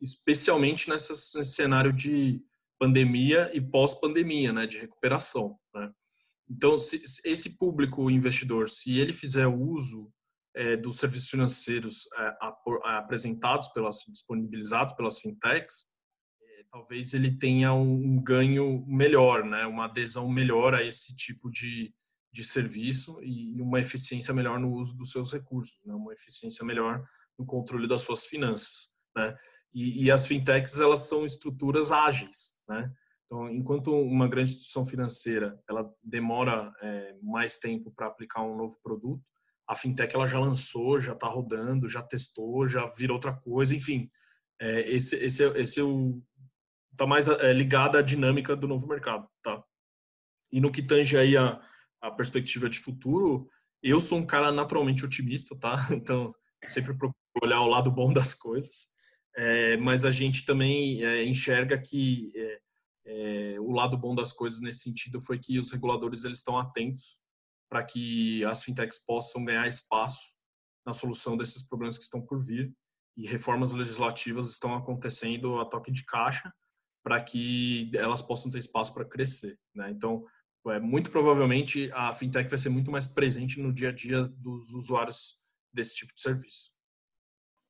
especialmente 0.00 0.88
nessa, 0.88 1.12
nesse 1.12 1.54
cenário 1.54 1.92
de 1.92 2.40
pandemia 2.78 3.50
e 3.52 3.60
pós-pandemia, 3.60 4.52
né, 4.52 4.64
de 4.64 4.78
recuperação. 4.78 5.58
Né? 5.74 5.90
Então, 6.48 6.78
se, 6.78 7.04
se 7.04 7.28
esse 7.28 7.58
público 7.58 8.08
investidor, 8.08 8.68
se 8.68 8.96
ele 8.96 9.12
fizer 9.12 9.48
uso 9.48 10.08
é, 10.54 10.76
dos 10.76 10.98
serviços 10.98 11.30
financeiros 11.30 12.08
é, 12.16 12.36
apresentados 12.84 13.66
pelas 13.68 14.04
disponibilizados 14.08 14.94
pelas 14.94 15.18
fintechs, 15.18 15.88
é, 16.40 16.64
talvez 16.70 17.12
ele 17.12 17.36
tenha 17.38 17.74
um, 17.74 17.92
um 17.92 18.22
ganho 18.22 18.86
melhor, 18.86 19.44
né, 19.44 19.66
uma 19.66 19.86
adesão 19.86 20.28
melhor 20.28 20.74
a 20.74 20.84
esse 20.84 21.16
tipo 21.16 21.50
de 21.50 21.92
de 22.36 22.44
serviço 22.44 23.18
e 23.22 23.58
uma 23.62 23.80
eficiência 23.80 24.34
melhor 24.34 24.60
no 24.60 24.70
uso 24.70 24.94
dos 24.94 25.10
seus 25.10 25.32
recursos, 25.32 25.80
né? 25.86 25.94
uma 25.94 26.12
eficiência 26.12 26.66
melhor 26.66 27.02
no 27.38 27.46
controle 27.46 27.88
das 27.88 28.02
suas 28.02 28.26
finanças. 28.26 28.94
Né? 29.16 29.34
E, 29.72 30.04
e, 30.04 30.10
as 30.10 30.26
fintechs 30.26 30.78
elas 30.78 31.08
são 31.08 31.24
estruturas 31.24 31.90
ágeis, 31.92 32.54
né? 32.68 32.92
Então, 33.24 33.50
enquanto 33.50 33.90
uma 33.90 34.28
grande 34.28 34.50
instituição 34.50 34.84
financeira 34.84 35.58
ela 35.68 35.90
demora 36.02 36.72
é, 36.80 37.16
mais 37.22 37.58
tempo 37.58 37.90
para 37.90 38.06
aplicar 38.06 38.42
um 38.42 38.56
novo 38.56 38.78
produto, 38.82 39.24
a 39.66 39.74
fintech 39.74 40.14
ela 40.14 40.28
já 40.28 40.38
lançou, 40.38 41.00
já 41.00 41.12
está 41.12 41.26
rodando, 41.26 41.88
já 41.88 42.02
testou, 42.02 42.68
já 42.68 42.86
virou 42.86 43.16
outra 43.16 43.34
coisa, 43.34 43.74
enfim, 43.74 44.08
é, 44.60 44.88
esse 44.90 45.16
esse 45.16 45.42
esse 45.58 45.80
é 45.80 45.82
o 45.82 46.22
tá 46.96 47.06
mais 47.06 47.28
é, 47.28 47.52
ligado 47.52 47.98
à 47.98 48.02
dinâmica 48.02 48.54
do 48.54 48.68
novo 48.68 48.86
mercado, 48.86 49.26
tá? 49.42 49.62
E 50.52 50.60
no 50.60 50.70
que 50.70 50.82
tange 50.82 51.18
aí 51.18 51.36
a, 51.36 51.60
a 52.06 52.10
perspectiva 52.10 52.68
de 52.68 52.78
futuro, 52.78 53.48
eu 53.82 54.00
sou 54.00 54.18
um 54.18 54.26
cara 54.26 54.50
naturalmente 54.52 55.04
otimista, 55.04 55.56
tá? 55.56 55.76
Então 55.92 56.34
sempre 56.66 56.96
procuro 56.96 57.14
olhar 57.42 57.60
o 57.60 57.68
lado 57.68 57.90
bom 57.92 58.12
das 58.12 58.34
coisas, 58.34 58.88
é, 59.36 59.76
mas 59.76 60.04
a 60.04 60.10
gente 60.10 60.44
também 60.44 61.04
é, 61.04 61.24
enxerga 61.24 61.80
que 61.80 62.32
é, 62.34 62.60
é, 63.06 63.60
o 63.60 63.70
lado 63.70 63.96
bom 63.96 64.14
das 64.14 64.32
coisas 64.32 64.60
nesse 64.60 64.80
sentido 64.80 65.20
foi 65.20 65.38
que 65.38 65.58
os 65.58 65.70
reguladores 65.70 66.24
eles 66.24 66.38
estão 66.38 66.58
atentos 66.58 67.20
para 67.68 67.84
que 67.84 68.44
as 68.44 68.62
fintechs 68.62 69.04
possam 69.04 69.44
ganhar 69.44 69.66
espaço 69.66 70.36
na 70.84 70.92
solução 70.92 71.36
desses 71.36 71.66
problemas 71.66 71.96
que 71.96 72.04
estão 72.04 72.20
por 72.20 72.38
vir 72.38 72.72
e 73.16 73.26
reformas 73.26 73.72
legislativas 73.72 74.50
estão 74.50 74.74
acontecendo 74.74 75.58
a 75.58 75.64
toque 75.64 75.90
de 75.90 76.04
caixa 76.04 76.52
para 77.02 77.22
que 77.22 77.90
elas 77.94 78.20
possam 78.20 78.50
ter 78.50 78.58
espaço 78.58 78.92
para 78.92 79.04
crescer. 79.04 79.58
Né? 79.74 79.90
Então, 79.90 80.24
é, 80.70 80.80
muito 80.80 81.10
provavelmente 81.10 81.90
a 81.92 82.12
fintech 82.12 82.48
vai 82.48 82.58
ser 82.58 82.68
muito 82.68 82.90
mais 82.90 83.06
presente 83.06 83.60
no 83.60 83.72
dia 83.72 83.90
a 83.90 83.92
dia 83.92 84.24
dos 84.24 84.72
usuários 84.72 85.36
desse 85.72 85.94
tipo 85.94 86.14
de 86.14 86.20
serviço. 86.20 86.70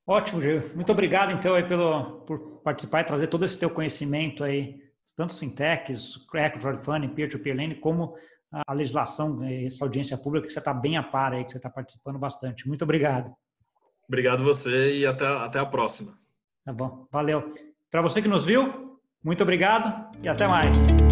Ótimo, 0.06 0.40
Gil. 0.40 0.62
Muito 0.74 0.92
obrigado, 0.92 1.32
então, 1.32 1.54
aí 1.54 1.66
pelo, 1.66 2.20
por 2.20 2.60
participar 2.62 3.00
e 3.00 3.04
trazer 3.04 3.26
todo 3.26 3.44
esse 3.44 3.58
teu 3.58 3.68
conhecimento 3.68 4.44
aí 4.44 4.86
tanto 5.16 5.38
fintechs, 5.38 6.26
crowdfunding, 6.60 7.08
peer-to-peer 7.08 7.56
lending, 7.56 7.80
como 7.80 8.14
a 8.52 8.72
legislação, 8.72 9.42
essa 9.42 9.84
audiência 9.84 10.16
pública 10.16 10.46
que 10.46 10.52
você 10.52 10.58
está 10.58 10.72
bem 10.72 10.96
a 10.96 11.02
par 11.02 11.32
aí, 11.32 11.44
que 11.44 11.52
você 11.52 11.56
está 11.56 11.70
participando 11.70 12.18
bastante. 12.18 12.68
Muito 12.68 12.82
obrigado. 12.82 13.34
Obrigado 14.06 14.44
você 14.44 14.98
e 14.98 15.06
até, 15.06 15.26
até 15.26 15.58
a 15.58 15.66
próxima. 15.66 16.16
Tá 16.64 16.72
bom, 16.72 17.08
valeu. 17.10 17.52
Para 17.90 18.02
você 18.02 18.20
que 18.20 18.28
nos 18.28 18.44
viu, 18.44 19.00
muito 19.24 19.42
obrigado 19.42 20.16
e 20.22 20.28
até 20.28 20.46
mais. 20.46 21.05